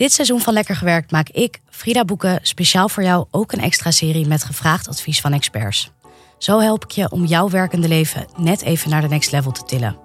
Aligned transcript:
Dit 0.00 0.12
seizoen 0.12 0.40
van 0.40 0.54
Lekker 0.54 0.76
Gewerkt 0.76 1.10
maak 1.10 1.28
ik, 1.28 1.60
Frida 1.70 2.04
Boeken, 2.04 2.38
speciaal 2.42 2.88
voor 2.88 3.02
jou 3.02 3.26
ook 3.30 3.52
een 3.52 3.60
extra 3.60 3.90
serie 3.90 4.26
met 4.26 4.44
gevraagd 4.44 4.88
advies 4.88 5.20
van 5.20 5.32
experts. 5.32 5.90
Zo 6.38 6.58
help 6.58 6.84
ik 6.84 6.90
je 6.90 7.10
om 7.10 7.24
jouw 7.24 7.48
werkende 7.48 7.88
leven 7.88 8.26
net 8.36 8.62
even 8.62 8.90
naar 8.90 9.00
de 9.00 9.08
next 9.08 9.32
level 9.32 9.52
te 9.52 9.64
tillen. 9.64 9.96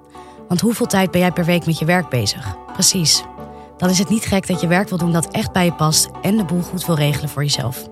Want 0.47 0.61
hoeveel 0.61 0.85
tijd 0.85 1.11
ben 1.11 1.21
jij 1.21 1.31
per 1.31 1.45
week 1.45 1.65
met 1.65 1.79
je 1.79 1.85
werk 1.85 2.09
bezig? 2.09 2.55
Precies. 2.73 3.23
Dan 3.77 3.89
is 3.89 3.97
het 3.97 4.09
niet 4.09 4.25
gek 4.25 4.47
dat 4.47 4.61
je 4.61 4.67
werk 4.67 4.89
wil 4.89 4.97
doen 4.97 5.11
dat 5.11 5.31
echt 5.31 5.51
bij 5.51 5.65
je 5.65 5.73
past 5.73 6.09
en 6.21 6.37
de 6.37 6.45
boel 6.45 6.61
goed 6.61 6.85
wil 6.85 6.95
regelen 6.95 7.29
voor 7.29 7.43
jezelf. 7.43 7.87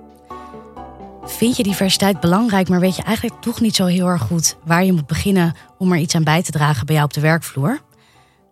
Vind 1.23 1.57
je 1.57 1.63
diversiteit 1.63 2.19
belangrijk, 2.19 2.69
maar 2.69 2.79
weet 2.79 2.95
je 2.95 3.03
eigenlijk 3.03 3.41
toch 3.41 3.61
niet 3.61 3.75
zo 3.75 3.85
heel 3.85 4.07
erg 4.07 4.21
goed 4.21 4.55
waar 4.63 4.83
je 4.83 4.93
moet 4.93 5.07
beginnen 5.07 5.55
om 5.77 5.91
er 5.91 5.97
iets 5.97 6.15
aan 6.15 6.23
bij 6.23 6.43
te 6.43 6.51
dragen 6.51 6.85
bij 6.85 6.95
jou 6.95 7.07
op 7.07 7.13
de 7.13 7.21
werkvloer? 7.21 7.81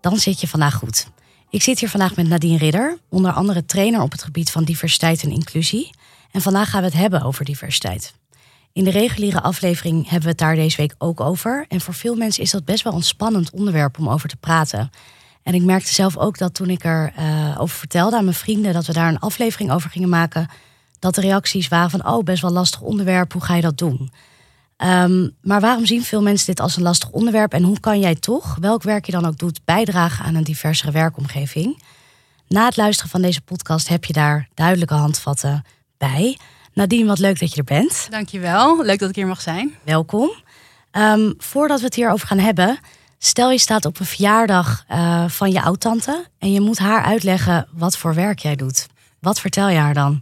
Dan 0.01 0.17
zit 0.17 0.41
je 0.41 0.47
vandaag 0.47 0.73
goed. 0.73 1.07
Ik 1.51 1.61
zit 1.61 1.79
hier 1.79 1.89
vandaag 1.89 2.15
met 2.15 2.27
Nadine 2.27 2.57
Ridder, 2.57 2.97
onder 3.09 3.31
andere 3.31 3.65
trainer 3.65 4.01
op 4.01 4.11
het 4.11 4.23
gebied 4.23 4.51
van 4.51 4.63
diversiteit 4.63 5.23
en 5.23 5.31
inclusie. 5.31 5.89
En 6.31 6.41
vandaag 6.41 6.69
gaan 6.69 6.81
we 6.81 6.87
het 6.87 6.97
hebben 6.97 7.21
over 7.21 7.45
diversiteit. 7.45 8.13
In 8.73 8.83
de 8.83 8.89
reguliere 8.89 9.41
aflevering 9.41 10.03
hebben 10.03 10.21
we 10.21 10.29
het 10.29 10.37
daar 10.37 10.55
deze 10.55 10.77
week 10.77 10.95
ook 10.97 11.19
over. 11.19 11.65
En 11.67 11.81
voor 11.81 11.93
veel 11.93 12.15
mensen 12.15 12.43
is 12.43 12.51
dat 12.51 12.65
best 12.65 12.83
wel 12.83 12.93
een 12.93 13.03
spannend 13.03 13.49
onderwerp 13.49 13.99
om 13.99 14.09
over 14.09 14.29
te 14.29 14.35
praten. 14.35 14.89
En 15.43 15.53
ik 15.53 15.61
merkte 15.61 15.93
zelf 15.93 16.17
ook 16.17 16.37
dat 16.37 16.53
toen 16.53 16.69
ik 16.69 16.83
erover 16.83 17.13
uh, 17.19 17.61
over 17.61 17.77
vertelde 17.77 18.17
aan 18.17 18.23
mijn 18.23 18.35
vrienden 18.35 18.73
dat 18.73 18.85
we 18.85 18.93
daar 18.93 19.07
een 19.07 19.19
aflevering 19.19 19.71
over 19.71 19.89
gingen 19.89 20.09
maken, 20.09 20.49
dat 20.99 21.15
de 21.15 21.21
reacties 21.21 21.67
waren 21.67 21.89
van 21.89 22.07
oh, 22.07 22.23
best 22.23 22.41
wel 22.41 22.51
lastig 22.51 22.81
onderwerp, 22.81 23.33
hoe 23.33 23.43
ga 23.43 23.55
je 23.55 23.61
dat 23.61 23.77
doen? 23.77 24.11
Um, 24.83 25.35
maar 25.41 25.61
waarom 25.61 25.85
zien 25.85 26.03
veel 26.03 26.21
mensen 26.21 26.45
dit 26.45 26.59
als 26.59 26.75
een 26.75 26.83
lastig 26.83 27.09
onderwerp 27.09 27.53
en 27.53 27.63
hoe 27.63 27.79
kan 27.79 27.99
jij 27.99 28.15
toch, 28.15 28.57
welk 28.59 28.83
werk 28.83 29.05
je 29.05 29.11
dan 29.11 29.25
ook 29.25 29.37
doet, 29.37 29.65
bijdragen 29.65 30.25
aan 30.25 30.35
een 30.35 30.43
diversere 30.43 30.91
werkomgeving? 30.91 31.83
Na 32.47 32.65
het 32.65 32.77
luisteren 32.77 33.11
van 33.11 33.21
deze 33.21 33.41
podcast 33.41 33.87
heb 33.87 34.05
je 34.05 34.13
daar 34.13 34.47
duidelijke 34.53 34.93
handvatten 34.93 35.63
bij. 35.97 36.37
Nadine, 36.73 37.07
wat 37.07 37.19
leuk 37.19 37.39
dat 37.39 37.51
je 37.51 37.57
er 37.57 37.63
bent. 37.63 38.07
Dankjewel, 38.09 38.83
leuk 38.83 38.99
dat 38.99 39.09
ik 39.09 39.15
hier 39.15 39.27
mag 39.27 39.41
zijn. 39.41 39.75
Welkom. 39.83 40.31
Um, 40.91 41.33
voordat 41.37 41.79
we 41.79 41.85
het 41.85 41.95
hierover 41.95 42.27
gaan 42.27 42.39
hebben, 42.39 42.79
stel 43.17 43.51
je 43.51 43.57
staat 43.57 43.85
op 43.85 43.99
een 43.99 44.05
verjaardag 44.05 44.85
uh, 44.91 45.27
van 45.27 45.51
je 45.51 45.61
oudtante 45.61 46.25
en 46.39 46.51
je 46.51 46.61
moet 46.61 46.79
haar 46.79 47.03
uitleggen 47.03 47.67
wat 47.71 47.97
voor 47.97 48.13
werk 48.13 48.39
jij 48.39 48.55
doet. 48.55 48.87
Wat 49.19 49.39
vertel 49.39 49.69
je 49.69 49.77
haar 49.77 49.93
dan? 49.93 50.21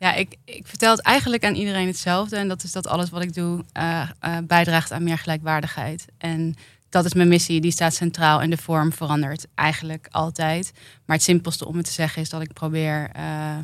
Ja, 0.00 0.14
ik, 0.14 0.36
ik 0.44 0.66
vertel 0.66 0.90
het 0.90 1.02
eigenlijk 1.02 1.44
aan 1.44 1.54
iedereen 1.54 1.86
hetzelfde. 1.86 2.36
En 2.36 2.48
dat 2.48 2.62
is 2.62 2.72
dat 2.72 2.86
alles 2.86 3.10
wat 3.10 3.22
ik 3.22 3.34
doe 3.34 3.64
uh, 3.76 4.10
uh, 4.24 4.36
bijdraagt 4.44 4.92
aan 4.92 5.02
meer 5.02 5.18
gelijkwaardigheid. 5.18 6.04
En 6.18 6.54
dat 6.88 7.04
is 7.04 7.14
mijn 7.14 7.28
missie, 7.28 7.60
die 7.60 7.70
staat 7.70 7.94
centraal 7.94 8.40
en 8.40 8.50
de 8.50 8.56
vorm 8.56 8.92
verandert 8.92 9.46
eigenlijk 9.54 10.08
altijd. 10.10 10.72
Maar 11.04 11.16
het 11.16 11.24
simpelste 11.24 11.66
om 11.66 11.76
het 11.76 11.86
te 11.86 11.92
zeggen 11.92 12.22
is 12.22 12.28
dat 12.28 12.42
ik 12.42 12.52
probeer 12.52 13.10
uh, 13.16 13.56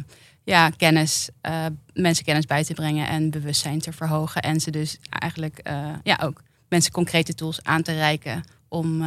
ja, 0.45 0.71
kennis, 0.71 1.29
mensen 1.93 2.25
kennis 2.25 2.47
bij 2.47 2.65
te 2.65 2.75
brengen 2.75 3.09
en 3.09 3.31
bewustzijn 3.31 3.81
te 3.81 3.93
verhogen. 3.93 4.43
En 4.43 4.61
ze 4.61 4.71
dus 4.71 4.99
eigenlijk 5.09 5.61
ja, 6.03 6.19
ook 6.23 6.43
mensen 6.69 6.93
concrete 6.93 7.35
tools 7.35 7.63
aan 7.63 7.83
te 7.83 7.93
reiken 7.93 8.45
om 8.69 9.03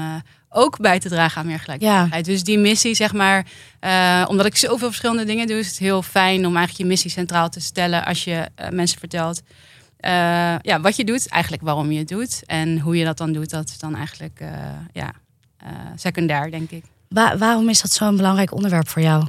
ook 0.49 0.79
bij 0.79 0.99
te 0.99 1.09
dragen 1.09 1.41
aan 1.41 1.47
meer 1.47 1.59
gelijkwaardigheid. 1.59 2.25
Ja. 2.25 2.31
Dus 2.31 2.43
die 2.43 2.57
missie, 2.57 2.95
zeg 2.95 3.13
maar, 3.13 3.45
uh, 3.81 4.25
omdat 4.29 4.45
ik 4.45 4.55
zoveel 4.55 4.87
verschillende 4.87 5.25
dingen 5.25 5.47
doe, 5.47 5.59
is 5.59 5.67
het 5.67 5.77
heel 5.77 6.01
fijn 6.01 6.45
om 6.45 6.55
eigenlijk 6.55 6.77
je 6.77 6.85
missie 6.85 7.11
centraal 7.11 7.49
te 7.49 7.59
stellen 7.59 8.05
als 8.05 8.23
je 8.23 8.49
uh, 8.61 8.69
mensen 8.69 8.99
vertelt. 8.99 9.41
Uh, 9.41 10.11
ja, 10.61 10.79
wat 10.81 10.95
je 10.95 11.03
doet, 11.03 11.27
eigenlijk 11.27 11.63
waarom 11.63 11.91
je 11.91 11.99
het 11.99 12.07
doet. 12.07 12.43
En 12.45 12.79
hoe 12.79 12.97
je 12.97 13.05
dat 13.05 13.17
dan 13.17 13.31
doet, 13.31 13.49
dat 13.49 13.69
is 13.69 13.77
dan 13.77 13.95
eigenlijk 13.95 14.41
ja, 14.93 15.13
secundair, 15.95 16.51
denk 16.51 16.71
ik. 16.71 16.83
Wa 17.07 17.37
waarom 17.37 17.69
is 17.69 17.81
dat 17.81 17.91
zo'n 17.91 18.15
belangrijk 18.15 18.53
onderwerp 18.53 18.87
voor 18.87 19.01
jou? 19.01 19.27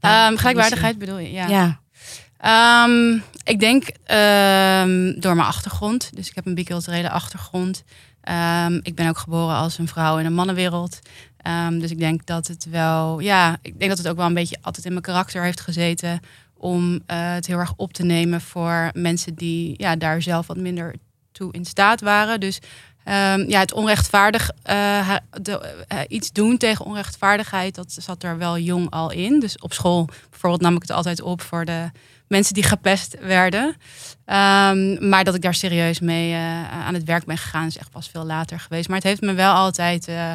Um, 0.00 0.36
gelijkwaardigheid 0.36 0.98
bedoel 0.98 1.18
je, 1.18 1.32
ja. 1.32 1.46
ja. 1.46 1.80
Um, 2.84 3.22
ik 3.44 3.60
denk 3.60 3.82
um, 3.86 5.20
door 5.20 5.34
mijn 5.34 5.48
achtergrond. 5.48 6.10
Dus 6.14 6.28
ik 6.28 6.34
heb 6.34 6.46
een 6.46 6.54
biculturele 6.54 7.10
achtergrond. 7.10 7.84
Um, 8.28 8.80
ik 8.82 8.94
ben 8.94 9.08
ook 9.08 9.18
geboren 9.18 9.56
als 9.56 9.78
een 9.78 9.88
vrouw 9.88 10.18
in 10.18 10.26
een 10.26 10.34
mannenwereld. 10.34 10.98
Um, 11.46 11.78
dus 11.78 11.90
ik 11.90 11.98
denk 11.98 12.26
dat 12.26 12.46
het 12.46 12.66
wel, 12.70 13.20
ja, 13.20 13.58
ik 13.62 13.78
denk 13.78 13.90
dat 13.90 13.98
het 13.98 14.08
ook 14.08 14.16
wel 14.16 14.26
een 14.26 14.34
beetje 14.34 14.58
altijd 14.60 14.84
in 14.84 14.92
mijn 14.92 15.04
karakter 15.04 15.42
heeft 15.42 15.60
gezeten 15.60 16.20
om 16.56 16.92
uh, 16.92 16.98
het 17.06 17.46
heel 17.46 17.58
erg 17.58 17.72
op 17.76 17.92
te 17.92 18.04
nemen 18.04 18.40
voor 18.40 18.90
mensen 18.92 19.34
die 19.34 19.74
ja, 19.76 19.96
daar 19.96 20.22
zelf 20.22 20.46
wat 20.46 20.56
minder 20.56 20.94
toe 21.32 21.52
in 21.52 21.64
staat 21.64 22.00
waren. 22.00 22.40
Dus 22.40 22.58
um, 23.04 23.48
ja, 23.48 23.60
het 23.60 23.72
onrechtvaardig 23.72 24.50
de, 24.62 25.84
uh, 25.92 25.98
iets 26.08 26.32
doen 26.32 26.56
tegen 26.56 26.84
onrechtvaardigheid, 26.84 27.74
dat 27.74 27.92
zat 27.92 28.22
er 28.22 28.38
wel 28.38 28.58
jong 28.58 28.90
al 28.90 29.10
in. 29.10 29.40
Dus 29.40 29.58
op 29.58 29.72
school 29.72 30.08
bijvoorbeeld 30.30 30.62
nam 30.62 30.74
ik 30.74 30.82
het 30.82 30.90
altijd 30.90 31.22
op 31.22 31.42
voor 31.42 31.64
de 31.64 31.90
mensen 32.30 32.54
die 32.54 32.62
gepest 32.62 33.16
werden. 33.20 33.66
Um, 33.66 35.08
maar 35.08 35.24
dat 35.24 35.34
ik 35.34 35.42
daar 35.42 35.54
serieus 35.54 36.00
mee 36.00 36.30
uh, 36.30 36.70
aan 36.86 36.94
het 36.94 37.04
werk 37.04 37.24
ben 37.24 37.38
gegaan, 37.38 37.66
is 37.66 37.78
echt 37.78 37.90
pas 37.90 38.08
veel 38.08 38.24
later 38.24 38.60
geweest. 38.60 38.88
Maar 38.88 38.96
het 38.96 39.06
heeft 39.06 39.20
me 39.20 39.32
wel 39.32 39.52
altijd 39.52 40.08
uh, 40.08 40.32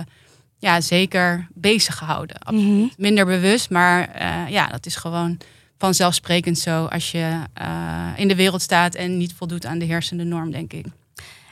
ja, 0.60 0.82
zeker 0.82 1.48
bezig 1.54 1.98
gehouden. 1.98 2.38
Mm 2.50 2.58
-hmm. 2.58 2.92
Minder 2.98 3.26
bewust, 3.26 3.70
maar 3.70 4.10
uh, 4.22 4.52
ja, 4.52 4.68
dat 4.68 4.86
is 4.86 4.96
gewoon 4.96 5.38
vanzelfsprekend 5.78 6.60
zo 6.60 6.86
als 6.86 7.12
je 7.12 7.40
in 8.16 8.28
de 8.28 8.36
wereld 8.36 8.62
staat 8.62 8.96
en 8.96 9.18
niet 9.18 9.34
voldoet 9.34 9.66
aan 9.66 9.80
de 9.80 9.86
heersende 9.86 10.24
norm, 10.24 10.52
denk 10.52 10.74
ik. 10.74 10.86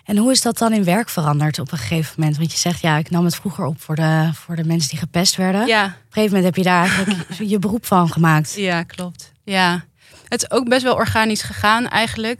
En 0.03 0.17
hoe 0.17 0.31
is 0.31 0.41
dat 0.41 0.57
dan 0.57 0.73
in 0.73 0.83
werk 0.83 1.09
veranderd 1.09 1.59
op 1.59 1.71
een 1.71 1.77
gegeven 1.77 2.13
moment? 2.17 2.37
Want 2.37 2.51
je 2.51 2.57
zegt, 2.57 2.81
ja, 2.81 2.97
ik 2.97 3.09
nam 3.09 3.25
het 3.25 3.35
vroeger 3.35 3.65
op 3.65 3.81
voor 3.81 3.95
de, 3.95 4.29
voor 4.33 4.55
de 4.55 4.63
mensen 4.63 4.89
die 4.89 4.99
gepest 4.99 5.35
werden. 5.35 5.67
Ja. 5.67 5.83
Op 5.85 5.89
een 5.89 5.95
gegeven 6.09 6.35
moment 6.35 6.43
heb 6.43 6.55
je 6.55 6.69
daar 6.69 6.81
eigenlijk 6.81 7.33
je 7.53 7.59
beroep 7.59 7.85
van 7.85 8.09
gemaakt. 8.09 8.53
Ja, 8.55 8.83
klopt. 8.83 9.31
Ja. 9.43 9.85
Het 10.33 10.41
is 10.41 10.51
ook 10.51 10.69
best 10.69 10.83
wel 10.83 10.95
organisch 10.95 11.41
gegaan 11.41 11.87
eigenlijk. 11.87 12.39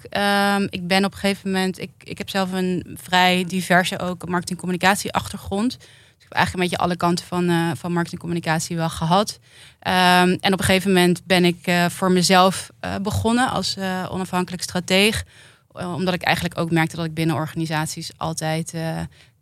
Um, 0.58 0.68
ik 0.70 0.88
ben 0.88 1.06
op 1.06 1.12
een 1.12 1.18
gegeven 1.18 1.52
moment, 1.52 1.80
ik, 1.80 1.90
ik 2.04 2.18
heb 2.18 2.30
zelf 2.30 2.52
een 2.52 2.98
vrij 3.02 3.46
diverse 3.48 4.00
ook 4.00 4.28
marketingcommunicatie 4.28 5.14
achtergrond. 5.14 5.78
Dus 5.78 5.88
ik 6.18 6.24
heb 6.24 6.32
eigenlijk 6.32 6.54
een 6.54 6.70
beetje 6.70 6.86
alle 6.86 6.98
kanten 6.98 7.26
van, 7.26 7.50
uh, 7.50 7.72
van 7.76 7.92
marketingcommunicatie 7.92 8.76
wel 8.76 8.90
gehad. 8.90 9.40
Um, 9.40 10.38
en 10.40 10.54
op 10.54 10.60
een 10.60 10.66
gegeven 10.66 10.94
moment 10.94 11.26
ben 11.26 11.46
ik 11.46 11.68
uh, 11.68 11.86
voor 11.86 12.12
mezelf 12.12 12.70
uh, 12.86 12.96
begonnen 13.02 13.50
als 13.50 13.78
onafhankelijk 14.10 14.64
strateeg. 14.64 15.24
Omdat 15.72 16.14
ik 16.14 16.22
eigenlijk 16.22 16.60
ook 16.60 16.72
merkte 16.72 16.96
dat 16.96 17.06
ik 17.06 17.14
binnen 17.14 17.36
organisaties 17.36 18.12
altijd 18.18 18.74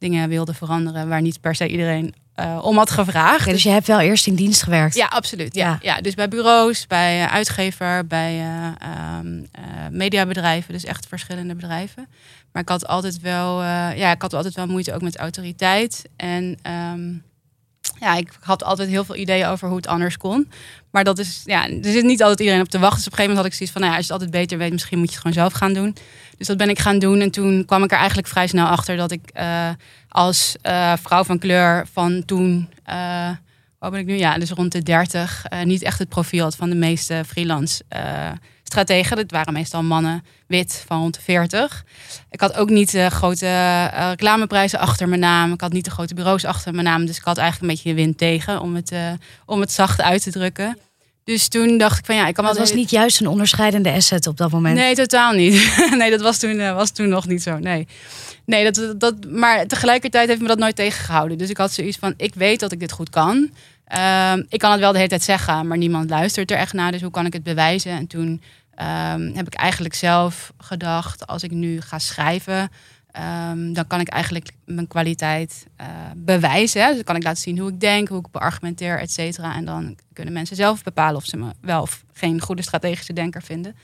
dingen 0.01 0.29
wilde 0.29 0.53
veranderen 0.53 1.07
waar 1.07 1.21
niet 1.21 1.41
per 1.41 1.55
se 1.55 1.67
iedereen 1.67 2.13
uh, 2.35 2.59
om 2.61 2.77
had 2.77 2.91
gevraagd. 2.91 3.45
Dus 3.45 3.63
je 3.63 3.69
hebt 3.69 3.87
wel 3.87 3.99
eerst 3.99 4.27
in 4.27 4.35
dienst 4.35 4.63
gewerkt? 4.63 4.95
Ja, 4.95 5.05
absoluut. 5.05 5.55
Ja. 5.55 5.67
Ja. 5.67 5.77
ja 5.81 6.01
dus 6.01 6.13
bij 6.13 6.27
bureaus, 6.27 6.87
bij 6.87 7.23
uh, 7.23 7.33
uitgever, 7.33 8.07
bij 8.07 8.39
uh, 8.39 9.19
um, 9.19 9.47
mediabedrijven. 9.91 10.73
Dus 10.73 10.83
echt 10.83 11.07
verschillende 11.07 11.55
bedrijven. 11.55 12.07
Maar 12.51 12.61
ik 12.61 12.69
had 12.69 12.87
altijd 12.87 13.19
wel, 13.21 13.63
ja, 13.63 14.11
ik 14.11 14.21
had 14.21 14.33
altijd 14.33 14.55
wel 14.55 14.67
moeite 14.67 14.93
ook 14.93 15.01
met 15.01 15.17
autoriteit. 15.17 16.09
En 16.15 16.57
um, 16.93 17.23
ja, 17.99 18.15
ik 18.15 18.29
had 18.39 18.63
altijd 18.63 18.89
heel 18.89 19.03
veel 19.03 19.15
ideeën 19.15 19.47
over 19.47 19.67
hoe 19.67 19.77
het 19.77 19.87
anders 19.87 20.17
kon. 20.17 20.51
Maar 20.91 21.03
dat 21.03 21.19
is, 21.19 21.41
ja, 21.45 21.69
er 21.69 21.91
zit 21.91 22.03
niet 22.03 22.21
altijd 22.21 22.39
iedereen 22.39 22.61
op 22.61 22.69
te 22.69 22.79
wachten. 22.79 22.97
Dus 22.97 23.07
op 23.07 23.11
een 23.11 23.17
gegeven 23.17 23.35
moment 23.35 23.37
had 23.37 23.45
ik 23.45 23.53
zoiets 23.53 23.71
van, 23.71 23.81
nou 23.81 23.93
ja, 23.93 23.97
als 23.97 24.07
je 24.07 24.13
het 24.13 24.21
altijd 24.21 24.41
beter 24.41 24.57
weet, 24.57 24.71
misschien 24.71 24.97
moet 24.97 25.07
je 25.07 25.13
het 25.13 25.21
gewoon 25.21 25.37
zelf 25.37 25.53
gaan 25.53 25.73
doen. 25.73 25.95
Dus 26.37 26.47
dat 26.47 26.57
ben 26.57 26.69
ik 26.69 26.79
gaan 26.79 26.99
doen. 26.99 27.19
En 27.19 27.31
toen 27.31 27.65
kwam 27.65 27.83
ik 27.83 27.91
er 27.91 27.97
eigenlijk 27.97 28.27
vrij 28.27 28.47
snel 28.47 28.65
achter 28.65 28.97
dat 28.97 29.11
ik 29.11 29.21
uh, 29.33 29.69
als 30.09 30.55
uh, 30.63 30.93
vrouw 31.01 31.23
van 31.23 31.39
kleur 31.39 31.87
van 31.91 32.25
toen, 32.25 32.69
uh, 32.89 32.95
waar 33.79 33.91
ben 33.91 33.99
ik 33.99 34.05
nu? 34.05 34.17
Ja, 34.17 34.37
dus 34.37 34.49
rond 34.49 34.71
de 34.71 34.83
30, 34.83 35.45
niet 35.63 35.81
echt 35.81 35.99
het 35.99 36.09
profiel 36.09 36.43
had 36.43 36.55
van 36.55 36.69
de 36.69 36.75
meeste 36.75 37.23
freelance 37.27 37.83
strategen. 38.71 39.17
Dat 39.17 39.31
waren 39.31 39.53
meestal 39.53 39.83
mannen, 39.83 40.23
wit, 40.47 40.83
van 40.87 40.99
rond 40.99 41.13
de 41.13 41.21
40. 41.21 41.85
Ik 42.29 42.41
had 42.41 42.55
ook 42.55 42.69
niet 42.69 42.91
de 42.91 43.09
grote 43.09 43.45
uh, 43.45 44.09
reclameprijzen 44.09 44.79
achter 44.79 45.09
mijn 45.09 45.21
naam. 45.21 45.53
Ik 45.53 45.61
had 45.61 45.73
niet 45.73 45.85
de 45.85 45.91
grote 45.91 46.13
bureaus 46.13 46.45
achter 46.45 46.73
mijn 46.73 46.85
naam. 46.85 47.05
Dus 47.05 47.17
ik 47.17 47.23
had 47.23 47.37
eigenlijk 47.37 47.71
een 47.71 47.77
beetje 47.77 47.95
de 47.95 48.01
wind 48.01 48.17
tegen, 48.17 48.61
om 48.61 48.75
het, 48.75 48.91
uh, 48.91 49.11
om 49.45 49.59
het 49.59 49.71
zacht 49.71 50.01
uit 50.01 50.23
te 50.23 50.31
drukken. 50.31 50.77
Dus 51.23 51.47
toen 51.47 51.77
dacht 51.77 51.99
ik 51.99 52.05
van 52.05 52.15
ja, 52.15 52.27
ik 52.27 52.33
kan 52.33 52.43
wel. 52.43 52.53
Dat 52.53 52.61
was 52.61 52.73
niet 52.73 52.89
juist 52.89 53.19
een 53.19 53.27
onderscheidende 53.27 53.91
asset 53.91 54.27
op 54.27 54.37
dat 54.37 54.51
moment. 54.51 54.75
Nee, 54.75 54.95
totaal 54.95 55.33
niet. 55.33 55.75
nee, 55.97 56.09
dat 56.09 56.21
was 56.21 56.37
toen, 56.37 56.57
was 56.73 56.91
toen 56.91 57.09
nog 57.09 57.27
niet 57.27 57.41
zo. 57.41 57.57
Nee. 57.57 57.87
Nee, 58.45 58.71
dat, 58.71 58.99
dat, 58.99 59.15
maar 59.29 59.67
tegelijkertijd 59.67 60.27
heeft 60.27 60.41
me 60.41 60.47
dat 60.47 60.57
nooit 60.57 60.75
tegengehouden. 60.75 61.37
Dus 61.37 61.49
ik 61.49 61.57
had 61.57 61.71
zoiets 61.71 61.97
van: 61.97 62.13
ik 62.17 62.35
weet 62.35 62.59
dat 62.59 62.71
ik 62.71 62.79
dit 62.79 62.91
goed 62.91 63.09
kan. 63.09 63.49
Uh, 63.95 64.33
ik 64.49 64.59
kan 64.59 64.71
het 64.71 64.79
wel 64.79 64.91
de 64.91 64.97
hele 64.97 65.09
tijd 65.09 65.23
zeggen, 65.23 65.67
maar 65.67 65.77
niemand 65.77 66.09
luistert 66.09 66.51
er 66.51 66.57
echt 66.57 66.73
naar. 66.73 66.91
Dus 66.91 67.01
hoe 67.01 67.11
kan 67.11 67.25
ik 67.25 67.33
het 67.33 67.43
bewijzen? 67.43 67.91
En 67.91 68.07
toen 68.07 68.41
um, 68.81 69.35
heb 69.35 69.47
ik 69.47 69.53
eigenlijk 69.53 69.93
zelf 69.93 70.53
gedacht, 70.57 71.27
als 71.27 71.43
ik 71.43 71.51
nu 71.51 71.81
ga 71.81 71.99
schrijven, 71.99 72.69
um, 73.49 73.73
dan 73.73 73.87
kan 73.87 73.99
ik 73.99 74.07
eigenlijk 74.07 74.51
mijn 74.65 74.87
kwaliteit 74.87 75.67
uh, 75.81 75.87
bewijzen. 76.15 76.85
Dus 76.85 76.95
dan 76.95 77.03
kan 77.03 77.15
ik 77.15 77.23
laten 77.23 77.41
zien 77.41 77.59
hoe 77.59 77.69
ik 77.69 77.79
denk, 77.79 78.07
hoe 78.07 78.19
ik 78.19 78.31
beargumenteer, 78.31 78.99
et 78.99 79.11
cetera. 79.11 79.55
En 79.55 79.65
dan 79.65 79.97
kunnen 80.13 80.33
mensen 80.33 80.55
zelf 80.55 80.83
bepalen 80.83 81.15
of 81.15 81.25
ze 81.25 81.37
me 81.37 81.51
wel 81.61 81.81
of 81.81 82.03
geen 82.13 82.41
goede 82.41 82.61
strategische 82.61 83.13
denker 83.13 83.41
vinden. 83.41 83.75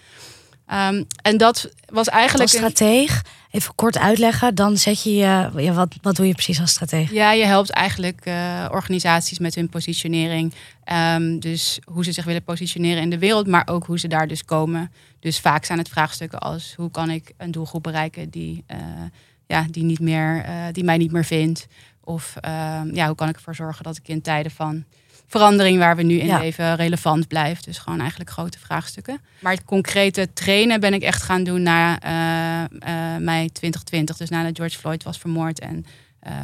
Ehm, 0.67 1.03
en 1.21 1.37
dat 1.37 1.69
was 1.85 2.07
eigenlijk. 2.07 2.41
Als 2.41 2.57
strateeg, 2.57 3.23
even 3.51 3.75
kort 3.75 3.97
uitleggen, 3.97 4.55
dan 4.55 4.77
zet 4.77 5.03
je 5.03 5.15
je. 5.15 5.49
Ja, 5.55 5.71
wat, 5.73 5.95
wat 6.01 6.15
doe 6.15 6.27
je 6.27 6.33
precies 6.33 6.59
als 6.59 6.71
strateeg? 6.71 7.11
Ja, 7.11 7.31
je 7.31 7.45
helpt 7.45 7.69
eigenlijk 7.69 8.25
uh, 8.25 8.65
organisaties 8.71 9.39
met 9.39 9.55
hun 9.55 9.69
positionering. 9.69 10.53
Um, 11.15 11.39
dus 11.39 11.79
hoe 11.85 12.03
ze 12.03 12.11
zich 12.11 12.25
willen 12.25 12.43
positioneren 12.43 13.01
in 13.01 13.09
de 13.09 13.17
wereld, 13.17 13.47
maar 13.47 13.67
ook 13.67 13.85
hoe 13.85 13.99
ze 13.99 14.07
daar 14.07 14.27
dus 14.27 14.45
komen. 14.45 14.91
Dus 15.19 15.39
vaak 15.39 15.65
zijn 15.65 15.77
het 15.77 15.89
vraagstukken 15.89 16.39
als 16.39 16.73
hoe 16.75 16.91
kan 16.91 17.09
ik 17.09 17.31
een 17.37 17.51
doelgroep 17.51 17.83
bereiken 17.83 18.29
die, 18.29 18.63
uh, 18.71 18.77
ja, 19.45 19.65
die, 19.71 19.83
niet 19.83 19.99
meer, 19.99 20.45
uh, 20.45 20.51
die 20.71 20.83
mij 20.83 20.97
niet 20.97 21.11
meer 21.11 21.25
vindt. 21.25 21.67
Of 22.03 22.35
ehm, 22.41 22.95
ja, 22.95 23.07
hoe 23.07 23.15
kan 23.15 23.29
ik 23.29 23.35
ervoor 23.35 23.55
zorgen 23.55 23.83
dat 23.83 23.97
ik 23.97 24.07
in 24.07 24.21
tijden 24.21 24.51
van 24.51 24.83
verandering 25.27 25.79
waar 25.79 25.95
we 25.95 26.03
nu 26.03 26.15
in 26.19 26.39
leven 26.39 26.75
relevant 26.75 27.27
blijft. 27.27 27.65
Dus 27.65 27.77
gewoon 27.77 28.00
eigenlijk 28.00 28.29
grote 28.29 28.59
vraagstukken. 28.59 29.21
Maar 29.39 29.53
het 29.53 29.63
concrete 29.63 30.33
trainen 30.33 30.79
ben 30.79 30.94
ik 30.94 31.01
echt 31.01 31.21
gaan 31.21 31.44
doen 31.44 31.62
na 31.62 32.03
uh, 32.03 32.79
uh, 32.89 33.18
mei 33.18 33.51
2020. 33.51 34.18
Dus 34.18 34.29
nadat 34.29 34.57
George 34.57 34.77
Floyd 34.77 35.03
was 35.03 35.18
vermoord 35.18 35.59
en 35.59 35.85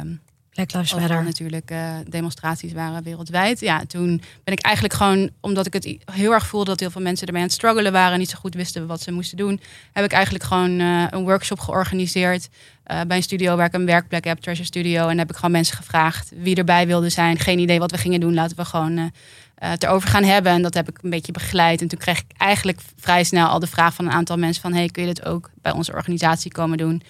um, 0.00 0.20
Black 0.54 0.72
Lives 0.72 0.94
Matter. 0.94 1.24
natuurlijk 1.24 1.70
uh, 1.70 1.94
demonstraties 2.08 2.72
waren 2.72 3.02
wereldwijd. 3.02 3.60
Ja, 3.60 3.84
toen 3.86 4.22
ben 4.44 4.54
ik 4.54 4.60
eigenlijk 4.60 4.94
gewoon, 4.94 5.30
omdat 5.40 5.66
ik 5.66 5.72
het 5.72 5.96
heel 6.12 6.32
erg 6.32 6.46
voelde 6.46 6.70
dat 6.70 6.80
heel 6.80 6.90
veel 6.90 7.02
mensen 7.02 7.26
ermee 7.26 7.42
aan 7.42 7.48
het 7.48 7.56
struggelen 7.56 7.92
waren, 7.92 8.18
niet 8.18 8.30
zo 8.30 8.38
goed 8.38 8.54
wisten 8.54 8.86
wat 8.86 9.00
ze 9.00 9.12
moesten 9.12 9.36
doen, 9.36 9.60
heb 9.92 10.04
ik 10.04 10.12
eigenlijk 10.12 10.44
gewoon 10.44 10.80
uh, 10.80 11.06
een 11.10 11.22
workshop 11.22 11.60
georganiseerd 11.60 12.48
uh, 12.86 13.00
bij 13.06 13.16
een 13.16 13.22
studio 13.22 13.56
waar 13.56 13.66
ik 13.66 13.72
een 13.72 13.86
werkplek 13.86 14.24
heb, 14.24 14.38
Treasure 14.38 14.66
Studio. 14.66 15.08
En 15.08 15.18
heb 15.18 15.30
ik 15.30 15.36
gewoon 15.36 15.50
mensen 15.50 15.76
gevraagd 15.76 16.32
wie 16.36 16.56
erbij 16.56 16.86
wilde 16.86 17.08
zijn. 17.08 17.38
Geen 17.38 17.58
idee 17.58 17.78
wat 17.78 17.90
we 17.90 17.98
gingen 17.98 18.20
doen. 18.20 18.34
Laten 18.34 18.56
we 18.56 18.64
gewoon 18.64 19.12
het 19.54 19.82
erover 19.82 20.08
gaan 20.08 20.24
hebben. 20.24 20.52
En 20.52 20.62
dat 20.62 20.74
heb 20.74 20.88
ik 20.88 20.98
een 21.02 21.10
beetje 21.10 21.32
begeleid. 21.32 21.80
En 21.80 21.88
toen 21.88 21.98
kreeg 21.98 22.18
ik 22.18 22.24
eigenlijk 22.36 22.80
vrij 22.96 23.24
snel 23.24 23.48
al 23.48 23.58
de 23.58 23.66
vraag 23.66 23.94
van 23.94 24.04
een 24.04 24.12
aantal 24.12 24.36
mensen 24.36 24.62
van... 24.62 24.72
hey, 24.72 24.88
kun 24.88 25.06
je 25.06 25.14
dit 25.14 25.24
ook 25.24 25.50
bij 25.62 25.72
onze 25.72 25.92
organisatie 25.92 26.52
komen 26.52 26.78
doen? 26.78 27.02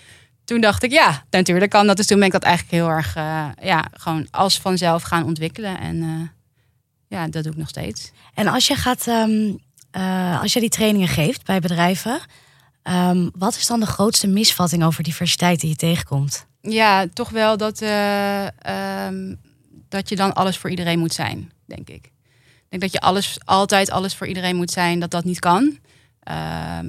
Toen 0.45 0.61
dacht 0.61 0.83
ik, 0.83 0.91
ja, 0.91 1.25
natuurlijk 1.31 1.71
kan 1.71 1.87
dat. 1.87 1.97
Dus 1.97 2.07
toen 2.07 2.19
ben 2.19 2.27
ik 2.27 2.33
dat 2.33 2.43
eigenlijk 2.43 2.75
heel 2.75 2.89
erg, 2.89 3.17
uh, 3.17 3.49
ja, 3.63 3.89
gewoon 3.93 4.27
als 4.31 4.61
vanzelf 4.61 5.03
gaan 5.03 5.25
ontwikkelen. 5.25 5.79
En 5.79 5.97
uh, 5.97 6.29
ja, 7.09 7.29
dat 7.29 7.43
doe 7.43 7.53
ik 7.53 7.59
nog 7.59 7.69
steeds. 7.69 8.13
En 8.35 8.47
als 8.47 8.67
je 8.67 8.75
gaat, 8.75 9.07
um, 9.07 9.59
uh, 9.97 10.41
als 10.41 10.53
je 10.53 10.61
die 10.61 10.69
trainingen 10.69 11.09
geeft 11.09 11.45
bij 11.45 11.61
bedrijven, 11.61 12.21
um, 12.83 13.31
wat 13.37 13.57
is 13.57 13.67
dan 13.67 13.81
de 13.81 13.87
grootste 13.87 14.27
misvatting 14.27 14.85
over 14.85 15.03
diversiteit 15.03 15.61
die 15.61 15.71
je 15.71 15.77
tegenkomt? 15.77 16.47
Ja, 16.61 17.07
toch 17.13 17.31
wel 17.31 17.57
dat, 17.57 17.83
um, 17.83 19.41
dat 19.89 20.09
je 20.09 20.17
dan 20.17 20.33
alles 20.33 20.59
voor 20.59 20.71
iedereen 20.71 20.99
moet 20.99 21.15
zijn, 21.15 21.53
denk 21.67 21.89
ik. 21.89 22.13
Ik 22.71 22.81
denk 22.81 22.83
dat 22.83 22.93
je 22.93 23.09
alles, 23.09 23.37
altijd 23.45 23.91
alles 23.91 24.15
voor 24.15 24.27
iedereen 24.27 24.57
moet 24.57 24.71
zijn, 24.71 25.01
dat 25.01 25.11
dat 25.11 25.25
niet 25.25 25.39
kan. 25.39 25.79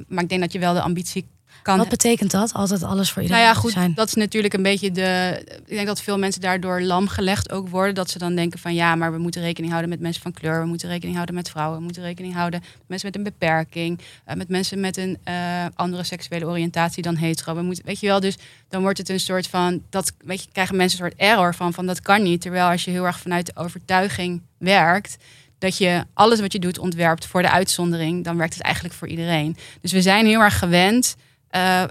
maar 0.08 0.22
ik 0.22 0.28
denk 0.28 0.40
dat 0.40 0.52
je 0.52 0.58
wel 0.58 0.74
de 0.74 0.80
ambitie 0.80 1.26
wat 1.66 1.88
betekent 1.88 2.30
dat? 2.30 2.52
Altijd 2.52 2.82
alles 2.82 3.10
voor 3.10 3.22
iedereen 3.22 3.42
nou 3.42 3.54
ja, 3.54 3.60
goed, 3.60 3.72
zijn? 3.72 3.94
Dat 3.94 4.08
is 4.08 4.14
natuurlijk 4.14 4.54
een 4.54 4.62
beetje 4.62 4.92
de. 4.92 5.42
Ik 5.66 5.74
denk 5.74 5.86
dat 5.86 6.00
veel 6.00 6.18
mensen 6.18 6.40
daardoor 6.40 6.80
lam 6.80 7.08
gelegd 7.08 7.52
ook 7.52 7.68
worden. 7.68 7.94
Dat 7.94 8.10
ze 8.10 8.18
dan 8.18 8.34
denken 8.34 8.58
van 8.58 8.74
ja, 8.74 8.94
maar 8.94 9.12
we 9.12 9.18
moeten 9.18 9.40
rekening 9.40 9.72
houden 9.72 9.90
met 9.90 10.00
mensen 10.00 10.22
van 10.22 10.32
kleur. 10.32 10.60
We 10.60 10.66
moeten 10.66 10.88
rekening 10.88 11.14
houden 11.14 11.34
met 11.34 11.50
vrouwen. 11.50 11.78
We 11.78 11.84
moeten 11.84 12.02
rekening 12.02 12.34
houden 12.34 12.60
met 12.60 12.88
mensen 12.88 13.08
met 13.08 13.16
een 13.16 13.22
beperking. 13.22 14.00
Uh, 14.28 14.34
met 14.34 14.48
mensen 14.48 14.80
met 14.80 14.96
een 14.96 15.18
uh, 15.28 15.34
andere 15.74 16.04
seksuele 16.04 16.46
oriëntatie 16.46 17.02
dan 17.02 17.16
hetero. 17.16 17.54
We 17.54 17.62
moeten, 17.62 17.84
weet 17.84 18.00
je 18.00 18.06
wel, 18.06 18.20
dus 18.20 18.36
dan 18.68 18.82
wordt 18.82 18.98
het 18.98 19.08
een 19.08 19.20
soort 19.20 19.46
van. 19.46 19.82
Dat 19.90 20.12
weet 20.24 20.42
je, 20.42 20.48
krijgen 20.52 20.76
mensen 20.76 21.00
een 21.00 21.10
soort 21.10 21.20
error 21.20 21.54
van, 21.54 21.72
van 21.72 21.86
dat 21.86 22.00
kan 22.00 22.22
niet. 22.22 22.40
Terwijl 22.40 22.70
als 22.70 22.84
je 22.84 22.90
heel 22.90 23.06
erg 23.06 23.18
vanuit 23.18 23.46
de 23.46 23.56
overtuiging 23.56 24.42
werkt 24.58 25.16
dat 25.58 25.76
je 25.78 26.04
alles 26.14 26.40
wat 26.40 26.52
je 26.52 26.58
doet 26.58 26.78
ontwerpt 26.78 27.26
voor 27.26 27.42
de 27.42 27.50
uitzondering, 27.50 28.24
dan 28.24 28.36
werkt 28.36 28.54
het 28.54 28.62
eigenlijk 28.62 28.94
voor 28.94 29.08
iedereen. 29.08 29.56
Dus 29.80 29.92
we 29.92 30.02
zijn 30.02 30.26
heel 30.26 30.40
erg 30.40 30.58
gewend 30.58 31.16
uh, 31.56 31.82
uh, 31.82 31.86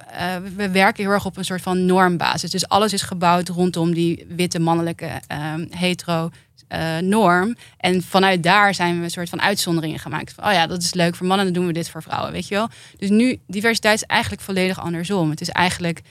we 0.56 0.70
werken 0.70 1.04
heel 1.04 1.14
erg 1.14 1.26
op 1.26 1.38
een 1.38 1.46
soort 1.46 1.62
van 1.62 1.86
normbasis. 1.86 2.52
Dus 2.52 2.68
alles 2.68 2.94
is 2.94 3.02
gebouwd 3.02 3.50
rondom 3.50 3.94
die 3.94 4.26
witte 4.28 4.60
mannelijke 4.60 5.22
um, 5.56 5.68
hetero 5.70 6.30
uh, 6.70 6.98
norm. 6.98 7.56
En 7.78 8.02
vanuit 8.02 8.44
daar 8.44 8.74
zijn 8.74 8.98
we 8.98 9.04
een 9.04 9.10
soort 9.10 9.30
van 9.30 9.42
uitzonderingen 9.42 10.00
gemaakt. 10.00 10.34
Oh 10.44 10.52
ja, 10.52 10.68
dat 10.68 10.82
is 10.82 10.94
leuk 10.94 11.16
voor 11.16 11.28
mannen, 11.28 11.46
dan 11.46 11.56
doen 11.56 11.68
we 11.68 11.74
dit 11.74 11.90
voor 11.90 12.04
vrouwen, 12.04 12.32
weet 12.32 12.48
je 12.48 12.56
wel. 12.56 12.70
Dus 12.98 13.10
nu, 13.10 13.40
diversiteit 13.48 13.96
is 13.96 14.04
eigenlijk 14.04 14.42
volledig 14.42 14.80
andersom. 14.80 15.30
Het 15.30 15.42
is 15.42 15.50
eigenlijk 15.50 16.02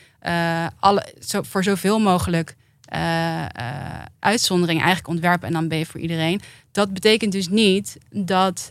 alle, 0.80 1.14
zo, 1.20 1.42
voor 1.42 1.64
zoveel 1.64 1.98
mogelijk 1.98 2.56
uitzonderingen 4.18 4.82
eigenlijk 4.84 5.14
ontwerpen 5.14 5.48
en 5.48 5.54
dan 5.54 5.68
ben 5.68 5.78
je 5.78 5.86
voor 5.86 6.00
iedereen. 6.00 6.40
Dat 6.72 6.92
betekent 6.92 7.32
dus 7.32 7.48
niet 7.48 7.98
dat 8.10 8.70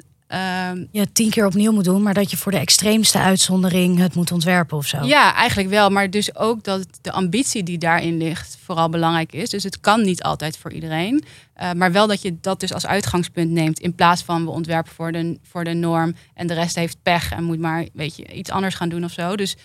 Um, 0.70 0.88
je 0.92 1.12
tien 1.12 1.30
keer 1.30 1.46
opnieuw 1.46 1.72
moet 1.72 1.84
doen, 1.84 2.02
maar 2.02 2.14
dat 2.14 2.32
je 2.32 2.38
voor 2.38 2.52
de 2.52 2.58
extreemste 2.58 3.20
uitzondering 3.20 4.00
het 4.00 4.16
moet 4.16 4.32
ontwerpen 4.32 4.78
of 4.78 4.86
zo. 4.86 5.04
Ja, 5.04 5.34
eigenlijk 5.36 5.70
wel. 5.70 5.90
Maar 5.90 6.10
dus 6.10 6.36
ook 6.36 6.64
dat 6.64 6.88
de 7.02 7.12
ambitie 7.12 7.64
die 7.64 7.78
daarin 7.78 8.18
ligt 8.18 8.58
vooral 8.64 8.90
belangrijk 8.90 9.34
is. 9.34 9.50
Dus 9.50 9.64
het 9.64 9.80
kan 9.80 10.02
niet 10.02 10.24
altijd 10.24 10.58
voor 10.58 10.72
iedereen. 10.72 11.24
Uh, 11.62 11.72
maar 11.72 11.92
wel 11.92 12.08
dat 12.08 12.22
je 12.22 12.38
dat 12.42 12.60
dus 12.60 12.74
als 12.74 12.86
uitgangspunt 12.86 13.52
neemt. 13.52 13.80
In 13.80 13.96
plaats 13.96 14.22
van 14.22 14.44
we 14.44 14.50
ontwerpen 14.52 14.94
voor 14.94 15.12
de, 15.12 15.40
voor 15.44 15.64
de 15.64 15.74
norm 15.74 16.16
en 16.34 16.48
de 16.48 16.54
rest 16.54 16.76
heeft 16.76 16.98
pech 17.04 17.32
en 17.32 17.44
moet 17.44 17.60
maar 17.60 17.88
weet 17.94 18.16
je, 18.16 18.34
iets 18.34 18.50
anders 18.50 18.76
gaan 18.76 18.90
doen 18.90 19.04
of 19.04 19.12
zo. 19.12 19.36
Dus, 19.36 19.56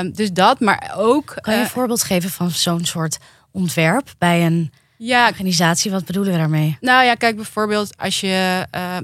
um, 0.00 0.12
dus 0.12 0.32
dat, 0.32 0.60
maar 0.60 0.94
ook. 0.96 1.36
Kan 1.40 1.54
je 1.54 1.60
een 1.60 1.66
uh, 1.66 1.72
voorbeeld 1.72 2.02
geven 2.02 2.30
van 2.30 2.50
zo'n 2.50 2.84
soort 2.84 3.18
ontwerp 3.50 4.14
bij 4.18 4.46
een 4.46 4.72
ja. 4.96 5.28
organisatie. 5.28 5.90
Wat 5.90 6.04
bedoelen 6.04 6.32
we 6.32 6.38
daarmee? 6.38 6.76
Nou 6.80 7.04
ja, 7.04 7.14
kijk 7.14 7.36
bijvoorbeeld 7.36 7.96
als 7.96 8.20
je 8.20 8.66
uh, 8.74 8.96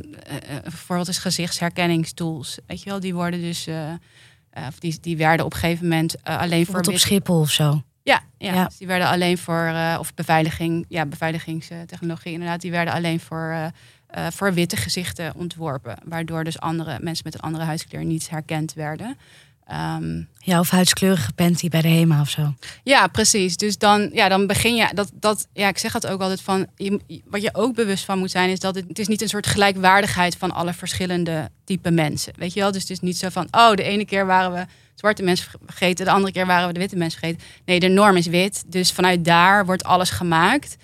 bijvoorbeeld 0.63 1.09
is 1.09 1.19
gezichtsherkenningstools. 1.19 2.59
Weet 2.67 2.83
je 2.83 2.91
wel, 2.91 3.01
die 3.01 3.15
worden 3.15 3.41
dus 3.41 3.69
uh, 3.69 3.93
of 4.69 4.79
die, 4.79 4.99
die 5.01 5.17
werden 5.17 5.47
op 5.47 5.53
een 5.53 5.59
gegeven 5.59 5.89
moment 5.89 6.25
alleen 6.25 6.67
voor. 6.67 6.81
op 6.81 6.99
Schiphol 6.99 7.41
of 7.41 7.51
zo. 7.51 7.83
Ja, 8.03 8.21
ja, 8.39 8.55
ja. 8.55 8.65
Dus 8.65 8.77
die 8.77 8.87
werden 8.87 9.09
alleen 9.09 9.39
voor 9.39 9.75
of 9.99 10.15
beveiliging, 10.15 10.85
ja, 10.89 11.07
beveiligingstechnologie 11.07 12.33
inderdaad, 12.33 12.61
die 12.61 12.71
werden 12.71 12.95
alleen 12.95 13.21
voor. 13.21 13.71
voor 14.31 14.55
witte 14.55 14.77
gezichten 14.77 15.35
ontworpen. 15.35 15.97
Waardoor 16.05 16.45
dus 16.45 16.61
andere 16.61 16.99
mensen 17.01 17.25
met 17.25 17.35
een 17.35 17.41
andere 17.41 17.65
huidskleur 17.65 18.05
niet 18.05 18.31
herkend 18.31 18.73
werden. 18.73 19.17
Um, 19.73 20.29
ja, 20.39 20.59
of 20.59 20.71
huidskleurige 20.71 21.33
panty 21.33 21.69
bij 21.69 21.83
de 21.83 21.89
HEMA 21.89 22.21
of 22.21 22.31
zo. 22.31 22.55
Ja, 22.83 23.07
precies. 23.07 23.57
Dus 23.57 23.79
dan, 23.79 24.11
ja, 24.13 24.29
dan 24.29 24.47
begin 24.47 24.75
je 24.75 24.89
dat, 24.95 25.11
dat. 25.15 25.47
Ja, 25.53 25.69
ik 25.69 25.79
zeg 25.79 25.93
het 25.93 26.07
ook 26.07 26.21
altijd 26.21 26.41
van. 26.41 26.67
Je, 26.77 27.01
wat 27.27 27.43
je 27.43 27.51
ook 27.53 27.75
bewust 27.75 28.05
van 28.05 28.19
moet 28.19 28.31
zijn, 28.31 28.51
is 28.51 28.61
dat 28.61 28.75
het, 28.75 28.85
het 28.89 28.99
is 28.99 29.09
niet 29.09 29.23
een 29.23 29.29
soort 29.29 29.47
gelijkwaardigheid 29.47 30.37
van 30.37 30.51
alle 30.51 30.73
verschillende 30.73 31.51
type 31.65 31.91
mensen. 31.91 32.33
Weet 32.37 32.53
je 32.53 32.61
wel? 32.61 32.73
Dus 32.73 32.83
het 32.83 32.91
is 32.91 33.01
niet 33.01 33.19
zo 33.19 33.29
van. 33.29 33.49
Oh, 33.51 33.75
de 33.75 33.83
ene 33.83 34.05
keer 34.05 34.27
waren 34.27 34.53
we 34.53 34.67
zwarte 34.95 35.23
mensen 35.23 35.51
vergeten, 35.67 36.05
de 36.05 36.11
andere 36.11 36.33
keer 36.33 36.47
waren 36.47 36.67
we 36.67 36.73
de 36.73 36.81
witte 36.81 36.97
mensen 36.97 37.19
vergeten. 37.19 37.47
Nee, 37.65 37.81
de 37.81 37.89
norm 37.89 38.17
is 38.17 38.27
wit. 38.27 38.63
Dus 38.67 38.93
vanuit 38.93 39.25
daar 39.25 39.67
wordt 39.67 39.85
alles 39.85 40.11
gemaakt. 40.11 40.77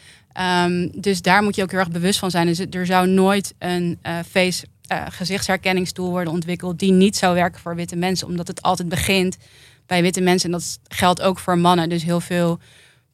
Um, 0.64 1.00
dus 1.00 1.22
daar 1.22 1.42
moet 1.42 1.56
je 1.56 1.62
ook 1.62 1.70
heel 1.70 1.80
erg 1.80 1.90
bewust 1.90 2.18
van 2.18 2.30
zijn. 2.30 2.46
Dus 2.46 2.58
er 2.70 2.86
zou 2.86 3.08
nooit 3.08 3.54
een 3.58 3.98
uh, 4.02 4.18
face 4.30 4.66
uh, 4.92 5.02
gezichtsherkenningstool 5.08 6.10
worden 6.10 6.32
ontwikkeld 6.32 6.78
die 6.78 6.92
niet 6.92 7.16
zou 7.16 7.34
werken 7.34 7.61
voor 7.61 7.75
witte 7.75 7.96
mensen, 7.96 8.26
omdat 8.26 8.46
het 8.46 8.62
altijd 8.62 8.88
begint 8.88 9.37
bij 9.87 10.02
witte 10.02 10.20
mensen. 10.20 10.52
En 10.52 10.58
dat 10.58 10.78
geldt 10.88 11.22
ook 11.22 11.38
voor 11.38 11.58
mannen. 11.58 11.88
Dus 11.88 12.02
heel 12.02 12.20
veel 12.20 12.58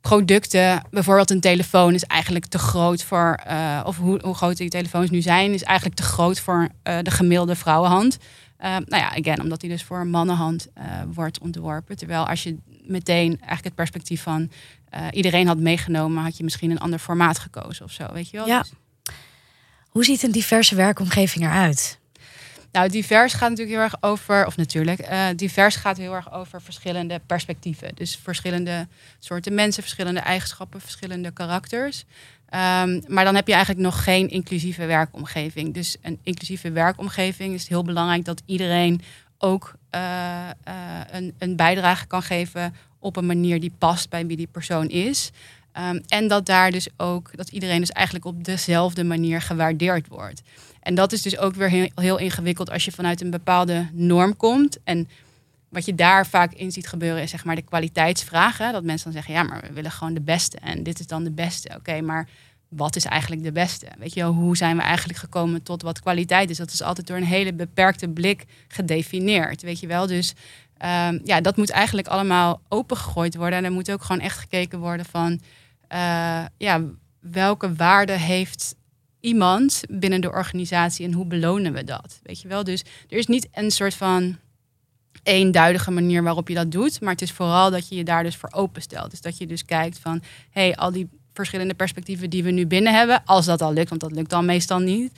producten, 0.00 0.82
bijvoorbeeld 0.90 1.30
een 1.30 1.40
telefoon, 1.40 1.94
is 1.94 2.04
eigenlijk 2.04 2.46
te 2.46 2.58
groot 2.58 3.02
voor, 3.02 3.40
uh, 3.46 3.80
of 3.84 3.96
hoe, 3.96 4.20
hoe, 4.22 4.34
groot 4.34 4.56
die 4.56 4.68
telefoons 4.68 5.10
nu 5.10 5.20
zijn, 5.20 5.52
is 5.52 5.62
eigenlijk 5.62 5.96
te 5.96 6.02
groot 6.02 6.40
voor 6.40 6.68
uh, 6.88 6.98
de 7.02 7.10
gemiddelde 7.10 7.56
vrouwenhand. 7.56 8.18
nou 8.58 8.84
ja, 8.88 9.16
again, 9.16 9.40
omdat 9.40 9.60
die 9.60 9.70
dus 9.70 9.82
voor 9.82 10.00
een 10.00 10.10
mannenhand 10.10 10.68
wordt 11.12 11.40
ontworpen. 11.40 11.96
Terwijl 11.96 12.28
als 12.28 12.42
je 12.42 12.56
meteen 12.86 13.28
eigenlijk 13.28 13.64
het 13.64 13.74
perspectief 13.74 14.22
van 14.22 14.50
iedereen 15.10 15.46
had 15.46 15.58
meegenomen, 15.58 16.22
had 16.22 16.36
je 16.36 16.44
misschien 16.44 16.70
een 16.70 16.80
ander 16.80 16.98
formaat 16.98 17.38
gekozen 17.38 17.84
of 17.84 17.92
zo, 17.92 18.06
weet 18.12 18.30
je 18.30 18.36
wel? 18.36 18.46
Ja. 18.46 18.58
Dus, 18.58 18.72
hoe 19.92 20.04
ziet 20.04 20.22
een 20.22 20.32
diverse 20.32 20.74
werkomgeving 20.74 21.44
eruit? 21.44 21.98
Nou, 22.72 22.88
divers 22.88 23.32
gaat 23.32 23.48
natuurlijk 23.50 23.76
heel 23.76 23.84
erg 23.84 23.96
over, 24.00 24.46
of 24.46 24.56
natuurlijk, 24.56 25.10
uh, 25.10 25.26
divers 25.36 25.76
gaat 25.76 25.96
heel 25.96 26.14
erg 26.14 26.32
over 26.32 26.62
verschillende 26.62 27.20
perspectieven. 27.26 27.94
Dus 27.94 28.18
verschillende 28.22 28.88
soorten 29.18 29.54
mensen, 29.54 29.82
verschillende 29.82 30.20
eigenschappen, 30.20 30.80
verschillende 30.80 31.30
karakters. 31.30 32.04
Um, 32.54 33.02
maar 33.06 33.24
dan 33.24 33.34
heb 33.34 33.46
je 33.46 33.52
eigenlijk 33.52 33.84
nog 33.84 34.04
geen 34.04 34.28
inclusieve 34.28 34.86
werkomgeving. 34.86 35.74
Dus 35.74 35.96
een 36.02 36.18
inclusieve 36.22 36.70
werkomgeving 36.70 37.54
is 37.54 37.68
heel 37.68 37.82
belangrijk 37.82 38.24
dat 38.24 38.42
iedereen 38.46 39.00
ook 39.38 39.74
uh, 39.94 40.00
uh, 40.68 41.00
een, 41.10 41.34
een 41.38 41.56
bijdrage 41.56 42.06
kan 42.06 42.22
geven 42.22 42.74
op 42.98 43.16
een 43.16 43.26
manier 43.26 43.60
die 43.60 43.72
past 43.78 44.10
bij 44.10 44.26
wie 44.26 44.36
die 44.36 44.48
persoon 44.52 44.88
is. 44.88 45.30
Um, 45.78 46.02
en 46.08 46.28
dat 46.28 46.46
daar 46.46 46.70
dus 46.70 46.88
ook, 46.96 47.30
dat 47.36 47.48
iedereen 47.48 47.80
dus 47.80 47.90
eigenlijk 47.90 48.24
op 48.26 48.44
dezelfde 48.44 49.04
manier 49.04 49.40
gewaardeerd 49.40 50.08
wordt. 50.08 50.42
En 50.80 50.94
dat 50.94 51.12
is 51.12 51.22
dus 51.22 51.38
ook 51.38 51.54
weer 51.54 51.68
heel, 51.68 51.88
heel 51.94 52.18
ingewikkeld 52.18 52.70
als 52.70 52.84
je 52.84 52.92
vanuit 52.92 53.20
een 53.20 53.30
bepaalde 53.30 53.88
norm 53.92 54.36
komt. 54.36 54.78
En 54.84 55.08
wat 55.68 55.84
je 55.84 55.94
daar 55.94 56.26
vaak 56.26 56.52
in 56.52 56.72
ziet 56.72 56.88
gebeuren 56.88 57.22
is 57.22 57.30
zeg 57.30 57.44
maar 57.44 57.54
de 57.54 57.62
kwaliteitsvragen. 57.62 58.72
Dat 58.72 58.84
mensen 58.84 59.04
dan 59.04 59.22
zeggen, 59.22 59.34
ja, 59.34 59.42
maar 59.42 59.60
we 59.60 59.72
willen 59.72 59.90
gewoon 59.90 60.14
de 60.14 60.20
beste. 60.20 60.58
En 60.58 60.82
dit 60.82 61.00
is 61.00 61.06
dan 61.06 61.24
de 61.24 61.30
beste. 61.30 61.70
Oké, 61.76 62.00
maar 62.00 62.28
wat 62.68 62.96
is 62.96 63.04
eigenlijk 63.04 63.42
de 63.42 63.52
beste? 63.52 63.86
Weet 63.98 64.14
je, 64.14 64.24
hoe 64.24 64.56
zijn 64.56 64.76
we 64.76 64.82
eigenlijk 64.82 65.18
gekomen 65.18 65.62
tot 65.62 65.82
wat 65.82 66.00
kwaliteit 66.00 66.50
is? 66.50 66.56
Dat 66.56 66.72
is 66.72 66.82
altijd 66.82 67.06
door 67.06 67.16
een 67.16 67.24
hele 67.24 67.52
beperkte 67.52 68.08
blik 68.08 68.44
gedefinieerd, 68.68 69.62
weet 69.62 69.80
je 69.80 69.86
wel. 69.86 70.06
Dus 70.06 70.34
ehm, 70.78 71.18
ja, 71.24 71.40
dat 71.40 71.56
moet 71.56 71.70
eigenlijk 71.70 72.08
allemaal 72.08 72.60
opengegooid 72.68 73.34
worden. 73.34 73.58
En 73.58 73.64
er 73.64 73.72
moet 73.72 73.90
ook 73.90 74.02
gewoon 74.02 74.22
echt 74.22 74.38
gekeken 74.38 74.78
worden 74.78 75.06
van, 75.06 75.40
eh, 75.92 76.44
ja, 76.56 76.80
welke 77.20 77.74
waarde 77.74 78.12
heeft 78.12 78.74
iemand 79.20 79.82
binnen 79.88 80.20
de 80.20 80.30
organisatie 80.30 81.06
en 81.06 81.12
hoe 81.12 81.26
belonen 81.26 81.72
we 81.72 81.84
dat? 81.84 82.20
Weet 82.22 82.40
je 82.40 82.48
wel, 82.48 82.64
dus 82.64 82.80
er 83.08 83.18
is 83.18 83.26
niet 83.26 83.48
een 83.52 83.70
soort 83.70 83.94
van 83.94 84.38
eenduidige 85.22 85.90
manier 85.90 86.22
waarop 86.22 86.48
je 86.48 86.54
dat 86.54 86.70
doet, 86.70 87.00
maar 87.00 87.12
het 87.12 87.22
is 87.22 87.32
vooral 87.32 87.70
dat 87.70 87.88
je 87.88 87.94
je 87.94 88.04
daar 88.04 88.22
dus 88.22 88.36
voor 88.36 88.52
openstelt. 88.52 89.10
Dus 89.10 89.20
dat 89.20 89.38
je 89.38 89.46
dus 89.46 89.64
kijkt 89.64 89.98
van, 89.98 90.22
hey, 90.50 90.76
al 90.76 90.92
die 90.92 91.08
verschillende 91.32 91.74
perspectieven 91.74 92.30
die 92.30 92.42
we 92.42 92.50
nu 92.50 92.66
binnen 92.66 92.94
hebben, 92.94 93.22
als 93.24 93.46
dat 93.46 93.62
al 93.62 93.72
lukt, 93.72 93.88
want 93.88 94.00
dat 94.00 94.12
lukt 94.12 94.30
dan 94.30 94.44
meestal 94.44 94.78
niet. 94.78 95.12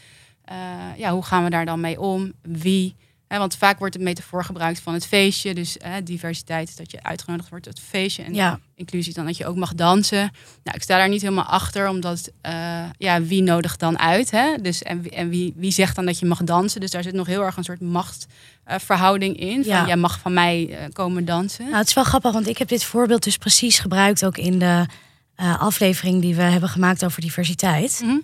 Uh, 0.50 0.56
ja, 0.96 1.12
hoe 1.12 1.24
gaan 1.24 1.44
we 1.44 1.50
daar 1.50 1.64
dan 1.64 1.80
mee 1.80 2.00
om? 2.00 2.32
Wie? 2.42 2.96
Want 3.38 3.56
vaak 3.56 3.78
wordt 3.78 3.94
het 3.94 4.02
metafoor 4.02 4.44
gebruikt 4.44 4.80
van 4.80 4.94
het 4.94 5.06
feestje. 5.06 5.54
Dus 5.54 5.76
diversiteit 6.04 6.68
is 6.68 6.76
dat 6.76 6.90
je 6.90 7.02
uitgenodigd 7.02 7.48
wordt 7.48 7.64
tot 7.64 7.78
het 7.78 7.86
feestje. 7.86 8.22
En 8.22 8.34
ja. 8.34 8.60
inclusie 8.74 9.14
dan 9.14 9.26
dat 9.26 9.36
je 9.36 9.46
ook 9.46 9.56
mag 9.56 9.74
dansen. 9.74 10.18
Nou, 10.62 10.76
ik 10.76 10.82
sta 10.82 10.96
daar 10.96 11.08
niet 11.08 11.22
helemaal 11.22 11.44
achter, 11.44 11.88
omdat 11.88 12.30
uh, 12.46 12.84
ja, 12.98 13.22
wie 13.22 13.42
nodigt 13.42 13.80
dan 13.80 13.98
uit? 13.98 14.30
Hè? 14.30 14.56
Dus, 14.62 14.82
en 14.82 15.10
en 15.10 15.28
wie, 15.28 15.52
wie 15.56 15.70
zegt 15.70 15.96
dan 15.96 16.06
dat 16.06 16.18
je 16.18 16.26
mag 16.26 16.42
dansen? 16.44 16.80
Dus 16.80 16.90
daar 16.90 17.02
zit 17.02 17.14
nog 17.14 17.26
heel 17.26 17.42
erg 17.42 17.56
een 17.56 17.64
soort 17.64 17.80
machtsverhouding 17.80 19.40
in. 19.40 19.64
Van, 19.64 19.72
Ja. 19.72 19.86
Jij 19.86 19.96
mag 19.96 20.18
van 20.18 20.32
mij 20.32 20.68
eh, 20.70 20.88
komen 20.92 21.24
dansen. 21.24 21.64
Nou, 21.64 21.76
het 21.76 21.88
is 21.88 21.94
wel 21.94 22.04
grappig, 22.04 22.32
want 22.32 22.48
ik 22.48 22.58
heb 22.58 22.68
dit 22.68 22.84
voorbeeld 22.84 23.24
dus 23.24 23.38
precies 23.38 23.78
gebruikt 23.78 24.24
ook 24.24 24.36
in 24.36 24.58
de 24.58 24.86
eh, 25.34 25.60
aflevering 25.60 26.20
die 26.20 26.34
we 26.34 26.42
hebben 26.42 26.68
gemaakt 26.68 27.04
over 27.04 27.20
diversiteit. 27.20 28.00
Mhm. 28.04 28.16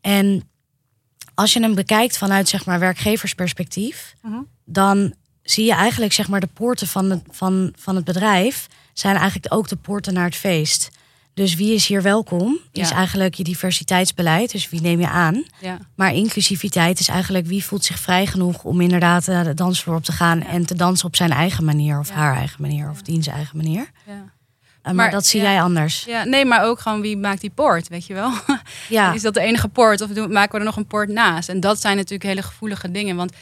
En 0.00 0.48
als 1.34 1.52
je 1.52 1.60
hem 1.60 1.74
bekijkt 1.74 2.18
vanuit 2.18 2.48
zeg 2.48 2.64
maar 2.64 2.78
werkgeversperspectief, 2.78 4.14
Mhm. 4.22 4.38
dan 4.64 5.14
zie 5.42 5.64
je 5.64 5.72
eigenlijk 5.74 6.12
zeg 6.12 6.28
maar 6.28 6.40
de 6.40 6.48
poorten 6.54 6.86
van 6.86 7.10
het, 7.10 7.22
van, 7.30 7.72
van 7.76 7.96
het 7.96 8.04
bedrijf 8.04 8.66
zijn 8.92 9.16
eigenlijk 9.16 9.54
ook 9.54 9.68
de 9.68 9.76
poorten 9.76 10.14
naar 10.14 10.24
het 10.24 10.36
feest. 10.36 10.90
Dus 11.34 11.54
wie 11.54 11.74
is 11.74 11.86
hier 11.86 12.02
welkom? 12.02 12.58
Is 12.72 12.90
eigenlijk 12.90 13.34
je 13.34 13.44
diversiteitsbeleid. 13.44 14.50
Dus 14.52 14.68
wie 14.68 14.80
neem 14.80 15.00
je 15.00 15.08
aan? 15.08 15.44
Ja. 15.60 15.78
Maar 15.94 16.14
inclusiviteit 16.14 17.00
is 17.00 17.08
eigenlijk 17.08 17.46
wie 17.46 17.64
voelt 17.64 17.84
zich 17.84 17.98
vrij 17.98 18.26
genoeg 18.26 18.64
om 18.64 18.80
inderdaad 18.80 19.28
eh, 19.28 19.42
de 19.44 19.54
dansvloer 19.54 19.96
op 19.96 20.04
te 20.04 20.12
gaan 20.12 20.38
Ja. 20.38 20.46
en 20.46 20.66
te 20.66 20.74
dansen 20.74 21.06
op 21.06 21.16
zijn 21.16 21.30
eigen 21.30 21.64
manier 21.64 21.98
of 21.98 22.10
haar 22.10 22.36
eigen 22.36 22.60
manier 22.62 22.90
of 22.90 23.02
diens 23.02 23.26
eigen 23.26 23.56
manier. 23.56 23.90
Ja. 24.06 24.32
Eh, 24.84 24.92
maar, 24.92 24.94
Maar, 24.94 25.10
dat 25.10 25.26
zie 25.26 25.40
ja. 25.40 25.50
jij 25.50 25.62
anders. 25.62 26.04
ja, 26.04 26.24
nee, 26.24 26.44
maar 26.44 26.64
ook 26.64 26.80
gewoon 26.80 27.00
wie 27.00 27.16
maakt 27.16 27.40
die 27.40 27.50
poort, 27.50 27.88
weet 27.88 28.06
je 28.06 28.14
wel? 28.14 28.32
Ja, 28.88 29.12
Is 29.14 29.22
dat 29.22 29.34
de 29.34 29.40
enige 29.40 29.68
poort 29.68 30.00
of 30.00 30.28
maken 30.28 30.52
we 30.52 30.58
er 30.58 30.64
nog 30.64 30.76
een 30.76 30.86
poort 30.86 31.08
naast? 31.08 31.48
En 31.48 31.60
dat 31.60 31.80
zijn 31.80 31.96
natuurlijk 31.96 32.22
hele 32.22 32.42
gevoelige 32.42 32.90
dingen, 32.90 33.16
want 33.16 33.32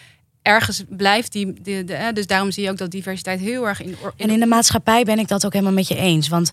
ergens 0.43 0.85
blijft 0.89 1.33
die, 1.33 1.63
de, 1.63 2.11
dus 2.15 2.27
daarom 2.27 2.51
zie 2.51 2.63
je 2.65 2.71
ook 2.71 2.77
dat 2.77 2.91
diversiteit 2.91 3.41
heel 3.41 3.69
erg 3.69 3.83
in, 3.83 3.97
en 4.17 4.31
in 4.31 4.41
de 4.41 4.47
maatschappij 4.47 5.05
ben 5.05 5.19
ik 5.19 5.29
dat 5.29 5.47
ook 5.47 5.53
helemaal 5.53 5.73
met 5.75 5.89
je 5.89 5.97
eens. 5.97 6.29
Want 6.29 6.51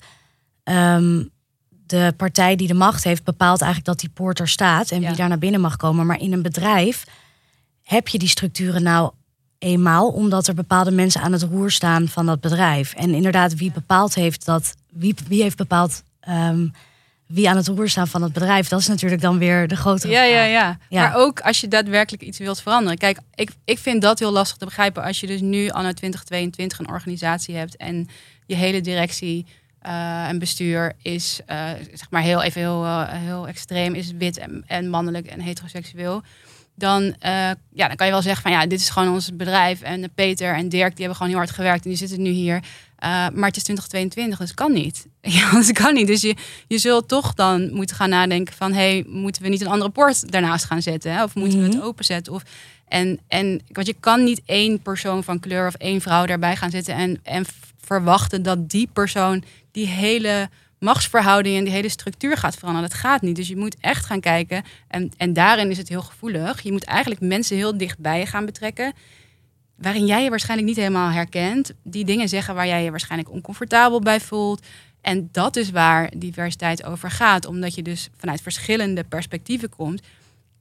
ehm, 0.63 1.23
de 1.69 2.13
partij 2.17 2.55
die 2.55 2.67
de 2.67 2.73
macht 2.73 3.03
heeft 3.03 3.23
bepaalt 3.23 3.61
eigenlijk 3.61 3.91
dat 3.91 3.99
die 3.99 4.09
poort 4.13 4.39
er 4.39 4.47
staat 4.47 4.91
en 4.91 5.01
Ja. 5.01 5.07
wie 5.07 5.17
daar 5.17 5.27
naar 5.29 5.39
binnen 5.39 5.61
mag 5.61 5.75
komen. 5.75 6.05
Maar 6.05 6.19
in 6.19 6.33
een 6.33 6.41
bedrijf 6.41 7.03
heb 7.83 8.07
je 8.07 8.19
die 8.19 8.27
structuren 8.27 8.83
nou 8.83 9.11
eenmaal 9.59 10.07
omdat 10.07 10.47
er 10.47 10.53
bepaalde 10.53 10.91
mensen 10.91 11.21
aan 11.21 11.31
het 11.31 11.41
roer 11.41 11.71
staan 11.71 12.07
van 12.07 12.25
dat 12.25 12.41
bedrijf. 12.41 12.93
En 12.93 13.13
inderdaad, 13.13 13.55
wie 13.55 13.71
bepaald 13.71 14.15
heeft 14.15 14.45
dat, 14.45 14.75
wie, 14.89 15.15
wie 15.27 15.41
heeft 15.41 15.57
bepaald 15.57 16.03
ehm, 16.19 16.67
wie 17.25 17.49
aan 17.49 17.55
het 17.55 17.67
roer 17.67 17.89
staan 17.89 18.07
van 18.07 18.21
het 18.21 18.33
bedrijf, 18.33 18.67
dat 18.67 18.79
is 18.79 18.87
natuurlijk 18.87 19.21
dan 19.21 19.37
weer 19.37 19.67
de 19.67 19.75
grotere 19.75 20.13
Ja, 20.13 20.23
ja, 20.23 20.43
Ja. 20.45 20.77
Maar 20.89 21.15
ook 21.15 21.39
als 21.39 21.61
je 21.61 21.67
daadwerkelijk 21.67 22.23
iets 22.23 22.37
wilt 22.37 22.61
veranderen. 22.61 22.97
Kijk, 22.97 23.19
ik, 23.35 23.49
ik 23.65 23.79
vind 23.79 24.01
dat 24.01 24.19
heel 24.19 24.31
lastig 24.31 24.57
te 24.57 24.65
begrijpen 24.65 25.03
als 25.03 25.19
je 25.19 25.27
dus 25.27 25.41
nu 25.41 25.69
anno 25.69 25.91
2022 25.91 26.79
een 26.79 26.89
organisatie 26.89 27.55
hebt 27.55 27.77
en 27.77 28.09
je 28.45 28.55
hele 28.55 28.81
directie 28.81 29.45
eh, 29.79 30.27
en 30.27 30.39
bestuur 30.39 30.93
is, 31.01 31.39
eh, 31.45 31.69
zeg 31.93 32.09
maar 32.09 32.21
heel 32.21 32.41
even 32.41 32.61
heel, 32.61 32.83
eh, 32.83 33.03
heel 33.07 33.47
extreem, 33.47 33.93
is 33.93 34.11
wit 34.11 34.37
en, 34.37 34.63
en 34.67 34.89
mannelijk 34.89 35.27
en 35.27 35.39
heteroseksueel. 35.39 36.23
Dan, 36.79 37.15
eh, 37.19 37.31
ja, 37.73 37.87
dan 37.87 37.95
kan 37.95 38.05
je 38.05 38.11
wel 38.13 38.21
zeggen 38.21 38.41
van 38.41 38.51
ja, 38.51 38.65
dit 38.65 38.79
is 38.79 38.89
gewoon 38.89 39.13
ons 39.13 39.35
bedrijf. 39.35 39.81
En 39.81 40.11
Peter 40.15 40.53
en 40.53 40.69
Dirk, 40.69 40.89
die 40.89 40.97
hebben 40.99 41.15
gewoon 41.15 41.31
heel 41.31 41.41
hard 41.41 41.51
gewerkt 41.51 41.83
en 41.83 41.89
die 41.89 41.99
zitten 41.99 42.21
nu 42.21 42.29
hier. 42.29 42.55
Eh, 42.95 43.09
maar 43.09 43.47
het 43.47 43.55
is 43.55 43.63
2022, 43.63 44.37
dus 44.39 44.47
het 44.47 44.57
kan 44.57 44.73
niet. 44.73 45.07
Ja, 45.21 45.51
dat 45.51 45.71
kan 45.71 45.93
niet. 45.93 46.07
Dus 46.07 46.21
je, 46.21 46.35
je 46.67 46.77
zult 46.77 47.07
toch 47.07 47.33
dan 47.33 47.73
moeten 47.73 47.95
gaan 47.95 48.09
nadenken 48.09 48.53
van... 48.55 48.73
hey, 48.73 49.03
moeten 49.07 49.41
we 49.41 49.47
niet 49.49 49.61
een 49.61 49.67
andere 49.67 49.89
poort 49.91 50.31
daarnaast 50.31 50.65
gaan 50.65 50.81
zetten? 50.81 51.13
Hè? 51.13 51.23
Of 51.23 51.35
moeten 51.35 51.59
we 51.59 51.65
Mhm. 51.67 51.75
het 51.75 51.83
openzetten? 51.85 52.33
Of, 52.33 52.43
en, 52.87 53.19
en, 53.27 53.61
want 53.71 53.87
je 53.87 53.95
kan 53.99 54.23
niet 54.23 54.41
één 54.45 54.81
persoon 54.81 55.23
van 55.23 55.39
kleur 55.39 55.67
of 55.67 55.73
één 55.73 56.01
vrouw 56.01 56.25
daarbij 56.25 56.55
gaan 56.55 56.69
zetten... 56.69 56.93
en, 56.95 57.19
en 57.23 57.45
verwachten 57.81 58.43
dat 58.43 58.69
die 58.69 58.89
persoon 58.93 59.43
die 59.71 59.87
hele 59.87 60.49
machtsverhouding 60.79 61.57
en 61.57 61.63
die 61.63 61.73
hele 61.73 61.89
structuur 61.89 62.37
gaat 62.37 62.55
veranderen. 62.55 62.89
Dat 62.89 62.99
gaat 62.99 63.21
niet. 63.21 63.35
Dus 63.35 63.47
je 63.47 63.57
moet 63.57 63.75
echt 63.79 64.05
gaan 64.05 64.19
kijken. 64.19 64.63
En, 64.87 65.11
en 65.17 65.33
daarin 65.33 65.69
is 65.69 65.77
het 65.77 65.89
heel 65.89 66.01
gevoelig. 66.01 66.61
Je 66.61 66.71
moet 66.71 66.83
eigenlijk 66.83 67.21
mensen 67.21 67.55
heel 67.57 67.77
dichtbij 67.77 68.19
je 68.19 68.25
gaan 68.25 68.45
betrekken 68.45 68.93
waarin 69.81 70.05
jij 70.05 70.23
je 70.23 70.29
waarschijnlijk 70.29 70.67
niet 70.69 70.77
helemaal 70.77 71.09
herkent. 71.09 71.71
Die 71.83 72.05
dingen 72.05 72.29
zeggen 72.29 72.55
waar 72.55 72.67
jij 72.67 72.83
je 72.83 72.89
waarschijnlijk 72.89 73.31
oncomfortabel 73.31 73.99
bij 74.01 74.19
voelt. 74.19 74.65
En 75.01 75.29
dat 75.31 75.55
is 75.55 75.71
waar 75.71 76.11
diversiteit 76.17 76.83
over 76.83 77.11
gaat. 77.11 77.45
Omdat 77.45 77.75
je 77.75 77.81
dus 77.81 78.09
vanuit 78.17 78.41
verschillende 78.41 79.03
perspectieven 79.03 79.69
komt, 79.69 80.01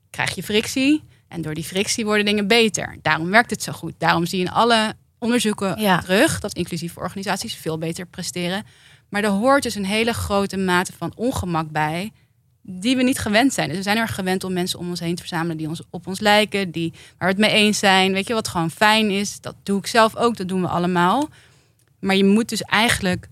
krijg 0.09 0.35
je 0.35 0.43
frictie. 0.43 1.03
En 1.27 1.41
door 1.41 1.53
die 1.53 1.63
frictie 1.63 2.05
worden 2.05 2.25
dingen 2.25 2.47
beter. 2.47 2.97
Daarom 3.01 3.29
werkt 3.29 3.49
het 3.49 3.63
zo 3.63 3.71
goed. 3.71 3.93
Daarom 3.97 4.25
zie 4.25 4.39
je 4.39 4.45
in 4.45 4.51
alle 4.51 4.93
onderzoeken 5.17 5.79
Ja. 5.81 5.99
terug 5.99 6.39
dat 6.39 6.53
inclusieve 6.53 6.99
organisaties 6.99 7.55
veel 7.55 7.77
beter 7.77 8.05
presteren. 8.05 8.65
Maar 9.09 9.23
er 9.23 9.29
hoort 9.29 9.63
dus 9.63 9.75
een 9.75 9.85
hele 9.85 10.13
grote 10.13 10.57
mate 10.57 10.93
van 10.93 11.13
ongemak 11.15 11.69
bij 11.71 12.11
die 12.71 12.95
we 12.95 13.03
niet 13.03 13.19
gewend 13.19 13.53
zijn. 13.53 13.67
Dus 13.67 13.77
we 13.77 13.83
zijn 13.83 13.97
er 13.97 14.07
gewend 14.07 14.43
om 14.43 14.53
mensen 14.53 14.79
om 14.79 14.89
ons 14.89 14.99
heen 14.99 15.15
te 15.15 15.21
verzamelen 15.21 15.57
die 15.57 15.67
ons, 15.67 15.81
op 15.89 16.07
ons 16.07 16.19
lijken, 16.19 16.71
die, 16.71 16.93
waar 17.17 17.33
we 17.33 17.41
het 17.41 17.51
mee 17.51 17.61
eens 17.61 17.79
zijn. 17.79 18.13
Weet 18.13 18.27
je 18.27 18.33
wat 18.33 18.47
gewoon 18.47 18.71
fijn 18.71 19.09
is? 19.09 19.41
Dat 19.41 19.55
doe 19.63 19.79
ik 19.79 19.87
zelf 19.87 20.15
ook, 20.15 20.37
dat 20.37 20.47
doen 20.47 20.61
we 20.61 20.67
allemaal. 20.67 21.29
Maar 21.99 22.15
je 22.15 22.25
moet 22.25 22.49
dus 22.49 22.61
eigenlijk, 22.61 23.27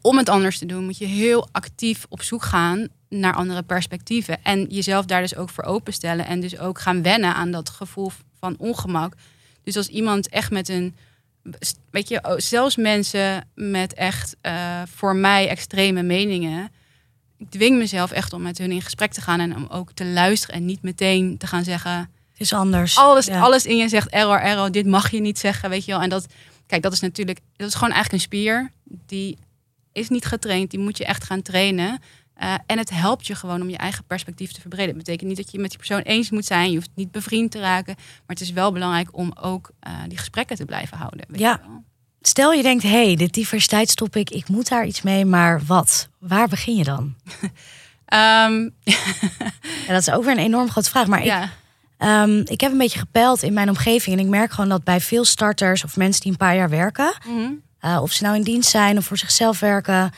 om 0.00 0.16
het 0.16 0.28
anders 0.28 0.58
te 0.58 0.66
doen, 0.66 0.84
moet 0.84 0.98
je 0.98 1.06
heel 1.06 1.48
actief 1.52 2.06
op 2.08 2.22
zoek 2.22 2.42
gaan 2.42 2.88
naar 3.08 3.34
andere 3.34 3.62
perspectieven. 3.62 4.44
En 4.44 4.64
jezelf 4.64 5.04
daar 5.04 5.20
dus 5.20 5.36
ook 5.36 5.50
voor 5.50 5.64
openstellen. 5.64 6.26
En 6.26 6.40
dus 6.40 6.58
ook 6.58 6.80
gaan 6.80 7.02
wennen 7.02 7.34
aan 7.34 7.50
dat 7.50 7.70
gevoel 7.70 8.10
van 8.38 8.54
ongemak. 8.58 9.14
Dus 9.62 9.76
als 9.76 9.88
iemand 9.88 10.28
echt 10.28 10.50
met 10.50 10.68
een. 10.68 10.94
Weet 11.90 12.08
je, 12.08 12.24
oh, 12.24 12.34
zelfs 12.36 12.76
mensen 12.76 13.48
met 13.54 13.94
echt 13.94 14.36
eh, 14.40 14.82
voor 14.86 15.16
mij 15.16 15.48
extreme 15.48 16.02
meningen 16.02 16.70
ik 17.38 17.50
dwing 17.50 17.78
mezelf 17.78 18.10
echt 18.10 18.32
om 18.32 18.42
met 18.42 18.58
hun 18.58 18.70
in 18.70 18.82
gesprek 18.82 19.12
te 19.12 19.20
gaan 19.20 19.40
en 19.40 19.56
om 19.56 19.66
ook 19.68 19.92
te 19.92 20.04
luisteren 20.04 20.54
en 20.56 20.64
niet 20.64 20.82
meteen 20.82 21.38
te 21.38 21.46
gaan 21.46 21.64
zeggen. 21.64 21.98
Het 22.30 22.40
is 22.40 22.52
anders. 22.52 22.98
Alles, 22.98 23.26
Ja. 23.26 23.40
alles 23.40 23.66
in 23.66 23.76
je 23.76 23.88
zegt 23.88 24.08
error, 24.08 24.40
error, 24.40 24.70
dit 24.72 24.86
mag 24.86 25.10
je 25.10 25.20
niet 25.20 25.38
zeggen, 25.38 25.70
weet 25.70 25.84
je 25.84 25.92
wel. 25.92 26.00
En 26.00 26.08
dat, 26.08 26.26
kijk, 26.66 26.82
dat 26.82 26.92
is 26.92 27.00
natuurlijk, 27.00 27.40
dat 27.56 27.68
is 27.68 27.74
gewoon 27.74 27.92
eigenlijk 27.92 28.22
een 28.22 28.28
spier. 28.28 28.70
Die 29.06 29.38
is 29.92 30.08
niet 30.08 30.24
getraind, 30.24 30.70
die 30.70 30.80
moet 30.80 30.98
je 30.98 31.04
echt 31.04 31.24
gaan 31.24 31.42
trainen. 31.42 32.00
Eh, 32.36 32.54
en 32.66 32.78
het 32.78 32.90
helpt 32.90 33.26
je 33.26 33.34
gewoon 33.34 33.60
om 33.62 33.68
je 33.70 33.76
eigen 33.76 34.04
perspectief 34.04 34.52
te 34.52 34.60
verbreden. 34.60 34.88
Het 34.88 34.96
betekent 34.96 35.28
niet 35.28 35.36
dat 35.36 35.50
je 35.52 35.58
met 35.58 35.68
die 35.68 35.78
persoon 35.78 36.00
eens 36.00 36.30
moet 36.30 36.44
zijn. 36.44 36.70
Je 36.70 36.76
hoeft 36.76 36.90
niet 36.94 37.10
bevriend 37.10 37.50
te 37.50 37.60
raken. 37.60 37.94
Maar 37.96 38.04
het 38.36 38.40
is 38.40 38.50
wel 38.50 38.72
belangrijk 38.72 39.08
om 39.16 39.32
ook 39.40 39.70
eh, 39.80 39.92
die 40.08 40.18
gesprekken 40.18 40.56
te 40.56 40.64
blijven 40.64 40.96
houden. 40.98 41.24
Weet 41.28 41.40
Ja. 41.40 41.60
je 41.62 41.68
wel. 41.68 41.84
Stel 42.20 42.52
je 42.52 42.62
denkt, 42.62 42.82
hé, 42.82 43.04
hey, 43.06 43.16
dit 43.16 43.32
diversiteitstopic, 43.34 44.30
ik 44.30 44.48
moet 44.48 44.68
daar 44.68 44.86
iets 44.86 45.02
mee, 45.02 45.24
maar 45.24 45.60
wat? 45.66 46.08
Waar 46.18 46.48
begin 46.48 46.74
je 46.76 46.84
dan? 46.84 47.14
Ehm, 48.06 48.68
Ja, 49.86 49.92
dat 49.92 50.00
is 50.00 50.10
ook 50.10 50.22
weer 50.24 50.32
een 50.32 50.38
enorm 50.44 50.70
grote 50.70 50.90
vraag. 50.90 51.06
Maar 51.06 51.24
ik, 51.24 51.48
ehm, 51.98 52.38
ik 52.44 52.60
heb 52.60 52.72
een 52.72 52.78
beetje 52.78 52.98
gepeild 52.98 53.42
in 53.42 53.52
mijn 53.52 53.68
omgeving. 53.68 54.18
En 54.18 54.24
ik 54.24 54.30
merk 54.30 54.50
gewoon 54.52 54.70
dat 54.70 54.84
bij 54.84 55.00
veel 55.00 55.24
starters 55.24 55.84
of 55.84 55.96
mensen 55.96 56.22
die 56.22 56.30
een 56.32 56.36
paar 56.38 56.56
jaar 56.56 56.68
werken, 56.70 57.14
Mhm. 57.26 57.52
eh, 57.78 57.98
of 58.02 58.12
ze 58.12 58.22
nou 58.22 58.36
in 58.36 58.42
dienst 58.42 58.70
zijn 58.70 58.96
of 58.98 59.04
voor 59.04 59.18
zichzelf 59.18 59.60
werken, 59.60 60.10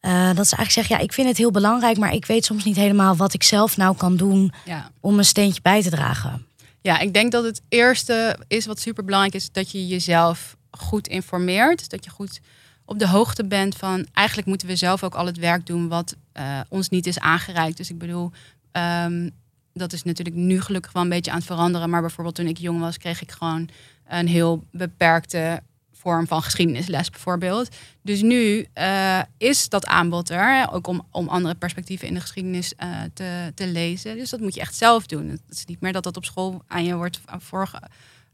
eh, 0.00 0.10
dat 0.10 0.46
ze 0.48 0.56
eigenlijk 0.56 0.70
zeggen, 0.70 0.96
ja, 0.96 1.02
ik 1.02 1.12
vind 1.12 1.28
het 1.28 1.36
heel 1.36 1.50
belangrijk, 1.50 1.96
maar 1.96 2.12
ik 2.12 2.26
weet 2.26 2.44
soms 2.44 2.64
niet 2.64 2.76
helemaal 2.76 3.16
wat 3.16 3.34
ik 3.34 3.42
zelf 3.42 3.76
nou 3.76 3.96
kan 3.96 4.16
doen 4.16 4.52
ja. 4.64 4.90
om 5.00 5.18
een 5.18 5.24
steentje 5.24 5.62
bij 5.62 5.82
te 5.82 5.90
dragen. 5.90 6.46
Ja, 6.80 6.98
ik 6.98 7.12
denk 7.12 7.32
dat 7.32 7.44
het 7.44 7.60
eerste 7.68 8.38
is 8.48 8.66
wat 8.66 8.80
super 8.80 9.04
belangrijk 9.04 9.34
is, 9.34 9.52
dat 9.52 9.70
je 9.70 9.86
jezelf 9.86 10.56
goed 10.70 11.08
informeert. 11.08 11.90
Dat 11.90 12.04
je 12.04 12.10
goed 12.10 12.40
op 12.84 12.98
de 12.98 13.08
hoogte 13.08 13.44
bent 13.44 13.76
van 13.76 14.06
eigenlijk 14.12 14.48
moeten 14.48 14.68
we 14.68 14.76
zelf 14.76 15.02
ook 15.02 15.14
al 15.14 15.26
het 15.26 15.38
werk 15.38 15.66
doen 15.66 15.88
wat 15.88 16.16
eh, 16.32 16.60
ons 16.68 16.88
niet 16.88 17.06
is 17.06 17.18
aangereikt. 17.18 17.76
Dus 17.76 17.90
ik 17.90 17.98
bedoel, 17.98 18.30
ehm, 18.72 19.30
dat 19.72 19.92
is 19.92 20.02
natuurlijk 20.02 20.36
nu 20.36 20.60
gelukkig 20.60 20.92
wel 20.92 21.02
een 21.02 21.08
beetje 21.08 21.30
aan 21.30 21.36
het 21.36 21.46
veranderen. 21.46 21.90
Maar 21.90 22.00
bijvoorbeeld 22.00 22.34
toen 22.34 22.46
ik 22.46 22.58
jong 22.58 22.80
was, 22.80 22.98
kreeg 22.98 23.22
ik 23.22 23.32
gewoon 23.32 23.68
een 24.08 24.28
heel 24.28 24.64
beperkte 24.70 25.62
vorm 26.06 26.26
van 26.26 26.42
geschiedenisles 26.42 27.10
bijvoorbeeld. 27.10 27.68
Dus 28.02 28.22
nu 28.22 28.66
uh, 28.74 29.20
is 29.38 29.68
dat 29.68 29.86
aanbod 29.86 30.30
er, 30.30 30.72
ook 30.72 30.86
om, 30.86 31.06
om 31.10 31.28
andere 31.28 31.54
perspectieven 31.54 32.08
in 32.08 32.14
de 32.14 32.20
geschiedenis 32.20 32.72
uh, 32.78 33.00
te, 33.14 33.52
te 33.54 33.66
lezen. 33.66 34.16
Dus 34.16 34.30
dat 34.30 34.40
moet 34.40 34.54
je 34.54 34.60
echt 34.60 34.74
zelf 34.74 35.06
doen. 35.06 35.28
Het 35.28 35.40
is 35.48 35.64
niet 35.64 35.80
meer 35.80 35.92
dat 35.92 36.02
dat 36.02 36.16
op 36.16 36.24
school 36.24 36.62
aan 36.66 36.84
je 36.84 36.96
wordt, 36.96 37.20
voorge, 37.38 37.82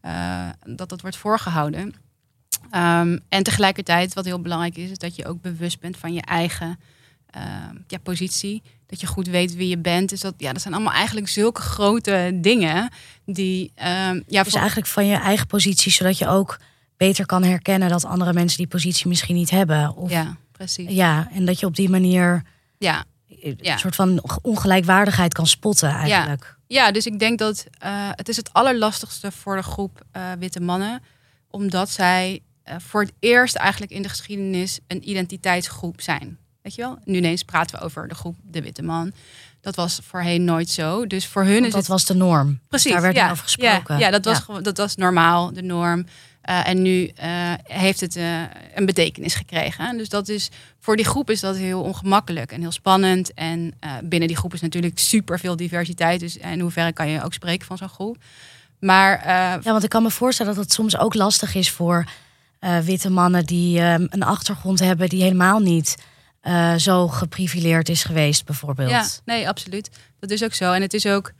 uh, 0.02 0.48
dat 0.66 0.88
dat 0.88 1.00
wordt 1.00 1.16
voorgehouden. 1.16 1.94
Um, 2.74 3.20
en 3.28 3.42
tegelijkertijd, 3.42 4.14
wat 4.14 4.24
heel 4.24 4.40
belangrijk 4.40 4.76
is, 4.76 4.90
is 4.90 4.98
dat 4.98 5.16
je 5.16 5.26
ook 5.26 5.40
bewust 5.40 5.80
bent 5.80 5.96
van 5.96 6.12
je 6.14 6.22
eigen 6.22 6.78
ja, 7.86 7.98
positie. 8.02 8.62
Dat 8.86 9.00
je 9.00 9.06
goed 9.06 9.26
weet 9.26 9.54
wie 9.54 9.68
je 9.68 9.78
bent. 9.78 10.08
Dus 10.08 10.20
dat, 10.20 10.34
ja, 10.36 10.52
dat 10.52 10.62
zijn 10.62 10.74
allemaal 10.74 10.92
eigenlijk 10.92 11.28
zulke 11.28 11.60
grote 11.60 12.30
dingen 12.34 12.90
die. 13.24 13.72
Um, 14.08 14.22
ja, 14.26 14.42
dus 14.42 14.54
eigenlijk 14.54 14.86
van 14.86 15.06
je 15.06 15.16
eigen 15.16 15.46
positie, 15.46 15.92
zodat 15.92 16.18
je 16.18 16.28
ook 16.28 16.58
beter 16.96 17.26
kan 17.26 17.44
herkennen 17.44 17.88
dat 17.88 18.04
andere 18.04 18.32
mensen 18.32 18.58
die 18.58 18.66
positie 18.66 19.08
misschien 19.08 19.34
niet 19.34 19.50
hebben. 19.50 19.96
Of, 19.96 20.10
ja, 20.10 20.36
precies. 20.52 20.90
Ja, 20.90 21.28
en 21.32 21.44
dat 21.44 21.60
je 21.60 21.66
op 21.66 21.76
die 21.76 21.90
manier 21.90 22.42
ja. 22.78 23.04
een 23.40 23.78
soort 23.78 23.94
van 23.94 24.22
ongelijkwaardigheid 24.42 25.34
kan 25.34 25.46
spotten 25.46 25.90
eigenlijk. 25.90 26.56
Ja, 26.66 26.84
ja 26.84 26.92
dus 26.92 27.06
ik 27.06 27.18
denk 27.18 27.38
dat 27.38 27.66
uh, 27.84 28.08
het 28.10 28.28
is 28.28 28.36
het 28.36 28.52
allerlastigste 28.52 29.32
voor 29.32 29.56
de 29.56 29.62
groep 29.62 30.04
uh, 30.16 30.22
witte 30.38 30.60
mannen. 30.60 31.02
Omdat 31.50 31.90
zij 31.90 32.40
uh, 32.68 32.74
voor 32.78 33.00
het 33.00 33.12
eerst 33.18 33.54
eigenlijk 33.54 33.92
in 33.92 34.02
de 34.02 34.08
geschiedenis 34.08 34.78
een 34.86 35.08
identiteitsgroep 35.08 36.00
zijn. 36.00 36.38
Weet 36.62 36.74
je 36.74 36.82
wel? 36.82 36.98
Nu 37.04 37.16
ineens 37.16 37.42
praten 37.42 37.78
we 37.78 37.84
over 37.84 38.08
de 38.08 38.14
groep 38.14 38.36
de 38.42 38.62
witte 38.62 38.82
man. 38.82 39.12
Dat 39.60 39.76
was 39.76 40.00
voorheen 40.02 40.44
nooit 40.44 40.68
zo. 40.68 41.06
Dus 41.06 41.26
voor 41.26 41.42
hun 41.42 41.52
Want 41.52 41.66
is 41.66 41.72
dat 41.72 41.80
het... 41.80 41.90
was 41.90 42.04
de 42.04 42.14
norm. 42.14 42.60
Precies. 42.68 42.92
Daar 42.92 43.00
werd 43.02 43.16
ja, 43.16 43.30
over 43.30 43.42
gesproken. 43.42 43.94
Ja, 43.94 44.00
ja 44.00 44.10
dat 44.10 44.24
was 44.24 44.38
gewoon 44.38 44.62
dat 44.62 44.76
was 44.76 44.96
normaal, 44.96 45.52
de 45.52 45.62
norm. 45.62 46.06
Uh, 46.48 46.68
en 46.68 46.82
nu 46.82 47.10
uh, 47.22 47.52
heeft 47.62 48.00
het 48.00 48.16
uh, 48.16 48.40
een 48.74 48.86
betekenis 48.86 49.34
gekregen. 49.34 49.96
Dus 49.96 50.08
dat 50.08 50.28
is 50.28 50.50
voor 50.78 50.96
die 50.96 51.04
groep 51.04 51.30
is 51.30 51.40
dat 51.40 51.56
heel 51.56 51.82
ongemakkelijk 51.82 52.52
en 52.52 52.60
heel 52.60 52.72
spannend. 52.72 53.34
En 53.34 53.74
binnen 54.02 54.28
die 54.28 54.36
groep 54.36 54.54
is 54.54 54.60
natuurlijk 54.60 54.98
super 54.98 55.38
veel 55.38 55.56
diversiteit. 55.56 56.20
Dus 56.20 56.36
in 56.36 56.60
hoeverre 56.60 56.92
kan 56.92 57.08
je 57.08 57.22
ook 57.22 57.32
spreken 57.32 57.66
van 57.66 57.76
zo'n 57.76 57.88
groep. 57.88 58.16
Maar 58.78 59.28
ja, 59.28 59.60
want 59.62 59.84
ik 59.84 59.90
kan 59.90 60.02
me 60.02 60.10
voorstellen 60.10 60.54
dat 60.54 60.64
het 60.64 60.72
soms 60.72 60.98
ook 60.98 61.14
lastig 61.14 61.54
is 61.54 61.70
voor 61.70 62.04
witte 62.84 63.10
mannen 63.10 63.44
die 63.44 63.80
ehm, 63.80 64.06
een 64.08 64.22
achtergrond 64.22 64.78
hebben 64.78 65.08
die 65.08 65.22
helemaal 65.22 65.58
niet 65.58 65.96
zo 66.76 67.08
geprivileerd 67.08 67.88
is 67.88 68.04
geweest, 68.04 68.44
bijvoorbeeld. 68.44 68.90
Ja, 68.90 69.06
nee, 69.24 69.48
absoluut. 69.48 69.90
Dat 70.20 70.30
is 70.30 70.44
ook 70.44 70.54
zo. 70.54 70.72
En 70.72 70.82
het 70.82 70.94
is 70.94 71.06
ook. 71.06 71.32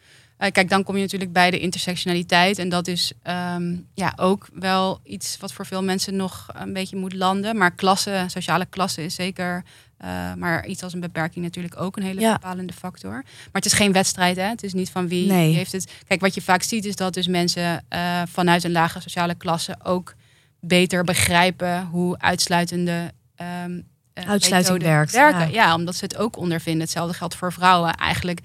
Uh, 0.42 0.50
kijk, 0.50 0.68
dan 0.68 0.82
kom 0.82 0.94
je 0.96 1.02
natuurlijk 1.02 1.32
bij 1.32 1.50
de 1.50 1.58
intersectionaliteit. 1.58 2.58
En 2.58 2.68
dat 2.68 2.86
is 2.86 3.12
um, 3.54 3.86
ja, 3.94 4.12
ook 4.16 4.48
wel 4.52 5.00
iets 5.04 5.36
wat 5.40 5.52
voor 5.52 5.66
veel 5.66 5.82
mensen 5.82 6.16
nog 6.16 6.46
een 6.52 6.72
beetje 6.72 6.96
moet 6.96 7.12
landen. 7.14 7.56
Maar 7.56 7.70
klasse, 7.70 8.24
sociale 8.26 8.66
klasse 8.66 9.04
is 9.04 9.14
zeker. 9.14 9.64
Uh, 10.04 10.34
maar 10.34 10.66
iets 10.66 10.82
als 10.82 10.92
een 10.92 11.00
beperking 11.00 11.44
natuurlijk 11.44 11.80
ook 11.80 11.96
een 11.96 12.02
hele 12.02 12.20
Ja. 12.20 12.32
bepalende 12.32 12.72
factor. 12.72 13.10
Maar 13.12 13.22
het 13.52 13.64
is 13.66 13.72
geen 13.72 13.92
wedstrijd, 13.92 14.36
hè? 14.36 14.42
Het 14.42 14.62
is 14.62 14.72
niet 14.72 14.90
van 14.90 15.08
wie, 15.08 15.26
Nee. 15.26 15.54
heeft 15.54 15.72
het. 15.72 15.92
Kijk, 16.08 16.20
wat 16.20 16.34
je 16.34 16.42
vaak 16.42 16.62
ziet 16.62 16.84
is 16.84 16.96
dat 16.96 17.14
dus 17.14 17.26
mensen 17.26 17.84
uh, 17.92 18.22
vanuit 18.28 18.64
een 18.64 18.72
lage 18.72 19.00
sociale 19.00 19.34
klasse 19.34 19.76
ook 19.82 20.14
beter 20.60 21.04
begrijpen 21.04 21.86
hoe 21.86 22.18
uitsluitende 22.18 23.12
um, 23.36 23.86
Uitsluiting 24.14 24.52
methoden 24.52 24.88
werkt, 24.88 25.12
werken. 25.12 25.38
ja. 25.52 25.66
Ja. 25.66 25.74
omdat 25.74 25.94
ze 25.96 26.04
het 26.04 26.16
ook 26.16 26.36
ondervinden. 26.36 26.82
Hetzelfde 26.82 27.14
geldt 27.14 27.34
voor 27.34 27.52
vrouwen. 27.52 27.94
Eigenlijk 27.94 28.40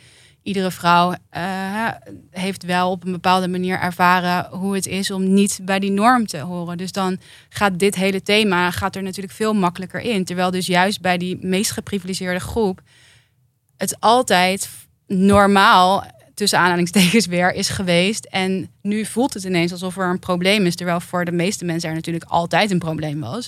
iedere 0.48 0.72
vrouw 0.72 1.14
uh, 1.38 1.88
heeft 2.32 2.64
wel 2.64 2.92
op 2.92 3.06
een 3.06 3.12
bepaalde 3.12 3.48
manier 3.48 3.80
ervaren 3.80 4.58
hoe 4.58 4.76
het 4.76 4.88
is 4.88 5.12
om 5.12 5.34
niet 5.34 5.60
bij 5.62 5.80
die 5.80 5.92
norm 5.92 6.28
te 6.28 6.38
horen. 6.38 6.78
Dus 6.78 6.92
dan 6.92 7.20
gaat 7.50 7.80
dit 7.80 7.96
hele 7.96 8.22
thema 8.22 8.72
gaat 8.72 8.96
er 8.96 9.04
natuurlijk 9.04 9.34
veel 9.34 9.54
makkelijker 9.54 10.00
in. 10.00 10.24
Terwijl 10.24 10.52
dus 10.52 10.66
juist 10.66 11.02
bij 11.02 11.18
die 11.18 11.38
meest 11.42 11.72
geprivilegeerde 11.72 12.40
groep 12.40 12.82
het 13.78 14.00
altijd 14.00 14.70
normaal 15.08 16.06
tussen 16.34 16.60
aanhalingstekens 16.60 17.26
weer 17.26 17.54
is 17.54 17.70
geweest. 17.70 18.26
En 18.26 18.70
nu 18.82 19.06
voelt 19.06 19.34
het 19.34 19.44
ineens 19.44 19.72
alsof 19.72 19.98
er 19.98 20.10
een 20.10 20.20
probleem 20.20 20.66
is. 20.66 20.76
Terwijl 20.76 21.00
voor 21.00 21.26
de 21.26 21.32
meeste 21.32 21.66
mensen 21.66 21.90
er 21.90 21.96
natuurlijk 21.96 22.26
altijd 22.30 22.72
een 22.72 22.80
probleem 22.80 23.20
was. 23.20 23.48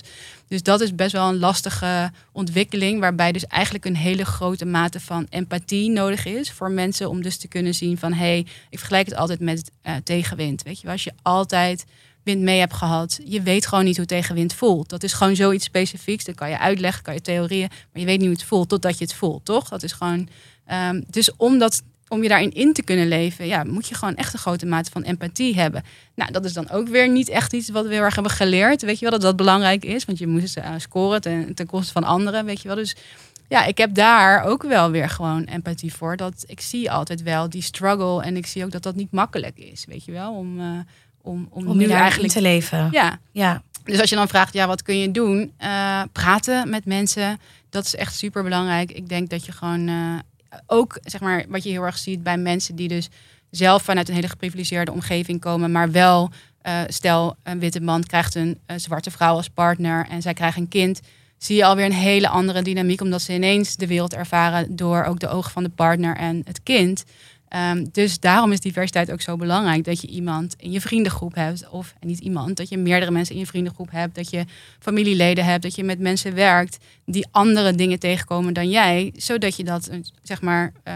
Dus 0.50 0.62
dat 0.62 0.80
is 0.80 0.94
best 0.94 1.12
wel 1.12 1.28
een 1.28 1.38
lastige 1.38 2.12
ontwikkeling. 2.32 3.00
Waarbij 3.00 3.32
dus 3.32 3.46
eigenlijk 3.46 3.84
een 3.84 3.96
hele 3.96 4.24
grote 4.24 4.64
mate 4.64 5.00
van 5.00 5.26
empathie 5.28 5.90
nodig 5.90 6.24
is. 6.24 6.50
Voor 6.50 6.70
mensen 6.70 7.08
om 7.08 7.22
dus 7.22 7.36
te 7.36 7.48
kunnen 7.48 7.74
zien 7.74 7.98
van... 7.98 8.12
hé, 8.12 8.18
hey, 8.18 8.46
ik 8.70 8.78
vergelijk 8.78 9.08
het 9.08 9.16
altijd 9.16 9.40
met 9.40 9.70
uh, 9.82 9.94
tegenwind. 10.04 10.62
Weet 10.62 10.80
je 10.80 10.88
als 10.88 11.04
je 11.04 11.12
altijd 11.22 11.84
wind 12.24 12.40
mee 12.40 12.58
hebt 12.58 12.72
gehad... 12.72 13.20
je 13.24 13.42
weet 13.42 13.66
gewoon 13.66 13.84
niet 13.84 13.96
hoe 13.96 14.06
tegenwind 14.06 14.54
voelt. 14.54 14.88
Dat 14.88 15.02
is 15.02 15.12
gewoon 15.12 15.36
zoiets 15.36 15.64
specifieks. 15.64 16.24
Dat 16.24 16.34
kan 16.34 16.50
je 16.50 16.58
uitleggen, 16.58 17.02
kan 17.02 17.14
je 17.14 17.20
theorieën. 17.20 17.68
Maar 17.68 18.00
je 18.00 18.06
weet 18.06 18.18
niet 18.18 18.28
hoe 18.28 18.36
het 18.36 18.46
voelt 18.46 18.68
totdat 18.68 18.98
je 18.98 19.04
het 19.04 19.14
voelt, 19.14 19.44
toch? 19.44 19.68
Dat 19.68 19.82
is 19.82 19.92
gewoon... 19.92 20.28
Um, 20.72 21.04
dus 21.10 21.36
omdat 21.36 21.82
om 22.10 22.22
je 22.22 22.28
daarin 22.28 22.52
in 22.52 22.72
te 22.72 22.82
kunnen 22.82 23.08
leven, 23.08 23.46
ja, 23.46 23.64
moet 23.64 23.88
je 23.88 23.94
gewoon 23.94 24.14
echt 24.14 24.32
een 24.32 24.38
grote 24.38 24.66
mate 24.66 24.90
van 24.90 25.02
empathie 25.02 25.54
hebben. 25.54 25.82
Nou, 26.14 26.32
dat 26.32 26.44
is 26.44 26.52
dan 26.52 26.70
ook 26.70 26.88
weer 26.88 27.08
niet 27.08 27.28
echt 27.28 27.52
iets 27.52 27.70
wat 27.70 27.86
we 27.86 27.92
heel 27.92 28.02
erg 28.02 28.14
hebben 28.14 28.32
geleerd. 28.32 28.82
Weet 28.82 28.98
je 28.98 29.00
wel 29.00 29.10
dat 29.10 29.20
dat 29.20 29.36
belangrijk 29.36 29.84
is? 29.84 30.04
Want 30.04 30.18
je 30.18 30.26
moet 30.26 30.56
uh, 30.58 30.64
scoren 30.76 31.20
ten, 31.20 31.54
ten 31.54 31.66
koste 31.66 31.92
van 31.92 32.04
anderen, 32.04 32.44
weet 32.44 32.60
je 32.60 32.68
wel. 32.68 32.76
Dus 32.76 32.96
ja, 33.48 33.64
ik 33.64 33.78
heb 33.78 33.94
daar 33.94 34.44
ook 34.44 34.62
wel 34.62 34.90
weer 34.90 35.08
gewoon 35.08 35.44
empathie 35.44 35.94
voor. 35.94 36.16
Dat 36.16 36.44
ik 36.46 36.60
zie 36.60 36.90
altijd 36.90 37.22
wel 37.22 37.48
die 37.48 37.62
struggle 37.62 38.22
en 38.22 38.36
ik 38.36 38.46
zie 38.46 38.64
ook 38.64 38.70
dat 38.70 38.82
dat 38.82 38.94
niet 38.94 39.12
makkelijk 39.12 39.58
is, 39.58 39.84
weet 39.88 40.04
je 40.04 40.12
wel, 40.12 40.32
om, 40.32 40.60
uh, 40.60 40.66
om, 41.22 41.48
om, 41.50 41.66
om 41.66 41.76
nu 41.76 41.88
eigenlijk 41.88 42.32
te 42.32 42.42
leven. 42.42 42.88
Ja. 42.90 43.18
ja. 43.32 43.62
Dus 43.84 44.00
als 44.00 44.10
je 44.10 44.16
dan 44.16 44.28
vraagt, 44.28 44.52
ja, 44.52 44.66
wat 44.66 44.82
kun 44.82 44.98
je 44.98 45.10
doen? 45.10 45.52
Uh, 45.60 46.02
praten 46.12 46.68
met 46.70 46.84
mensen, 46.84 47.40
dat 47.70 47.84
is 47.84 47.94
echt 47.94 48.14
super 48.14 48.42
belangrijk. 48.42 48.92
Ik 48.92 49.08
denk 49.08 49.30
dat 49.30 49.44
je 49.44 49.52
gewoon 49.52 49.88
uh, 49.88 50.18
ook, 50.66 50.98
zeg 51.02 51.20
maar, 51.20 51.44
wat 51.48 51.62
je 51.62 51.70
heel 51.70 51.84
erg 51.84 51.98
ziet 51.98 52.22
bij 52.22 52.36
mensen 52.36 52.76
die 52.76 52.88
dus 52.88 53.08
zelf 53.50 53.82
vanuit 53.82 54.08
een 54.08 54.14
hele 54.14 54.28
geprivilegeerde 54.28 54.92
omgeving 54.92 55.40
komen, 55.40 55.72
maar 55.72 55.90
wel, 55.90 56.30
uh, 56.66 56.80
stel, 56.86 57.36
een 57.42 57.58
witte 57.58 57.80
man 57.80 58.04
krijgt 58.04 58.34
een, 58.34 58.58
een, 58.66 58.80
zwarte 58.80 59.10
vrouw 59.10 59.34
als 59.34 59.48
partner 59.48 60.06
en 60.08 60.22
zij 60.22 60.34
krijgt 60.34 60.56
een 60.56 60.68
kind, 60.68 61.00
zie 61.38 61.56
je 61.56 61.64
alweer 61.64 61.84
een 61.84 61.92
hele 61.92 62.28
andere 62.28 62.62
dynamiek, 62.62 63.00
omdat 63.00 63.22
ze 63.22 63.34
ineens 63.34 63.76
de 63.76 63.86
wereld 63.86 64.14
ervaren 64.14 64.76
door 64.76 65.04
ook 65.04 65.20
de 65.20 65.28
ogen 65.28 65.50
van 65.50 65.62
de 65.62 65.70
partner 65.70 66.16
en 66.16 66.42
het 66.44 66.62
kind. 66.62 67.04
Um, 67.56 67.88
dus 67.92 68.20
daarom 68.20 68.52
is 68.52 68.60
diversiteit 68.60 69.12
ook 69.12 69.20
zo 69.20 69.36
belangrijk. 69.36 69.84
Dat 69.84 70.00
je 70.00 70.06
iemand 70.06 70.54
in 70.58 70.70
je 70.70 70.80
vriendengroep 70.80 71.34
hebt. 71.34 71.68
Of 71.68 71.94
en 72.00 72.08
niet 72.08 72.18
iemand, 72.18 72.56
dat 72.56 72.68
je 72.68 72.78
meerdere 72.78 73.10
mensen 73.10 73.34
in 73.34 73.40
je 73.40 73.46
vriendengroep 73.46 73.90
hebt. 73.90 74.14
Dat 74.14 74.30
je 74.30 74.44
familieleden 74.78 75.44
hebt. 75.44 75.62
Dat 75.62 75.74
je 75.74 75.84
met 75.84 75.98
mensen 75.98 76.34
werkt 76.34 76.78
die 77.04 77.26
andere 77.30 77.74
dingen 77.74 77.98
tegenkomen 77.98 78.52
dan 78.52 78.70
jij. 78.70 79.12
Zodat 79.16 79.56
je 79.56 79.64
dat, 79.64 79.90
zeg 80.22 80.40
maar, 80.40 80.72
uh, 80.88 80.94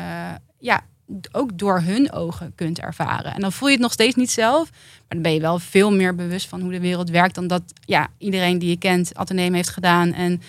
ja, 0.59 0.85
ook 1.33 1.59
door 1.59 1.81
hun 1.81 2.13
ogen 2.13 2.53
kunt 2.55 2.81
ervaren. 2.81 3.35
En 3.35 3.41
dan 3.41 3.53
voel 3.53 3.69
je 3.69 3.75
het 3.75 3.83
nog 3.83 3.93
steeds 3.93 4.15
niet 4.15 4.31
zelf. 4.31 4.71
Maar 4.71 5.09
dan 5.09 5.23
ben 5.23 5.33
je 5.33 5.41
wel 5.41 5.59
veel 5.59 5.93
meer 5.93 6.15
bewust 6.15 6.49
van 6.49 6.61
hoe 6.61 6.73
de 6.73 6.81
wereld 6.81 7.11
werkt. 7.11 7.35
Dan 7.35 7.47
dat 7.47 7.63
ja, 7.81 8.09
iedereen 8.19 8.59
die 8.59 8.69
je 8.69 8.79
kent 8.79 9.15
ateneem 9.15 9.55
heeft 9.55 9.71
gedaan. 9.71 10.13
En 10.13 10.43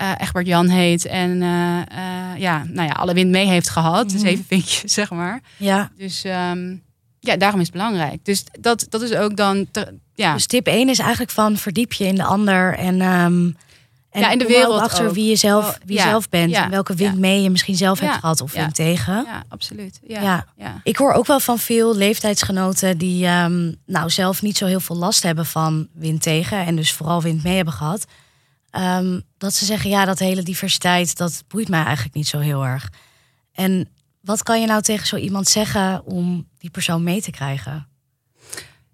uh, 0.00 0.12
Egbert 0.18 0.46
Jan 0.46 0.68
heet 0.68 1.04
en 1.04 1.30
uh, 1.30 1.78
uh, 1.92 2.38
ja, 2.40 2.64
nou 2.68 2.88
ja, 2.88 2.94
alle 2.94 3.14
wind 3.14 3.30
mee 3.30 3.46
heeft 3.46 3.68
gehad. 3.68 4.10
Dus 4.10 4.22
even 4.22 4.44
vinkjes, 4.44 4.92
zeg 5.00 5.10
maar. 5.10 5.40
Ja. 5.56 5.90
Dus 5.96 6.24
um, 6.24 6.82
ja, 7.20 7.36
daarom 7.36 7.60
is 7.60 7.66
het 7.66 7.76
belangrijk. 7.76 8.24
Dus 8.24 8.44
dat, 8.60 8.86
dat 8.88 9.02
is 9.02 9.14
ook 9.14 9.36
dan, 9.36 9.66
te, 9.70 9.98
ja. 10.14 10.32
Dus 10.32 10.46
tip 10.46 10.66
1 10.66 10.88
is 10.88 10.98
eigenlijk 10.98 11.30
van 11.30 11.56
verdiep 11.56 11.92
je 11.92 12.04
in 12.04 12.14
de 12.14 12.24
ander 12.24 12.74
en, 12.74 13.00
um, 13.00 13.56
en 14.10 14.20
ja, 14.20 14.30
in 14.30 14.38
de 14.38 14.46
wereld 14.46 14.80
achter 14.80 15.08
ook. 15.08 15.14
wie 15.14 15.28
je 15.28 15.36
zelf, 15.36 15.78
wie 15.84 15.96
ja. 15.96 16.02
zelf 16.02 16.28
bent 16.28 16.50
ja. 16.50 16.64
en 16.64 16.70
welke 16.70 16.94
wind 16.94 17.18
mee 17.18 17.42
je 17.42 17.50
misschien 17.50 17.76
zelf 17.76 18.00
hebt 18.00 18.14
gehad 18.14 18.40
of 18.40 18.52
wind 18.52 18.74
tegen. 18.74 19.24
Ja, 19.26 19.44
absoluut. 19.48 20.00
Ja. 20.06 20.46
Ik 20.82 20.96
hoor 20.96 21.12
ook 21.12 21.26
wel 21.26 21.40
van 21.40 21.58
veel 21.58 21.96
leeftijdsgenoten 21.96 22.98
die 22.98 23.26
um, 23.26 23.76
nou 23.86 24.10
zelf 24.10 24.42
niet 24.42 24.56
zo 24.56 24.66
heel 24.66 24.80
veel 24.80 24.96
last 24.96 25.22
hebben 25.22 25.46
van 25.46 25.88
wind 25.92 26.22
tegen 26.22 26.66
en 26.66 26.76
dus 26.76 26.92
vooral 26.92 27.22
wind 27.22 27.42
mee 27.42 27.56
hebben 27.56 27.74
gehad. 27.74 28.06
Um, 28.76 29.22
dat 29.42 29.54
ze 29.54 29.64
zeggen, 29.64 29.90
ja, 29.90 30.04
dat 30.04 30.18
hele 30.18 30.42
diversiteit, 30.42 31.16
dat 31.16 31.44
boeit 31.48 31.68
mij 31.68 31.84
eigenlijk 31.84 32.14
niet 32.14 32.28
zo 32.28 32.38
heel 32.38 32.64
erg. 32.64 32.90
En 33.52 33.88
wat 34.20 34.42
kan 34.42 34.60
je 34.60 34.66
nou 34.66 34.82
tegen 34.82 35.06
zo 35.06 35.16
iemand 35.16 35.48
zeggen 35.48 36.04
om 36.04 36.48
die 36.58 36.70
persoon 36.70 37.02
mee 37.02 37.22
te 37.22 37.30
krijgen? 37.30 37.86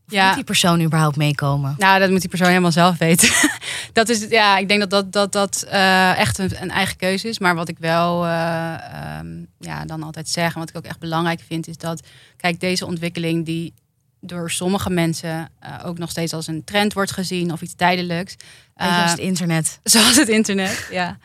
Of 0.06 0.14
ja. 0.14 0.26
moet 0.26 0.34
die 0.34 0.44
persoon 0.44 0.82
überhaupt 0.82 1.16
meekomen? 1.16 1.74
Nou, 1.78 1.98
dat 1.98 2.10
moet 2.10 2.20
die 2.20 2.28
persoon 2.28 2.48
helemaal 2.48 2.72
zelf 2.72 2.98
weten. 2.98 3.28
dat 3.92 4.08
is, 4.08 4.26
ja, 4.28 4.58
ik 4.58 4.68
denk 4.68 4.80
dat 4.80 4.90
dat, 4.90 5.12
dat, 5.12 5.32
dat 5.32 5.66
uh, 5.72 6.18
echt 6.18 6.38
een, 6.38 6.62
een, 6.62 6.70
eigen 6.70 6.96
keuze 6.96 7.28
is. 7.28 7.38
Maar 7.38 7.54
wat 7.54 7.68
ik 7.68 7.78
wel 7.78 8.26
uh, 8.26 8.74
um, 9.18 9.46
ja, 9.58 9.84
dan 9.84 10.02
altijd 10.02 10.28
zeg, 10.28 10.52
en 10.52 10.58
wat 10.58 10.68
ik 10.68 10.76
ook 10.76 10.84
echt 10.84 10.98
belangrijk 10.98 11.40
vind, 11.46 11.68
is 11.68 11.76
dat, 11.76 12.06
kijk, 12.36 12.60
deze 12.60 12.86
ontwikkeling 12.86 13.44
die 13.44 13.74
door 14.20 14.50
sommige 14.50 14.90
mensen 14.90 15.50
uh, 15.64 15.84
ook 15.84 15.98
nog 15.98 16.10
steeds 16.10 16.32
als 16.32 16.46
een 16.46 16.64
trend 16.64 16.92
wordt 16.92 17.10
gezien 17.10 17.52
of 17.52 17.62
iets 17.62 17.74
tijdelijks. 17.74 18.36
Beetje 18.74 19.02
als 19.02 19.10
het 19.10 19.20
internet. 19.20 19.78
Zoals 19.84 20.16
het 20.16 20.28
internet, 20.28 20.88
ja. 20.90 21.18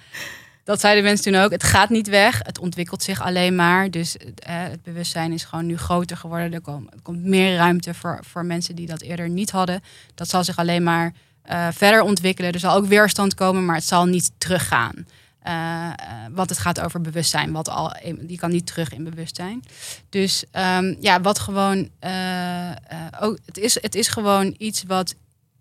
Dat 0.64 0.80
zeiden 0.80 1.04
mensen 1.04 1.32
toen 1.32 1.42
ook. 1.42 1.52
Het 1.52 1.64
gaat 1.64 1.90
niet 1.90 2.08
weg. 2.08 2.40
Het 2.44 2.60
ontwikkelt 2.60 3.04
zich 3.04 3.22
alleen 3.22 3.56
maar. 3.56 3.92
Dus 3.92 4.16
uh, 4.16 4.26
het 4.46 4.84
bewustzijn 4.84 5.32
is 5.32 5.44
gewoon 5.44 5.66
nu 5.66 5.78
groter 5.78 6.18
geworden. 6.18 6.54
Er 6.54 6.62
komt, 6.62 6.94
er 6.94 7.02
komt 7.02 7.24
meer 7.24 7.56
ruimte 7.56 7.94
voor, 7.94 8.20
voor 8.22 8.46
mensen 8.46 8.76
die 8.76 8.88
dat 8.88 9.02
eerder 9.02 9.30
niet 9.30 9.52
hadden. 9.52 9.84
Dat 10.16 10.30
zal 10.30 10.44
zich 10.44 10.58
alleen 10.58 10.84
maar 10.84 11.14
eh, 11.44 11.68
verder 11.72 12.02
ontwikkelen. 12.02 12.52
Er 12.52 12.60
zal 12.60 12.76
ook 12.76 12.86
weerstand 12.86 13.34
komen, 13.34 13.66
maar 13.66 13.76
het 13.76 13.84
zal 13.84 14.06
niet 14.06 14.32
teruggaan. 14.38 15.06
Uh, 15.48 15.92
want 16.32 16.50
het 16.50 16.60
gaat 16.60 16.80
over 16.80 17.02
bewustzijn, 17.02 17.52
wat 17.52 17.70
al, 17.70 17.96
die 18.20 18.38
kan 18.38 18.52
niet 18.52 18.66
terug 18.66 18.94
in 18.94 19.04
bewustzijn. 19.04 19.64
Dus 20.10 20.44
um, 20.52 20.98
ja, 21.00 21.22
wat 21.22 21.40
gewoon, 21.40 21.90
uh, 22.02 22.72
ook, 23.20 23.38
het, 23.46 23.58
is, 23.58 23.82
het 23.82 23.96
is 23.96 24.08
gewoon 24.08 24.56
iets 24.58 24.84
wat 24.84 25.16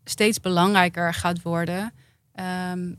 steeds 0.05 0.41
belangrijker 0.41 1.15
gaat 1.15 1.43
worden 1.43 1.93
um, 2.71 2.99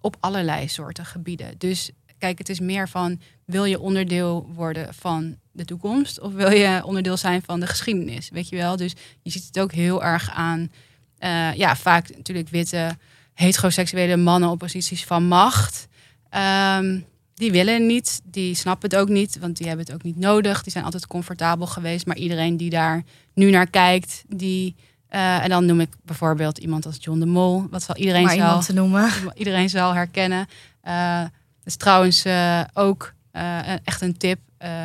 op 0.00 0.16
allerlei 0.20 0.68
soorten 0.68 1.04
gebieden. 1.06 1.54
Dus 1.58 1.90
kijk, 2.18 2.38
het 2.38 2.48
is 2.48 2.60
meer 2.60 2.88
van, 2.88 3.20
wil 3.44 3.64
je 3.64 3.80
onderdeel 3.80 4.50
worden 4.54 4.94
van 4.94 5.36
de 5.52 5.64
toekomst 5.64 6.20
of 6.20 6.32
wil 6.32 6.50
je 6.50 6.84
onderdeel 6.84 7.16
zijn 7.16 7.42
van 7.42 7.60
de 7.60 7.66
geschiedenis, 7.66 8.28
weet 8.28 8.48
je 8.48 8.56
wel? 8.56 8.76
Dus 8.76 8.92
je 9.22 9.30
ziet 9.30 9.46
het 9.46 9.58
ook 9.58 9.72
heel 9.72 10.04
erg 10.04 10.30
aan, 10.30 10.70
ja, 11.54 11.76
vaak 11.76 12.16
natuurlijk 12.16 12.48
witte 12.48 12.96
heteroseksuele 13.34 14.16
mannen 14.16 14.50
op 14.50 14.58
posities 14.58 15.04
van 15.04 15.24
macht. 15.24 15.86
Um, 16.36 17.06
die 17.38 17.52
willen 17.52 17.86
niet, 17.86 18.20
die 18.24 18.54
snappen 18.54 18.90
het 18.90 18.98
ook 18.98 19.08
niet, 19.08 19.38
want 19.38 19.56
die 19.56 19.66
hebben 19.66 19.86
het 19.86 19.94
ook 19.94 20.02
niet 20.02 20.18
nodig. 20.18 20.62
Die 20.62 20.72
zijn 20.72 20.84
altijd 20.84 21.06
comfortabel 21.06 21.66
geweest. 21.66 22.06
Maar 22.06 22.16
iedereen 22.16 22.56
die 22.56 22.70
daar 22.70 23.02
nu 23.34 23.50
naar 23.50 23.70
kijkt, 23.70 24.24
die. 24.28 24.76
Uh, 25.10 25.42
en 25.42 25.48
dan 25.48 25.66
noem 25.66 25.80
ik 25.80 25.88
bijvoorbeeld 26.02 26.58
iemand 26.58 26.86
als 26.86 26.96
John 27.00 27.18
de 27.18 27.26
Mol. 27.26 27.66
Wat 27.70 27.82
zal 27.82 27.96
iedereen 27.96 28.24
maar 28.24 28.36
zal, 28.36 28.60
te 28.60 28.72
noemen. 28.72 29.10
Iedereen 29.34 29.68
zal 29.68 29.94
herkennen. 29.94 30.46
Uh, 30.84 31.20
dat 31.20 31.30
is 31.64 31.76
trouwens 31.76 32.26
uh, 32.26 32.60
ook 32.74 33.12
echt 33.84 34.00
een 34.00 34.16
tip. 34.16 34.38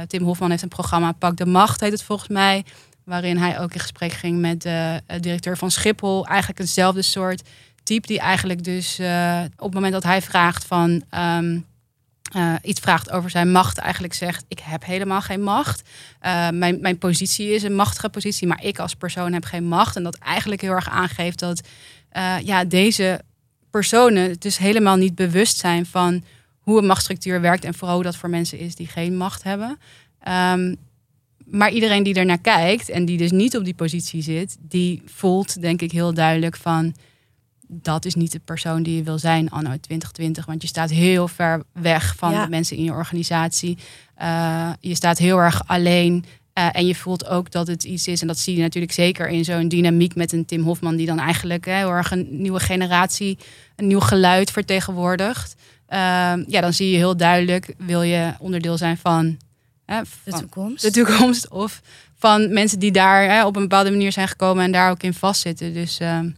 Tim 0.07 0.23
Hofman 0.23 0.49
heeft 0.49 0.61
een 0.61 0.69
programma 0.69 1.11
Pak 1.11 1.37
de 1.37 1.45
Macht, 1.45 1.79
heet 1.79 1.91
het 1.91 2.03
volgens 2.03 2.29
mij. 2.29 2.65
Waarin 3.03 3.37
hij 3.37 3.59
ook 3.59 3.73
in 3.73 3.79
gesprek 3.79 4.11
ging 4.11 4.39
met 4.39 4.61
de 4.61 5.01
directeur 5.19 5.57
van 5.57 5.71
Schiphol. 5.71 6.27
Eigenlijk 6.27 6.59
eenzelfde 6.59 7.01
soort 7.01 7.41
type 7.83 8.07
die 8.07 8.19
eigenlijk 8.19 8.63
dus 8.63 8.99
uh, 8.99 9.41
op 9.55 9.65
het 9.65 9.73
moment 9.73 9.93
dat 9.93 10.03
hij 10.03 10.21
vraagt 10.21 10.63
van 10.63 11.03
um, 11.17 11.65
uh, 12.35 12.55
iets 12.63 12.79
vraagt 12.79 13.11
over 13.11 13.29
zijn 13.29 13.51
macht, 13.51 13.77
eigenlijk 13.77 14.13
zegt: 14.13 14.45
Ik 14.47 14.59
heb 14.59 14.85
helemaal 14.85 15.21
geen 15.21 15.41
macht. 15.41 15.89
Uh, 16.25 16.49
mijn, 16.49 16.77
mijn 16.81 16.97
positie 16.97 17.49
is 17.49 17.63
een 17.63 17.75
machtige 17.75 18.09
positie, 18.09 18.47
maar 18.47 18.63
ik 18.63 18.79
als 18.79 18.95
persoon 18.95 19.33
heb 19.33 19.45
geen 19.45 19.65
macht. 19.65 19.95
En 19.95 20.03
dat 20.03 20.17
eigenlijk 20.17 20.61
heel 20.61 20.71
erg 20.71 20.89
aangeeft 20.89 21.39
dat 21.39 21.67
ja, 22.43 22.63
deze 22.65 23.21
personen 23.71 24.35
dus 24.39 24.57
helemaal 24.57 24.95
niet 24.95 25.15
bewust 25.15 25.57
zijn 25.57 25.85
van 25.85 26.23
hoe 26.59 26.77
een 26.77 26.85
machtsstructuur 26.85 27.41
werkt 27.41 27.63
en 27.63 27.73
vooral 27.73 27.95
hoe 27.95 28.03
dat 28.03 28.15
voor 28.15 28.29
mensen 28.29 28.59
is 28.59 28.75
die 28.75 28.87
geen 28.87 29.17
macht 29.17 29.43
hebben. 29.43 29.79
Um, 30.27 30.77
maar 31.45 31.71
iedereen 31.71 32.03
die 32.03 32.13
er 32.13 32.25
naar 32.25 32.41
kijkt 32.41 32.89
en 32.89 33.05
die 33.05 33.17
dus 33.17 33.31
niet 33.31 33.57
op 33.57 33.63
die 33.63 33.73
positie 33.73 34.21
zit, 34.21 34.57
die 34.59 35.01
voelt 35.05 35.61
denk 35.61 35.81
ik 35.81 35.91
heel 35.91 36.13
duidelijk 36.13 36.55
van 36.55 36.95
dat 37.81 38.05
is 38.05 38.15
niet 38.15 38.31
de 38.31 38.39
persoon 38.39 38.83
die 38.83 38.95
je 38.95 39.03
wil 39.03 39.19
zijn 39.19 39.49
anno 39.49 39.69
2020. 39.69 40.45
Want 40.45 40.61
je 40.61 40.67
staat 40.67 40.89
heel 40.89 41.27
ver 41.27 41.63
weg 41.71 42.15
van 42.17 42.41
de 42.41 42.49
mensen 42.49 42.77
in 42.77 42.83
je 42.83 42.91
organisatie. 42.91 43.77
Uh, 44.21 44.69
je 44.79 44.95
staat 44.95 45.17
heel 45.17 45.37
erg 45.37 45.67
alleen. 45.67 46.25
Uh, 46.57 46.67
en 46.71 46.85
je 46.85 46.95
voelt 46.95 47.27
ook 47.27 47.51
dat 47.51 47.67
het 47.67 47.83
iets 47.83 48.07
is, 48.07 48.21
en 48.21 48.27
dat 48.27 48.39
zie 48.39 48.55
je 48.55 48.61
natuurlijk 48.61 48.93
zeker 48.93 49.27
in 49.27 49.45
zo'n 49.45 49.67
dynamiek 49.67 50.15
met 50.15 50.31
een 50.31 50.45
Tim 50.45 50.63
Hofman, 50.63 50.95
die 50.95 51.05
dan 51.05 51.19
eigenlijk 51.19 51.65
heel 51.65 51.89
erg 51.89 52.11
een 52.11 52.27
nieuwe 52.29 52.59
generatie, 52.59 53.37
een 53.75 53.87
nieuw 53.87 53.99
geluid 53.99 54.51
vertegenwoordigt. 54.51 55.55
Uh, 55.89 55.97
ja, 56.47 56.61
dan 56.61 56.73
zie 56.73 56.89
je 56.89 56.97
heel 56.97 57.17
duidelijk, 57.17 57.73
wil 57.77 58.01
je 58.01 58.33
onderdeel 58.39 58.77
zijn 58.77 58.97
van, 58.97 59.37
van 59.85 60.05
de 60.23 60.31
toekomst. 60.31 60.81
De 60.81 60.91
toekomst. 60.91 61.49
Of 61.49 61.81
van 62.23 62.53
mensen 62.53 62.79
die 62.79 62.91
daar 62.91 63.45
op 63.45 63.55
een 63.55 63.61
bepaalde 63.61 63.89
manier 63.89 64.11
zijn 64.11 64.27
gekomen 64.27 64.63
en 64.63 64.71
daar 64.71 64.91
ook 64.91 65.03
in 65.03 65.13
vastzitten. 65.13 65.73
Dus 65.73 65.99
ehm, 65.99 66.29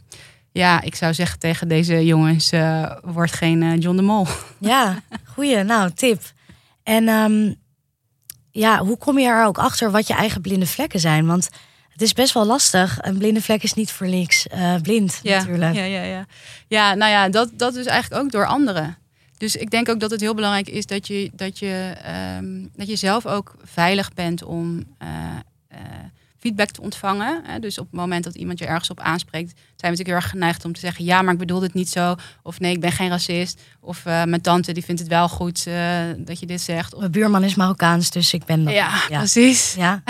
ja, 0.56 0.80
ik 0.80 0.94
zou 0.94 1.14
zeggen 1.14 1.38
tegen 1.38 1.68
deze 1.68 2.04
jongens, 2.04 2.52
uh, 2.52 2.90
wordt 3.02 3.32
geen 3.32 3.62
uh, 3.62 3.78
John 3.78 3.96
de 3.96 4.02
Mol. 4.02 4.26
Ja, 4.58 5.02
goeie. 5.24 5.62
Nou, 5.62 5.90
tip. 5.90 6.22
En 6.82 7.08
um, 7.08 7.54
ja, 8.50 8.78
hoe 8.84 8.98
kom 8.98 9.18
je 9.18 9.26
er 9.26 9.44
ook 9.44 9.58
achter 9.58 9.90
wat 9.90 10.06
je 10.06 10.14
eigen 10.14 10.40
blinde 10.40 10.66
vlekken 10.66 11.00
zijn? 11.00 11.26
Want 11.26 11.48
het 11.88 12.02
is 12.02 12.12
best 12.12 12.34
wel 12.34 12.46
lastig. 12.46 12.98
Een 13.00 13.18
blinde 13.18 13.42
vlek 13.42 13.62
is 13.62 13.74
niet 13.74 13.92
voor 13.92 14.08
niks 14.08 14.46
uh, 14.54 14.74
blind 14.82 15.20
ja, 15.22 15.38
natuurlijk. 15.38 15.74
Ja, 15.74 15.84
ja, 15.84 16.02
ja. 16.02 16.26
ja, 16.68 16.94
nou 16.94 17.10
ja, 17.10 17.28
dat, 17.28 17.50
dat 17.52 17.74
is 17.74 17.86
eigenlijk 17.86 18.22
ook 18.22 18.30
door 18.30 18.46
anderen. 18.46 18.96
Dus 19.38 19.56
ik 19.56 19.70
denk 19.70 19.88
ook 19.88 20.00
dat 20.00 20.10
het 20.10 20.20
heel 20.20 20.34
belangrijk 20.34 20.68
is 20.68 20.86
dat 20.86 21.06
je, 21.06 21.30
dat 21.34 21.58
je, 21.58 21.94
um, 22.38 22.70
dat 22.74 22.88
je 22.88 22.96
zelf 22.96 23.26
ook 23.26 23.54
veilig 23.64 24.14
bent 24.14 24.42
om 24.42 24.84
feedback 26.46 26.70
te 26.70 26.80
ontvangen. 26.80 27.60
Dus 27.60 27.78
op 27.78 27.86
het 27.90 28.00
moment 28.00 28.24
dat 28.24 28.34
iemand 28.34 28.58
je 28.58 28.66
ergens 28.66 28.90
op 28.90 29.00
aanspreekt, 29.00 29.50
zijn 29.50 29.60
we 29.76 29.82
natuurlijk 29.82 30.08
heel 30.08 30.16
erg 30.16 30.30
geneigd 30.30 30.64
om 30.64 30.72
te 30.72 30.80
zeggen: 30.80 31.04
ja, 31.04 31.22
maar 31.22 31.32
ik 31.32 31.38
bedoel 31.38 31.62
het 31.62 31.74
niet 31.74 31.88
zo. 31.88 32.14
Of 32.42 32.60
nee, 32.60 32.72
ik 32.72 32.80
ben 32.80 32.92
geen 32.92 33.08
racist. 33.08 33.60
Of 33.80 33.98
uh, 33.98 34.24
mijn 34.24 34.40
tante 34.40 34.72
die 34.72 34.84
vindt 34.84 35.00
het 35.00 35.10
wel 35.10 35.28
goed 35.28 35.64
uh, 35.68 36.00
dat 36.16 36.40
je 36.40 36.46
dit 36.46 36.60
zegt. 36.60 36.94
Of... 36.94 37.00
Mijn 37.00 37.12
buurman 37.12 37.44
is 37.44 37.54
Marokkaans, 37.54 38.10
dus 38.10 38.32
ik 38.32 38.44
ben. 38.44 38.64
Dat... 38.64 38.74
Ja, 38.74 39.02
ja, 39.08 39.18
precies. 39.18 39.74
Ja. 39.74 40.02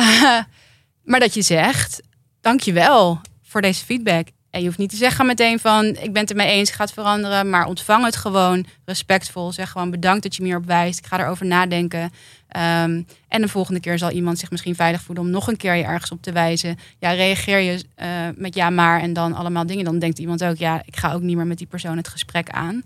maar 1.11 1.21
dat 1.21 1.35
je 1.35 1.43
zegt: 1.43 2.03
dankjewel 2.41 3.21
voor 3.43 3.61
deze 3.61 3.85
feedback. 3.85 4.29
En 4.57 4.63
je 4.63 4.69
hoeft 4.69 4.81
niet 4.81 4.91
te 4.91 4.97
zeggen 4.97 5.27
meteen 5.27 5.59
van 5.59 5.85
ik 5.85 6.13
ben 6.13 6.23
het 6.23 6.31
ermee 6.31 6.49
eens, 6.49 6.71
gaat 6.71 6.93
veranderen. 6.93 7.51
Maar 7.51 7.67
ontvang 7.67 8.05
het 8.05 8.17
gewoon 8.17 8.67
respectvol. 8.85 9.53
Zeg 9.53 9.71
gewoon 9.71 9.91
bedankt 9.91 10.23
dat 10.23 10.35
je 10.35 10.43
me 10.43 10.49
hierop 10.49 10.67
wijst. 10.67 10.99
Ik 10.99 11.07
ga 11.07 11.21
erover 11.21 11.47
nadenken. 11.47 12.03
Um, 12.03 13.07
en 13.29 13.41
de 13.41 13.49
volgende 13.49 13.81
keer 13.81 13.99
zal 13.99 14.11
iemand 14.11 14.39
zich 14.39 14.51
misschien 14.51 14.75
veilig 14.75 15.03
voelen 15.03 15.25
om 15.25 15.31
nog 15.31 15.49
een 15.49 15.57
keer 15.57 15.75
je 15.75 15.83
ergens 15.83 16.11
op 16.11 16.23
te 16.23 16.33
wijzen. 16.33 16.79
Ja, 16.99 17.11
reageer 17.11 17.59
je 17.59 17.85
uh, 18.03 18.07
met 18.37 18.55
ja 18.55 18.71
maar 18.71 19.01
en 19.01 19.13
dan 19.13 19.35
allemaal 19.35 19.67
dingen. 19.67 19.85
Dan 19.85 19.99
denkt 19.99 20.19
iemand 20.19 20.45
ook 20.45 20.57
ja, 20.57 20.83
ik 20.85 20.97
ga 20.97 21.13
ook 21.13 21.23
niet 21.23 21.37
meer 21.37 21.47
met 21.47 21.59
die 21.59 21.67
persoon 21.67 21.97
het 21.97 22.09
gesprek 22.09 22.51
aan. 22.51 22.83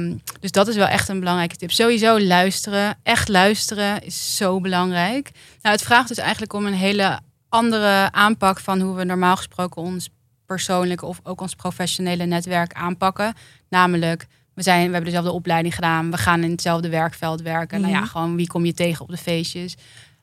Um, 0.00 0.20
dus 0.40 0.50
dat 0.50 0.68
is 0.68 0.76
wel 0.76 0.86
echt 0.86 1.08
een 1.08 1.18
belangrijke 1.18 1.56
tip. 1.56 1.70
Sowieso 1.70 2.20
luisteren. 2.20 2.98
Echt 3.02 3.28
luisteren 3.28 4.02
is 4.02 4.36
zo 4.36 4.60
belangrijk. 4.60 5.30
Nou, 5.62 5.74
het 5.74 5.84
vraagt 5.84 6.08
dus 6.08 6.18
eigenlijk 6.18 6.52
om 6.52 6.66
een 6.66 6.74
hele 6.74 7.18
andere 7.48 8.12
aanpak 8.12 8.60
van 8.60 8.80
hoe 8.80 8.96
we 8.96 9.04
normaal 9.04 9.36
gesproken 9.36 9.82
ons 9.82 10.08
persoonlijke 10.48 11.06
of 11.06 11.20
ook 11.22 11.40
ons 11.40 11.54
professionele 11.54 12.24
netwerk 12.24 12.72
aanpakken. 12.72 13.34
Namelijk, 13.68 14.26
we, 14.54 14.62
zijn, 14.62 14.86
we 14.86 14.92
hebben 14.92 15.04
dezelfde 15.04 15.32
opleiding 15.32 15.74
gedaan, 15.74 16.10
we 16.10 16.16
gaan 16.16 16.42
in 16.42 16.50
hetzelfde 16.50 16.88
werkveld 16.88 17.42
werken. 17.42 17.80
Nou 17.80 17.92
ja, 17.92 18.00
mhm. 18.00 18.08
gewoon 18.08 18.36
wie 18.36 18.46
kom 18.46 18.64
je 18.64 18.74
tegen 18.74 19.02
op 19.02 19.10
de 19.10 19.16
feestjes. 19.16 19.76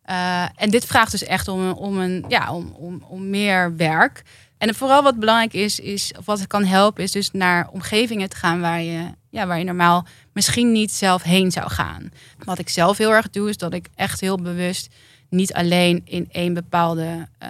Uh, 0.09 0.43
en 0.55 0.69
dit 0.69 0.85
vraagt 0.85 1.11
dus 1.11 1.23
echt 1.23 1.47
om, 1.47 1.71
om, 1.71 1.99
een, 1.99 2.25
ja, 2.27 2.53
om, 2.53 2.75
om, 2.77 3.03
om 3.07 3.29
meer 3.29 3.75
werk. 3.75 4.23
En 4.57 4.75
vooral 4.75 5.03
wat 5.03 5.19
belangrijk 5.19 5.53
is, 5.53 5.79
is, 5.79 6.13
of 6.17 6.25
wat 6.25 6.47
kan 6.47 6.63
helpen, 6.63 7.03
is 7.03 7.11
dus 7.11 7.31
naar 7.31 7.69
omgevingen 7.71 8.29
te 8.29 8.35
gaan 8.35 8.61
waar 8.61 8.81
je, 8.81 9.09
ja, 9.29 9.47
waar 9.47 9.57
je 9.57 9.63
normaal 9.63 10.05
misschien 10.33 10.71
niet 10.71 10.91
zelf 10.91 11.23
heen 11.23 11.51
zou 11.51 11.69
gaan. 11.69 12.11
Wat 12.43 12.59
ik 12.59 12.69
zelf 12.69 12.97
heel 12.97 13.13
erg 13.13 13.29
doe, 13.29 13.49
is 13.49 13.57
dat 13.57 13.73
ik 13.73 13.87
echt 13.95 14.19
heel 14.19 14.37
bewust 14.37 14.93
niet 15.29 15.53
alleen 15.53 16.01
in 16.05 16.27
één 16.31 16.53
bepaalde 16.53 17.27
uh, 17.43 17.49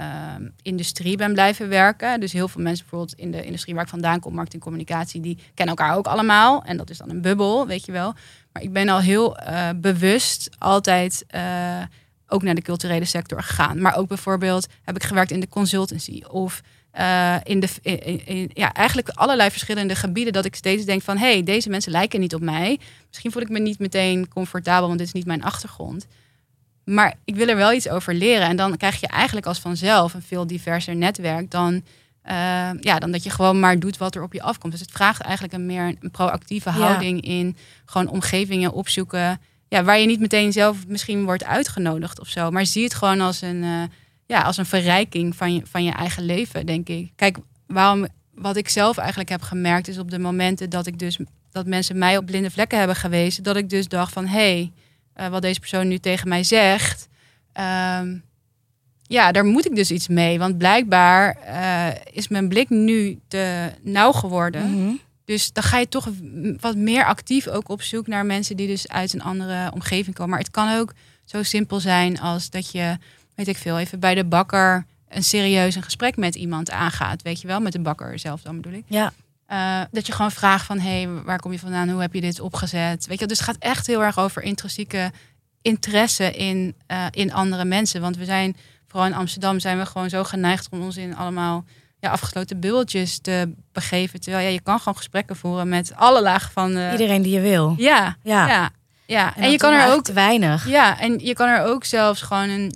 industrie 0.62 1.18
ben 1.18 1.34
blijven 1.34 1.70
werken. 1.70 2.20
Dus 2.20 2.32
heel 2.32 2.48
veel 2.48 2.62
mensen 2.62 2.86
bijvoorbeeld 2.90 3.20
in 3.20 3.32
de 3.32 3.46
industrie 3.46 3.76
waar 3.76 3.84
ik 3.84 3.90
vandaan 3.90 4.20
kom, 4.20 4.34
marketing 4.34 4.64
communicatie, 4.64 5.22
die 5.22 5.38
kennen 5.54 5.76
elkaar 5.76 5.98
ook 5.98 6.08
allemaal. 6.08 6.64
En 6.64 6.78
dat 6.78 6.90
is 6.90 6.98
dan 6.98 7.10
een 7.10 7.22
bubbel, 7.22 7.68
weet 7.68 7.86
je 7.86 7.92
wel. 7.92 8.14
Maar 8.52 8.62
ik 8.62 8.74
ben 8.74 8.90
al 8.90 9.00
heel 9.00 9.40
uh, 9.40 9.70
bewust 9.76 10.50
altijd 10.58 11.26
uh, 11.36 11.82
ook 12.28 12.44
naar 12.44 12.56
de 12.56 12.62
culturele 12.62 13.06
sector 13.06 13.44
gegaan. 13.44 13.82
Maar 13.82 13.96
ook 13.96 14.08
bijvoorbeeld 14.08 14.68
heb 14.84 14.96
ik 14.96 15.04
gewerkt 15.04 15.32
in 15.32 15.40
de 15.40 15.50
consultancy 15.50 16.22
of 16.30 16.62
in 17.44 17.60
de, 17.60 17.68
in, 18.26 18.50
ja, 18.54 18.74
eigenlijk 18.74 19.10
allerlei 19.10 19.52
verschillende 19.52 19.96
gebieden. 19.96 20.34
Dat 20.34 20.46
ik 20.46 20.56
steeds 20.56 20.86
denk 20.86 21.02
van, 21.02 21.18
hé, 21.18 21.32
hey, 21.32 21.44
deze 21.44 21.70
mensen 21.70 21.92
lijken 21.92 22.20
niet 22.20 22.36
op 22.36 22.42
mij. 22.42 22.80
Misschien 23.08 23.32
voel 23.32 23.42
ik 23.42 23.50
me 23.50 23.60
niet 23.60 23.80
meteen 23.80 24.28
comfortabel, 24.28 24.88
want 24.88 25.00
dit 25.00 25.08
is 25.08 25.14
niet 25.14 25.26
mijn 25.26 25.44
achtergrond. 25.44 26.08
Maar 26.86 27.14
ik 27.24 27.36
wil 27.36 27.48
er 27.48 27.56
wel 27.56 27.74
iets 27.74 27.90
over 27.90 28.14
leren. 28.14 28.48
En 28.48 28.56
dan 28.56 28.78
krijg 28.78 29.00
je 29.00 29.08
eigenlijk 29.08 29.46
als 29.46 29.60
vanzelf 29.60 30.14
een 30.14 30.22
veel 30.22 30.48
diverser 30.48 30.96
netwerk 30.96 31.52
dan, 31.52 31.74
uh, 31.74 32.70
ja, 32.80 33.00
dan 33.00 33.12
dat 33.12 33.24
je 33.24 33.30
gewoon 33.30 33.60
maar 33.60 33.80
doet 33.80 33.98
wat 33.98 34.16
er 34.16 34.24
op 34.24 34.34
je 34.34 34.42
afkomt. 34.42 34.72
Dus 34.72 34.82
het 34.82 34.92
vraagt 34.92 35.22
eigenlijk 35.22 35.54
een 35.54 35.66
meer 35.66 35.96
een 36.00 36.12
proactieve 36.12 36.70
houding 36.70 37.22
in 37.22 37.58
gewoon 37.86 38.08
omgevingen 38.08 38.72
opzoeken. 38.72 39.42
Ja, 39.68 39.84
waar 39.84 40.00
je 40.00 40.06
niet 40.06 40.20
meteen 40.20 40.52
zelf 40.52 40.88
misschien 40.88 41.24
wordt 41.24 41.44
uitgenodigd 41.44 42.20
of 42.20 42.28
zo. 42.28 42.52
Maar 42.52 42.66
zie 42.66 42.84
het 42.84 42.94
gewoon 42.94 43.22
als 43.22 43.42
een, 43.42 43.64
uh, 43.64 43.84
ja, 44.26 44.42
als 44.42 44.58
een 44.58 44.66
verrijking 44.66 45.36
van 45.36 45.54
je, 45.54 45.62
van 45.66 45.84
je 45.84 45.92
eigen 45.92 46.26
leven, 46.26 46.66
denk 46.66 46.90
ik. 46.90 47.12
Kijk, 47.16 47.38
waarom, 47.68 48.08
wat 48.34 48.56
ik 48.56 48.70
zelf 48.70 48.98
eigenlijk 48.98 49.30
heb 49.30 49.42
gemerkt, 49.42 49.88
is 49.88 49.98
op 49.98 50.12
de 50.12 50.20
momenten 50.20 50.70
dat 50.70 50.88
ik 50.88 51.00
dus 51.00 51.20
dat 51.52 51.66
mensen 51.66 51.98
mij 51.98 52.18
op 52.18 52.26
blinde 52.26 52.52
vlekken 52.52 52.78
hebben 52.78 52.96
gewezen, 52.96 53.44
dat 53.44 53.56
ik 53.56 53.70
dus 53.70 53.88
dacht 53.88 54.14
van 54.14 54.26
hé. 54.26 54.40
Hey, 54.40 54.72
uh, 55.20 55.28
wat 55.28 55.42
deze 55.42 55.60
persoon 55.60 55.88
nu 55.88 55.98
tegen 55.98 56.28
mij 56.28 56.44
zegt. 56.44 57.08
Um, 58.00 58.24
ja, 59.08 59.32
daar 59.32 59.46
moet 59.46 59.66
ik 59.66 59.76
dus 59.76 59.92
iets 59.92 60.08
mee. 60.08 60.40
Want 60.40 60.58
blijkbaar 60.58 61.38
uh, 61.48 62.16
is 62.16 62.28
mijn 62.28 62.50
blik 62.50 62.70
nu 62.70 63.20
te 63.28 63.72
nauw 63.82 64.12
geworden. 64.12 64.66
Mm 64.68 64.74
-hmm. 64.74 65.00
Dus 65.26 65.52
dan 65.54 65.64
ga 65.64 65.78
je 65.78 65.88
toch 65.88 66.10
wat 66.60 66.76
meer 66.76 67.06
actief 67.06 67.48
ook 67.48 67.70
op 67.70 67.82
zoek 67.82 68.08
naar 68.08 68.26
mensen 68.26 68.58
die 68.58 68.68
dus 68.68 68.88
uit 68.88 69.14
een 69.14 69.22
andere 69.22 69.72
omgeving 69.74 70.16
komen. 70.16 70.30
Maar 70.30 70.40
het 70.40 70.52
kan 70.52 70.78
ook 70.78 70.94
zo 71.26 71.44
simpel 71.44 71.80
zijn 71.80 72.20
als 72.20 72.50
dat 72.50 72.72
je, 72.72 72.98
weet 73.36 73.48
ik 73.48 73.58
veel, 73.58 73.80
even 73.80 74.00
bij 74.00 74.16
de 74.16 74.26
bakker 74.26 74.86
een 75.10 75.24
serieus 75.24 75.76
een 75.76 75.84
gesprek 75.84 76.18
met 76.18 76.36
iemand 76.36 76.72
aangaat. 76.72 77.22
Weet 77.22 77.42
je 77.42 77.48
wel, 77.48 77.60
met 77.60 77.72
de 77.72 77.80
bakker 77.80 78.20
zelf 78.20 78.42
dan 78.42 78.56
bedoel 78.56 78.78
ik. 78.78 78.84
Ja. 78.88 79.14
Eh, 79.46 79.82
dat 79.92 80.08
je 80.08 80.14
gewoon 80.14 80.32
vraagt 80.32 80.66
van, 80.66 80.80
hé, 80.80 81.02
hey, 81.02 81.24
waar 81.24 81.40
kom 81.40 81.52
je 81.52 81.60
vandaan? 81.60 81.90
Hoe 81.90 82.02
heb 82.02 82.14
je 82.14 82.22
dit 82.22 82.40
opgezet? 82.40 83.08
Weet 83.08 83.20
je, 83.20 83.26
dus 83.26 83.38
het 83.38 83.48
gaat 83.48 83.58
echt 83.60 83.88
heel 83.88 84.04
erg 84.04 84.20
over 84.20 84.42
intrinsieke 84.42 85.12
interesse 85.62 86.32
in, 86.32 86.76
uh, 86.92 87.06
in 87.12 87.34
andere 87.34 87.66
mensen. 87.66 88.02
Want 88.02 88.18
we 88.18 88.26
zijn, 88.26 88.56
vooral 88.88 89.08
in 89.08 89.16
Amsterdam, 89.16 89.60
zijn 89.60 89.78
we 89.78 89.86
gewoon 89.86 90.10
zo 90.10 90.24
geneigd 90.24 90.68
om 90.72 90.82
ons 90.82 90.98
in 90.98 91.16
allemaal 91.16 91.66
ja, 92.00 92.10
afgesloten 92.10 92.60
bubbeltjes 92.60 93.20
te 93.20 93.54
begeven. 93.72 94.20
Terwijl 94.20 94.46
ja, 94.46 94.52
je 94.52 94.62
kan 94.62 94.78
gewoon 94.78 94.98
gesprekken 94.98 95.36
voeren 95.36 95.70
met 95.70 95.96
alle 95.96 96.22
lagen 96.22 96.52
van... 96.52 96.92
Iedereen 96.92 97.22
die 97.22 97.34
je 97.34 97.42
wil. 97.42 97.76
Ja, 97.78 98.18
ja. 98.24 98.48
ja. 98.48 98.70
ja. 99.06 99.36
En, 99.36 99.52
je 99.52 99.58
kan 99.58 99.74
er 99.74 99.94
ook 99.94 100.08
weinig. 100.08 100.68
Ja, 100.68 101.00
en 101.00 101.20
je 101.20 101.34
kan 101.34 101.48
er 101.48 101.66
ook 101.66 101.84
zelfs 101.84 102.22
gewoon 102.22 102.50
een 102.50 102.74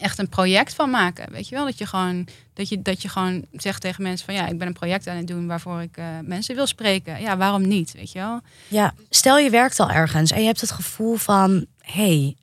echt 0.00 0.18
een 0.18 0.28
project 0.28 0.74
van 0.74 0.90
maken. 0.90 1.32
Weet 1.32 1.48
je 1.48 1.54
wel? 1.54 1.64
Dat 1.64 1.78
je 1.78 1.86
gewoon, 1.86 2.28
dat 2.54 2.68
je, 2.68 2.82
dat 2.82 3.02
je 3.02 3.08
gewoon 3.08 3.44
zegt 3.52 3.80
tegen 3.80 4.02
mensen 4.02 4.26
van 4.26 4.34
ja, 4.34 4.46
ik 4.46 4.58
ben 4.58 4.66
een 4.66 4.72
project 4.72 5.06
aan 5.06 5.16
het 5.16 5.26
doen 5.26 5.46
waarvoor 5.46 5.82
ik 5.82 5.96
uh, 5.96 6.04
mensen 6.22 6.54
wil 6.54 6.66
spreken. 6.66 7.20
Ja, 7.20 7.36
waarom 7.36 7.68
niet? 7.68 7.92
Weet 7.92 8.12
je 8.12 8.18
wel? 8.18 8.40
Ja, 8.68 8.94
stel 9.10 9.38
je 9.38 9.50
werkt 9.50 9.80
al 9.80 9.90
ergens 9.90 10.30
en 10.30 10.40
je 10.40 10.46
hebt 10.46 10.60
het 10.60 10.70
gevoel 10.70 11.16
van 11.16 11.66
hey, 11.80 12.36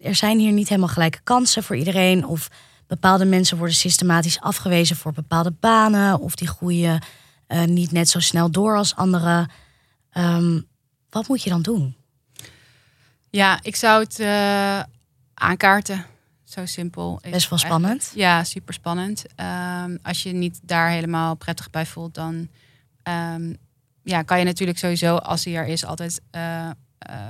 er 0.00 0.14
zijn 0.14 0.38
hier 0.38 0.52
niet 0.52 0.68
helemaal 0.68 0.88
gelijke 0.88 1.20
kansen 1.24 1.62
voor 1.62 1.76
iedereen. 1.76 2.26
Of 2.26 2.48
bepaalde 2.86 3.24
mensen 3.24 3.56
worden 3.56 3.76
systematisch 3.76 4.40
afgewezen 4.40 4.96
voor 4.96 5.12
bepaalde 5.12 5.54
banen. 5.60 6.20
Of 6.20 6.34
die 6.34 6.48
groeien 6.48 7.02
uh, 7.48 7.64
niet 7.64 7.92
net 7.92 8.08
zo 8.08 8.20
snel 8.20 8.50
door 8.50 8.76
als 8.76 8.94
anderen. 8.94 9.50
Um, 10.12 10.66
wat 11.10 11.28
moet 11.28 11.42
je 11.42 11.50
dan 11.50 11.62
doen? 11.62 11.96
Ja, 13.30 13.58
ik 13.62 13.76
zou 13.76 14.02
het 14.02 14.18
uh, 14.18 14.80
aankaarten. 15.34 16.04
Zo 16.48 16.66
simpel. 16.66 17.20
Best 17.30 17.50
wel 17.50 17.58
spannend. 17.58 18.12
Ja, 18.14 18.44
super 18.44 18.74
spannend. 18.74 19.24
Um, 19.84 19.98
als 20.02 20.22
je 20.22 20.32
niet 20.32 20.60
daar 20.62 20.90
helemaal 20.90 21.34
prettig 21.34 21.70
bij 21.70 21.86
voelt, 21.86 22.14
dan 22.14 22.48
um, 23.02 23.56
ja, 24.02 24.22
kan 24.22 24.38
je 24.38 24.44
natuurlijk 24.44 24.78
sowieso, 24.78 25.16
als 25.16 25.44
hij 25.44 25.56
er 25.56 25.66
is, 25.66 25.84
altijd 25.84 26.20
uh, 26.36 26.40
uh, 26.42 26.70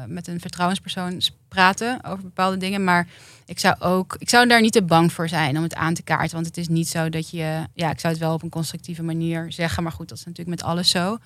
met 0.07 0.26
een 0.26 0.40
vertrouwenspersoon 0.40 1.22
praten 1.48 2.04
over 2.04 2.22
bepaalde 2.22 2.57
dingen. 2.57 2.85
Maar 2.85 3.07
ik 3.46 3.59
zou 3.59 3.81
ook, 3.81 4.16
ik 4.18 4.28
zou 4.28 4.48
daar 4.48 4.61
niet 4.61 4.72
te 4.72 4.83
bang 4.83 5.12
voor 5.12 5.28
zijn 5.28 5.57
om 5.57 5.62
het 5.62 5.74
aan 5.74 5.94
te 5.94 6.02
kaarten. 6.02 6.35
Want 6.35 6.46
het 6.46 6.57
is 6.57 6.68
niet 6.68 6.88
zo 6.88 7.09
dat 7.09 7.31
je, 7.31 7.64
ja, 7.74 7.90
ik 7.90 8.00
zou 8.00 8.12
het 8.12 8.22
wel 8.22 8.33
op 8.33 8.42
een 8.42 8.48
constructieve 8.48 9.02
manier 9.02 9.52
zeggen. 9.52 9.83
Maar 9.83 9.92
goed, 9.92 10.09
dat 10.09 10.18
is 10.18 10.24
natuurlijk 10.24 10.61
met 10.61 10.68
alles 10.68 10.90
zo 10.90 11.18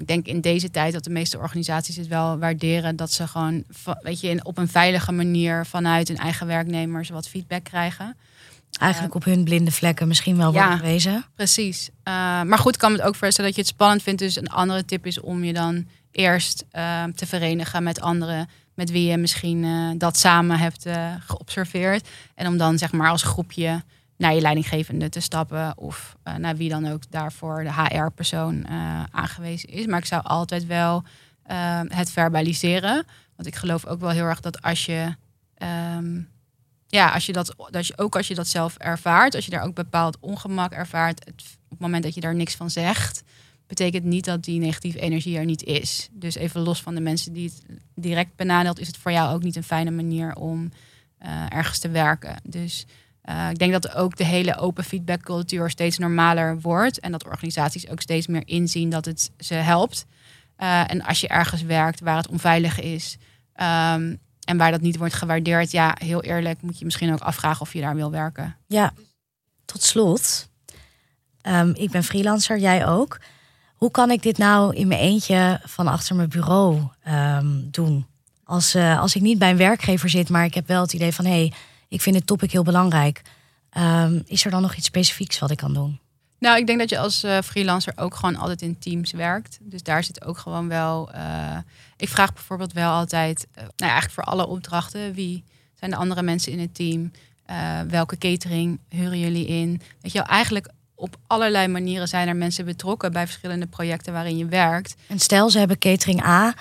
ik 0.00 0.06
denk 0.06 0.26
in 0.26 0.40
deze 0.40 0.70
tijd 0.70 0.92
dat 0.92 1.04
de 1.04 1.10
meeste 1.10 1.38
organisaties 1.38 1.96
het 1.96 2.06
wel 2.06 2.38
waarderen 2.38 2.96
dat 2.96 3.12
ze 3.12 3.26
gewoon, 3.26 3.64
weet 4.02 4.20
je, 4.20 4.40
op 4.42 4.58
een 4.58 4.68
veilige 4.68 5.12
manier 5.12 5.66
vanuit 5.66 6.08
hun 6.08 6.16
eigen 6.16 6.46
werknemers 6.46 7.08
wat 7.08 7.28
feedback 7.28 7.64
krijgen. 7.64 8.16
Eigenlijk 8.78 9.14
op 9.14 9.24
hun 9.24 9.44
blinde 9.44 9.70
vlekken 9.70 10.08
misschien 10.08 10.36
wel 10.36 10.52
worden 10.52 10.78
gewezen. 10.78 11.24
Precies. 11.34 11.88
Uh, 11.88 12.14
maar 12.42 12.58
goed, 12.58 12.76
kan 12.76 12.92
het 12.92 13.02
ook 13.02 13.14
voorstellen 13.14 13.50
dat 13.50 13.58
je 13.58 13.66
het 13.66 13.74
spannend 13.74 14.02
vindt. 14.02 14.20
Dus 14.20 14.36
een 14.36 14.50
andere 14.50 14.84
tip 14.84 15.06
is 15.06 15.20
om 15.20 15.44
je 15.44 15.52
dan 15.52 15.86
eerst 16.10 16.64
uh, 16.72 17.04
te 17.04 17.26
verenigen 17.26 17.82
met 17.82 18.00
anderen 18.00 18.48
met 18.74 18.90
wie 18.90 19.10
je 19.10 19.16
misschien 19.16 19.62
uh, 19.62 19.90
dat 19.96 20.18
samen 20.18 20.58
hebt 20.58 20.86
geobserveerd. 21.26 22.08
En 22.34 22.46
om 22.46 22.56
dan 22.56 22.78
zeg 22.78 22.92
maar 22.92 23.10
als 23.10 23.22
groepje 23.22 23.82
naar 24.20 24.34
je 24.34 24.40
leidinggevende 24.40 25.08
te 25.08 25.20
stappen 25.20 25.78
of 25.78 26.16
uh, 26.24 26.34
naar 26.34 26.56
wie 26.56 26.68
dan 26.68 26.86
ook 26.86 27.10
daarvoor 27.10 27.62
de 27.62 27.72
HR-persoon 27.72 28.66
uh, 28.70 29.02
aangewezen 29.10 29.68
is. 29.68 29.86
Maar 29.86 29.98
ik 29.98 30.04
zou 30.04 30.22
altijd 30.24 30.66
wel 30.66 31.02
uh, 31.50 31.80
het 31.88 32.10
verbaliseren. 32.10 33.06
Want 33.36 33.48
ik 33.48 33.56
geloof 33.56 33.86
ook 33.86 34.00
wel 34.00 34.10
heel 34.10 34.24
erg 34.24 34.40
dat 34.40 34.62
als 34.62 34.86
je, 34.86 35.14
um, 35.96 36.28
ja, 36.86 37.10
als 37.10 37.26
je 37.26 37.32
dat, 37.32 37.54
dat 37.70 37.86
je, 37.86 37.98
ook 37.98 38.16
als 38.16 38.28
je 38.28 38.34
dat 38.34 38.46
zelf 38.46 38.76
ervaart, 38.76 39.34
als 39.34 39.44
je 39.44 39.50
daar 39.50 39.64
ook 39.64 39.74
bepaald 39.74 40.16
ongemak 40.20 40.72
ervaart, 40.72 41.24
het, 41.24 41.42
op 41.64 41.70
het 41.70 41.80
moment 41.80 42.02
dat 42.02 42.14
je 42.14 42.20
daar 42.20 42.34
niks 42.34 42.54
van 42.54 42.70
zegt, 42.70 43.22
betekent 43.66 44.04
niet 44.04 44.24
dat 44.24 44.44
die 44.44 44.60
negatieve 44.60 45.00
energie 45.00 45.38
er 45.38 45.44
niet 45.44 45.62
is. 45.62 46.08
Dus 46.12 46.34
even 46.34 46.60
los 46.60 46.82
van 46.82 46.94
de 46.94 47.00
mensen 47.00 47.32
die 47.32 47.48
het 47.48 47.80
direct 47.94 48.36
benadeelt, 48.36 48.78
is 48.78 48.86
het 48.86 48.96
voor 48.96 49.12
jou 49.12 49.34
ook 49.34 49.42
niet 49.42 49.56
een 49.56 49.62
fijne 49.62 49.90
manier 49.90 50.34
om 50.34 50.70
ergens 51.48 51.78
te 51.78 51.88
werken. 51.88 52.36
Dus 52.42 52.86
uh, 53.24 53.50
ik 53.50 53.58
denk 53.58 53.72
dat 53.72 53.94
ook 53.94 54.16
de 54.16 54.24
hele 54.24 54.56
open 54.56 54.84
feedbackcultuur 54.84 55.70
steeds 55.70 55.98
normaler 55.98 56.60
wordt. 56.60 57.00
En 57.00 57.12
dat 57.12 57.24
organisaties 57.24 57.88
ook 57.88 58.00
steeds 58.00 58.26
meer 58.26 58.42
inzien 58.44 58.90
dat 58.90 59.04
het 59.04 59.30
ze 59.38 59.54
helpt. 59.54 60.06
Uh, 60.58 60.90
en 60.90 61.02
als 61.02 61.20
je 61.20 61.28
ergens 61.28 61.62
werkt 61.62 62.00
waar 62.00 62.16
het 62.16 62.28
onveilig 62.28 62.80
is 62.80 63.16
um, 63.56 64.18
en 64.44 64.56
waar 64.56 64.70
dat 64.70 64.80
niet 64.80 64.96
wordt 64.96 65.14
gewaardeerd, 65.14 65.70
ja, 65.70 65.96
heel 65.98 66.22
eerlijk, 66.22 66.62
moet 66.62 66.78
je 66.78 66.84
misschien 66.84 67.12
ook 67.12 67.20
afvragen 67.20 67.60
of 67.60 67.72
je 67.72 67.80
daar 67.80 67.94
wil 67.94 68.10
werken. 68.10 68.56
Ja, 68.66 68.92
tot 69.64 69.82
slot. 69.82 70.48
Um, 71.42 71.74
ik 71.74 71.90
ben 71.90 72.04
freelancer, 72.04 72.58
jij 72.58 72.86
ook. 72.86 73.20
Hoe 73.74 73.90
kan 73.90 74.10
ik 74.10 74.22
dit 74.22 74.38
nou 74.38 74.74
in 74.74 74.88
mijn 74.88 75.00
eentje 75.00 75.60
van 75.64 75.88
achter 75.88 76.16
mijn 76.16 76.28
bureau 76.28 76.80
um, 77.08 77.68
doen? 77.70 78.06
Als, 78.44 78.74
uh, 78.74 79.00
als 79.00 79.14
ik 79.14 79.22
niet 79.22 79.38
bij 79.38 79.50
een 79.50 79.56
werkgever 79.56 80.08
zit, 80.08 80.28
maar 80.28 80.44
ik 80.44 80.54
heb 80.54 80.66
wel 80.66 80.82
het 80.82 80.92
idee 80.92 81.12
van 81.14 81.24
hé, 81.24 81.30
hey, 81.30 81.52
ik 81.90 82.00
vind 82.00 82.16
het 82.16 82.26
topic 82.26 82.52
heel 82.52 82.62
belangrijk. 82.62 83.22
Um, 83.78 84.22
is 84.26 84.44
er 84.44 84.50
dan 84.50 84.62
nog 84.62 84.74
iets 84.74 84.86
specifieks 84.86 85.38
wat 85.38 85.50
ik 85.50 85.56
kan 85.56 85.74
doen? 85.74 85.98
Nou, 86.38 86.58
ik 86.58 86.66
denk 86.66 86.78
dat 86.78 86.90
je 86.90 86.98
als 86.98 87.24
uh, 87.24 87.38
freelancer 87.38 87.92
ook 87.96 88.14
gewoon 88.14 88.36
altijd 88.36 88.62
in 88.62 88.78
teams 88.78 89.12
werkt. 89.12 89.58
Dus 89.62 89.82
daar 89.82 90.04
zit 90.04 90.24
ook 90.24 90.38
gewoon 90.38 90.68
wel. 90.68 91.10
Uh, 91.14 91.56
ik 91.96 92.08
vraag 92.08 92.32
bijvoorbeeld 92.32 92.72
wel 92.72 92.90
altijd, 92.90 93.46
uh, 93.50 93.56
nou 93.56 93.70
ja, 93.76 93.86
eigenlijk 93.86 94.12
voor 94.12 94.24
alle 94.24 94.46
opdrachten, 94.46 95.12
wie 95.12 95.44
zijn 95.74 95.90
de 95.90 95.96
andere 95.96 96.22
mensen 96.22 96.52
in 96.52 96.60
het 96.60 96.74
team? 96.74 97.10
welke 97.88 98.18
catering 98.18 98.80
huren 98.88 99.18
jullie 99.18 99.46
in? 99.46 99.80
Weet 100.00 100.12
je 100.12 100.18
wel, 100.18 100.26
eigenlijk 100.26 100.68
op 100.94 101.16
allerlei 101.26 101.68
manieren 101.68 102.08
zijn 102.08 102.28
er 102.28 102.36
mensen 102.36 102.64
betrokken 102.64 103.12
bij 103.12 103.26
verschillende 103.26 103.66
projecten 103.66 104.12
waarin 104.12 104.36
je 104.36 104.46
werkt. 104.46 104.94
En 105.06 105.18
stel, 105.18 105.50
ze 105.50 105.58
hebben 105.58 105.78
catering 105.78 106.24
A. 106.24 106.54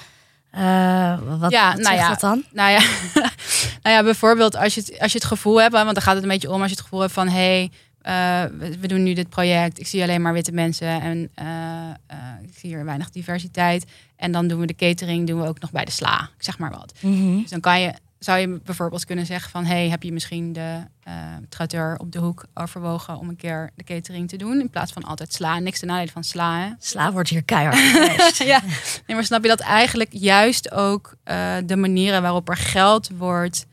Uh, 0.55 1.39
wat, 1.39 1.51
ja, 1.51 1.73
wat 1.73 1.81
nou 1.81 1.95
ja, 1.95 2.09
dat 2.09 2.19
dan? 2.19 2.43
Nou 2.51 2.71
ja, 2.71 2.79
nou 3.83 3.95
ja, 3.95 4.03
bijvoorbeeld 4.03 4.55
als 4.55 4.75
je, 4.75 4.81
het, 4.81 4.99
als 4.99 5.11
je 5.11 5.17
het 5.17 5.27
gevoel 5.27 5.61
hebt, 5.61 5.73
want 5.73 5.93
dan 5.93 6.01
gaat 6.01 6.13
het 6.13 6.23
een 6.23 6.29
beetje 6.29 6.51
om 6.51 6.61
als 6.61 6.69
je 6.69 6.75
het 6.75 6.83
gevoel 6.83 6.99
hebt 6.99 7.13
van 7.13 7.27
hé, 7.27 7.33
hey, 7.33 7.71
uh, 8.03 8.57
we, 8.79 8.87
doen 8.87 9.03
nu 9.03 9.13
dit 9.13 9.29
project, 9.29 9.79
ik 9.79 9.87
zie 9.87 10.01
alleen 10.01 10.21
maar 10.21 10.33
witte 10.33 10.51
mensen 10.51 11.01
en 11.01 11.29
uh, 11.41 12.49
ik 12.49 12.57
zie 12.57 12.69
hier 12.69 12.85
weinig 12.85 13.09
diversiteit. 13.09 13.85
En 14.15 14.31
dan 14.31 14.47
doen 14.47 14.59
we 14.59 14.65
de 14.65 14.75
catering, 14.75 15.27
doen 15.27 15.41
we 15.41 15.47
ook 15.47 15.59
nog 15.59 15.71
bij 15.71 15.85
de 15.85 15.91
sla, 15.91 16.29
zeg 16.37 16.57
maar 16.57 16.71
wat. 16.71 16.93
Mm 16.99 17.13
-hmm. 17.13 17.41
Dus 17.41 17.49
dan 17.49 17.59
kan 17.59 17.81
je 17.81 17.93
zou 18.19 18.39
je 18.39 18.59
bijvoorbeeld 18.63 19.05
kunnen 19.05 19.25
zeggen 19.25 19.51
van... 19.51 19.65
hey, 19.65 19.89
heb 19.89 20.03
je 20.03 20.13
misschien 20.13 20.53
de 20.53 20.83
uh, 21.07 21.13
traiteur 21.49 21.97
op 21.97 22.11
de 22.11 22.19
hoek 22.19 22.45
overwogen... 22.53 23.17
om 23.17 23.29
een 23.29 23.35
keer 23.35 23.69
de 23.75 23.83
catering 23.83 24.29
te 24.29 24.37
doen... 24.37 24.59
in 24.59 24.69
plaats 24.69 24.91
van 24.91 25.03
altijd 25.03 25.33
sla. 25.33 25.59
Niks 25.59 25.79
te 25.79 25.85
nadelen 25.85 26.13
van 26.13 26.23
sla, 26.23 26.59
hè? 26.59 26.69
Sla 26.79 27.11
wordt 27.11 27.29
hier 27.29 27.43
keihard 27.43 28.37
Ja, 28.37 28.61
nee, 29.05 29.15
maar 29.15 29.23
snap 29.23 29.41
je 29.41 29.47
dat 29.47 29.59
eigenlijk 29.59 30.09
juist 30.13 30.71
ook 30.71 31.15
uh, 31.25 31.55
de 31.65 31.75
manieren... 31.75 32.21
waarop 32.21 32.49
er 32.49 32.57
geld 32.57 33.09
wordt 33.17 33.65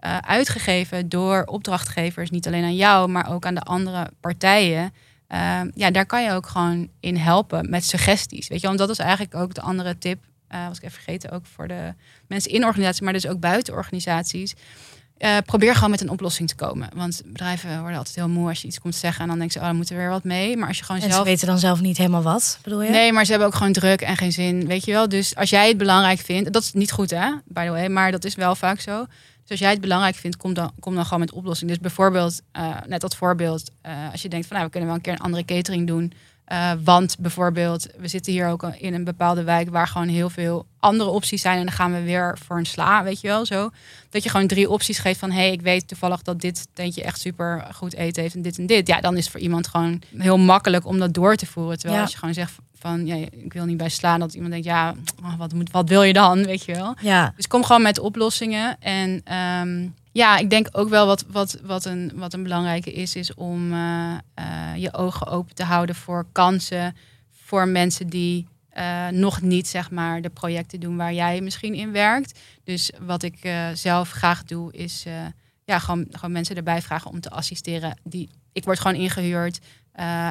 uh, 0.00 0.18
uitgegeven 0.18 1.08
door 1.08 1.42
opdrachtgevers... 1.44 2.30
niet 2.30 2.46
alleen 2.46 2.64
aan 2.64 2.76
jou, 2.76 3.08
maar 3.08 3.32
ook 3.32 3.46
aan 3.46 3.54
de 3.54 3.60
andere 3.60 4.10
partijen... 4.20 4.92
ja, 5.74 5.90
daar 5.90 6.06
kan 6.06 6.22
je 6.22 6.30
ook 6.30 6.46
gewoon 6.46 6.88
in 7.00 7.16
helpen 7.16 7.70
met 7.70 7.84
suggesties. 7.84 8.48
Weet 8.48 8.60
je, 8.60 8.66
want 8.66 8.78
dat 8.78 8.90
is 8.90 8.98
eigenlijk 8.98 9.34
ook 9.34 9.54
de 9.54 9.60
andere 9.60 9.98
tip 9.98 10.24
uh, 10.54 10.68
was 10.68 10.76
ik 10.76 10.82
even 10.82 10.94
vergeten, 11.02 11.30
ook 11.30 11.46
voor 11.46 11.68
de 11.68 11.94
mensen 12.26 12.50
in 12.50 12.64
organisaties, 12.64 13.00
maar 13.00 13.12
dus 13.12 13.26
ook 13.26 13.40
buiten 13.40 13.74
organisaties. 13.74 14.54
Uh, 15.18 15.36
probeer 15.46 15.74
gewoon 15.74 15.90
met 15.90 16.00
een 16.00 16.08
oplossing 16.08 16.48
te 16.48 16.54
komen. 16.54 16.88
Want 16.94 17.22
bedrijven 17.24 17.80
worden 17.80 17.98
altijd 17.98 18.16
heel 18.16 18.28
moe 18.28 18.48
als 18.48 18.60
je 18.62 18.66
iets 18.66 18.80
komt 18.80 18.94
zeggen. 18.94 19.22
En 19.22 19.28
dan 19.28 19.38
denken 19.38 19.54
ze, 19.54 19.60
oh, 19.60 19.66
dan 19.66 19.76
moeten 19.76 19.94
we 19.94 20.00
weer 20.00 20.10
wat 20.10 20.24
mee. 20.24 20.56
Maar 20.56 20.68
als 20.68 20.78
je 20.78 20.84
gewoon 20.84 21.00
en 21.00 21.08
zelf... 21.08 21.22
ze 21.22 21.30
weten 21.30 21.46
dan 21.46 21.58
zelf 21.58 21.80
niet 21.80 21.96
helemaal 21.96 22.22
wat, 22.22 22.58
bedoel 22.62 22.82
je? 22.82 22.90
Nee, 22.90 23.12
maar 23.12 23.24
ze 23.24 23.30
hebben 23.30 23.48
ook 23.48 23.54
gewoon 23.54 23.72
druk 23.72 24.00
en 24.00 24.16
geen 24.16 24.32
zin, 24.32 24.66
weet 24.66 24.84
je 24.84 24.92
wel. 24.92 25.08
Dus 25.08 25.36
als 25.36 25.50
jij 25.50 25.68
het 25.68 25.76
belangrijk 25.76 26.18
vindt... 26.18 26.52
Dat 26.52 26.62
is 26.62 26.72
niet 26.72 26.92
goed, 26.92 27.10
hè, 27.10 27.30
by 27.44 27.64
the 27.64 27.70
way. 27.70 27.88
Maar 27.88 28.10
dat 28.10 28.24
is 28.24 28.34
wel 28.34 28.54
vaak 28.54 28.80
zo. 28.80 29.06
Dus 29.40 29.50
als 29.50 29.58
jij 29.58 29.70
het 29.70 29.80
belangrijk 29.80 30.16
vindt, 30.16 30.36
kom 30.36 30.54
dan, 30.54 30.72
kom 30.80 30.94
dan 30.94 31.04
gewoon 31.04 31.20
met 31.20 31.32
oplossing. 31.32 31.70
Dus 31.70 31.80
bijvoorbeeld, 31.80 32.40
uh, 32.56 32.76
net 32.86 33.00
dat 33.00 33.16
voorbeeld. 33.16 33.70
Uh, 33.86 33.92
als 34.12 34.22
je 34.22 34.28
denkt 34.28 34.46
van, 34.46 34.56
nou, 34.56 34.68
we 34.68 34.72
kunnen 34.72 34.88
wel 34.88 34.98
een 34.98 35.04
keer 35.04 35.12
een 35.12 35.24
andere 35.24 35.44
catering 35.44 35.86
doen... 35.86 36.12
Uh, 36.52 36.72
want 36.84 37.16
bijvoorbeeld, 37.18 37.86
we 37.98 38.08
zitten 38.08 38.32
hier 38.32 38.48
ook 38.48 38.62
in 38.62 38.94
een 38.94 39.04
bepaalde 39.04 39.44
wijk 39.44 39.70
waar 39.70 39.86
gewoon 39.86 40.08
heel 40.08 40.30
veel 40.30 40.66
andere 40.78 41.10
opties 41.10 41.42
zijn. 41.42 41.58
En 41.58 41.64
dan 41.64 41.74
gaan 41.74 41.92
we 41.92 42.02
weer 42.02 42.38
voor 42.44 42.58
een 42.58 42.66
sla, 42.66 43.02
weet 43.02 43.20
je 43.20 43.28
wel 43.28 43.46
zo. 43.46 43.70
Dat 44.10 44.22
je 44.22 44.28
gewoon 44.28 44.46
drie 44.46 44.70
opties 44.70 44.98
geeft 44.98 45.18
van 45.18 45.30
hé, 45.30 45.36
hey, 45.36 45.52
ik 45.52 45.60
weet 45.60 45.88
toevallig 45.88 46.22
dat 46.22 46.40
dit 46.40 46.68
tentje 46.72 47.02
echt 47.02 47.20
super 47.20 47.66
goed 47.74 47.94
eten 47.94 48.22
heeft 48.22 48.34
en 48.34 48.42
dit 48.42 48.58
en 48.58 48.66
dit. 48.66 48.86
Ja, 48.86 49.00
dan 49.00 49.16
is 49.16 49.22
het 49.22 49.30
voor 49.30 49.40
iemand 49.40 49.68
gewoon 49.68 50.02
heel 50.16 50.38
makkelijk 50.38 50.86
om 50.86 50.98
dat 50.98 51.14
door 51.14 51.36
te 51.36 51.46
voeren. 51.46 51.78
Terwijl 51.78 52.00
als 52.00 52.12
je 52.12 52.18
gewoon 52.18 52.34
zegt 52.34 52.52
van 52.78 53.06
ja, 53.06 53.14
ik 53.30 53.52
wil 53.52 53.64
niet 53.64 53.76
bij 53.76 53.88
slaan, 53.88 54.20
dat 54.20 54.34
iemand 54.34 54.52
denkt, 54.52 54.66
ja, 54.66 54.94
oh, 55.22 55.38
wat, 55.38 55.52
moet, 55.52 55.70
wat 55.70 55.88
wil 55.88 56.02
je 56.02 56.12
dan, 56.12 56.44
weet 56.44 56.64
je 56.64 56.74
wel. 56.74 56.94
Ja. 57.00 57.32
Dus 57.36 57.46
kom 57.46 57.64
gewoon 57.64 57.82
met 57.82 57.98
oplossingen. 57.98 58.76
En 58.80 59.22
um, 59.60 59.94
ja, 60.14 60.38
ik 60.38 60.50
denk 60.50 60.68
ook 60.72 60.88
wel 60.88 61.06
wat, 61.06 61.24
wat, 61.28 61.58
wat, 61.62 61.84
een, 61.84 62.12
wat 62.14 62.32
een 62.32 62.42
belangrijke 62.42 62.92
is, 62.92 63.16
is 63.16 63.34
om 63.34 63.72
uh, 63.72 64.14
uh, 64.38 64.76
je 64.76 64.92
ogen 64.92 65.26
open 65.26 65.54
te 65.54 65.64
houden 65.64 65.94
voor 65.94 66.26
kansen 66.32 66.96
voor 67.30 67.68
mensen 67.68 68.06
die 68.06 68.46
uh, 68.76 69.08
nog 69.08 69.40
niet 69.40 69.68
zeg 69.68 69.90
maar 69.90 70.22
de 70.22 70.30
projecten 70.30 70.80
doen 70.80 70.96
waar 70.96 71.12
jij 71.12 71.40
misschien 71.40 71.74
in 71.74 71.92
werkt. 71.92 72.40
Dus 72.64 72.90
wat 73.00 73.22
ik 73.22 73.38
zelf 73.74 74.10
graag 74.10 74.44
doe, 74.44 74.72
is 74.72 75.04
ja, 75.64 75.78
gewoon, 75.78 76.06
gewoon 76.10 76.32
mensen 76.32 76.56
erbij 76.56 76.82
vragen 76.82 77.10
om 77.10 77.20
te 77.20 77.30
assisteren. 77.30 77.98
Die, 78.02 78.30
ik 78.52 78.64
word 78.64 78.80
gewoon 78.80 79.00
ingehuurd 79.00 79.60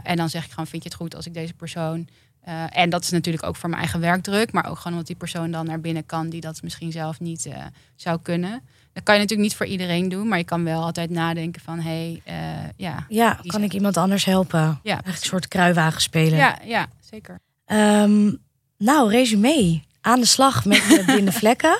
en 0.03 0.15
dan 0.15 0.29
zeg 0.29 0.45
ik 0.45 0.49
gewoon, 0.49 0.67
vind 0.67 0.83
je 0.83 0.89
het 0.89 0.97
goed 0.97 1.15
als 1.15 1.25
ik 1.25 1.33
deze 1.33 1.53
persoon 1.53 2.07
Eh, 2.43 2.77
en 2.77 2.89
dat 2.89 3.03
is 3.03 3.09
natuurlijk 3.09 3.45
ook 3.45 3.55
voor 3.55 3.69
mijn 3.69 3.81
eigen 3.81 3.99
werkdruk, 3.99 4.51
maar 4.51 4.69
ook 4.69 4.77
gewoon 4.77 4.91
omdat 4.91 5.07
die 5.07 5.15
persoon 5.15 5.51
dan 5.51 5.65
naar 5.65 5.79
binnen 5.79 6.05
kan 6.05 6.29
die 6.29 6.41
dat 6.41 6.61
misschien 6.61 6.91
zelf 6.91 7.19
niet 7.19 7.49
zou 7.95 8.19
kunnen. 8.21 8.61
Dat 8.93 9.03
kan 9.03 9.13
je 9.15 9.21
natuurlijk 9.21 9.49
niet 9.49 9.57
voor 9.57 9.65
iedereen 9.65 10.09
doen, 10.09 10.27
maar 10.27 10.37
je 10.37 10.43
kan 10.43 10.63
wel 10.63 10.83
altijd 10.83 11.09
nadenken 11.09 11.61
van 11.61 11.79
hé, 11.79 12.21
hey, 12.25 12.61
uh, 12.63 12.69
ja. 12.77 13.05
Ja, 13.09 13.39
kan 13.45 13.63
ik 13.63 13.73
iemand 13.73 13.97
anders 13.97 14.25
helpen? 14.25 14.59
Ja, 14.59 14.79
Eigenlijk 14.83 15.17
een 15.17 15.27
soort 15.27 15.47
kruiwagen 15.47 16.01
spelen. 16.01 16.37
Ja, 16.37 16.59
ja 16.63 16.87
zeker. 17.11 17.39
Um, 17.67 18.37
nou, 18.77 19.09
resume. 19.09 19.81
Aan 20.01 20.19
de 20.19 20.25
slag 20.25 20.65
met 20.65 20.83
de 20.87 21.03
blinde 21.11 21.31
vlekken. 21.31 21.77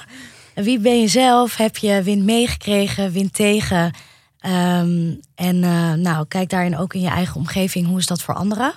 Wie 0.56 0.80
ben 0.80 0.99
je 0.99 1.08
zelf? 1.08 1.58
Heb 1.58 1.78
je 1.78 2.04
wind 2.04 2.23
meegekregen, 2.23 3.12
wind 3.12 3.34
tegen? 3.34 3.93
Um, 4.45 5.19
en 5.36 5.60
nou, 6.02 6.26
kijk 6.28 6.49
daarin 6.49 6.78
ook 6.78 6.93
in 6.93 7.02
je 7.02 7.10
eigen 7.10 7.36
omgeving. 7.36 7.88
Hoe 7.88 7.99
is 7.99 8.06
dat 8.06 8.21
voor 8.21 8.36
anderen? 8.36 8.73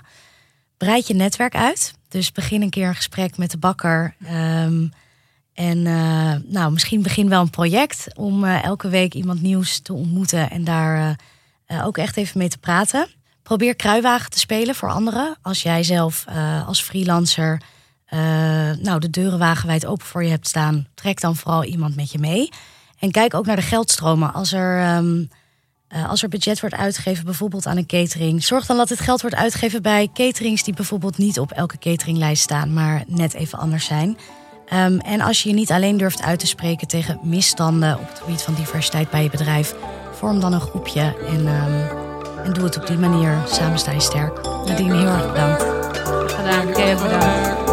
breid 0.77 1.07
je 1.07 1.15
netwerk 1.15 1.55
uit. 1.55 1.95
Dus 2.09 2.33
begin 2.33 2.63
een 2.63 2.71
keer 2.71 2.89
een 2.89 2.95
gesprek 2.95 3.37
met 3.37 3.51
de 3.51 3.59
bakker. 3.59 4.15
Um, 4.33 4.93
en 5.57 5.79
uh, 5.79 6.33
nou, 6.45 6.73
misschien 6.73 7.03
begin 7.03 7.29
wel 7.29 7.41
een 7.41 7.51
project 7.51 8.07
om 8.15 8.45
uh, 8.45 8.65
elke 8.65 8.89
week 8.89 9.15
iemand 9.15 9.43
nieuws 9.43 9.79
te 9.79 9.93
ontmoeten 9.93 10.51
en 10.51 10.65
daar 10.65 11.17
uh, 11.69 11.87
ook 11.87 11.99
echt 11.99 12.17
even 12.17 12.39
mee 12.39 12.49
te 12.49 12.59
praten. 12.59 13.09
Probeer 13.43 13.77
kruiwagen 13.77 14.31
te 14.31 14.39
spelen 14.39 14.75
voor 14.75 14.91
anderen. 14.91 15.37
Als 15.43 15.63
jij 15.63 15.83
zelf 15.83 16.25
als 16.67 16.83
freelancer 16.83 17.61
nou, 18.81 18.99
de 18.99 19.11
deuren 19.11 19.39
wagenwijd 19.39 19.87
open 19.87 20.07
voor 20.07 20.25
je 20.25 20.31
hebt 20.31 20.49
staan, 20.49 20.87
trek 20.95 21.21
dan 21.21 21.37
vooral 21.37 21.65
iemand 21.65 21.97
met 21.97 22.13
je 22.13 22.19
mee. 22.19 22.49
En 22.99 23.11
kijk 23.11 23.35
ook 23.35 23.47
naar 23.47 23.57
de 23.57 23.63
geldstromen. 23.63 24.33
Als 24.33 24.53
er 24.53 25.01
uh, 25.95 26.09
als 26.09 26.23
er 26.23 26.29
budget 26.29 26.61
wordt 26.61 26.75
uitgegeven, 26.75 27.25
bijvoorbeeld 27.25 27.67
aan 27.67 27.77
een 27.77 27.87
catering, 27.87 28.45
zorg 28.45 28.67
dan 28.67 28.77
dat 28.77 28.89
het 28.89 29.01
geld 29.01 29.21
wordt 29.21 29.37
uitgegeven 29.37 29.83
bij 29.83 30.11
caterings 30.15 30.63
die 30.63 30.75
bijvoorbeeld 30.75 31.19
niet 31.19 31.39
op 31.39 31.53
elke 31.53 31.79
cateringlijst 31.79 32.43
staan, 32.43 32.73
maar 32.73 33.05
net 33.07 33.35
even 33.35 33.59
anders 33.59 33.85
zijn. 33.85 34.17
Um, 34.73 34.99
en 35.01 35.21
als 35.21 35.43
je 35.43 35.49
je 35.49 35.55
niet 35.55 35.71
alleen 35.71 35.97
durft 35.97 36.23
uit 36.23 36.39
te 36.39 36.47
spreken 36.47 36.87
tegen 36.87 37.19
misstanden 37.23 37.99
op 37.99 38.09
het 38.09 38.19
gebied 38.19 38.43
van 38.43 38.55
diversiteit 38.55 39.11
bij 39.11 39.23
je 39.23 39.31
bedrijf, 39.31 39.75
vorm 40.13 40.41
dan 40.41 40.53
een 40.53 40.61
groepje 40.61 41.17
en, 41.29 41.47
um, 41.47 41.89
en 42.45 42.53
doe 42.53 42.65
het 42.65 42.77
op 42.77 42.87
die 42.87 42.99
manier. 42.99 43.39
Samen 43.47 43.79
sta 43.79 43.93
je 43.93 44.01
sterk. 44.01 44.43
Nadine, 44.67 44.97
heel 44.97 45.07
erg 45.07 45.33
bedankt. 45.33 45.63
Gedaan, 46.33 46.67
heel 46.67 47.03
bedankt. 47.03 47.66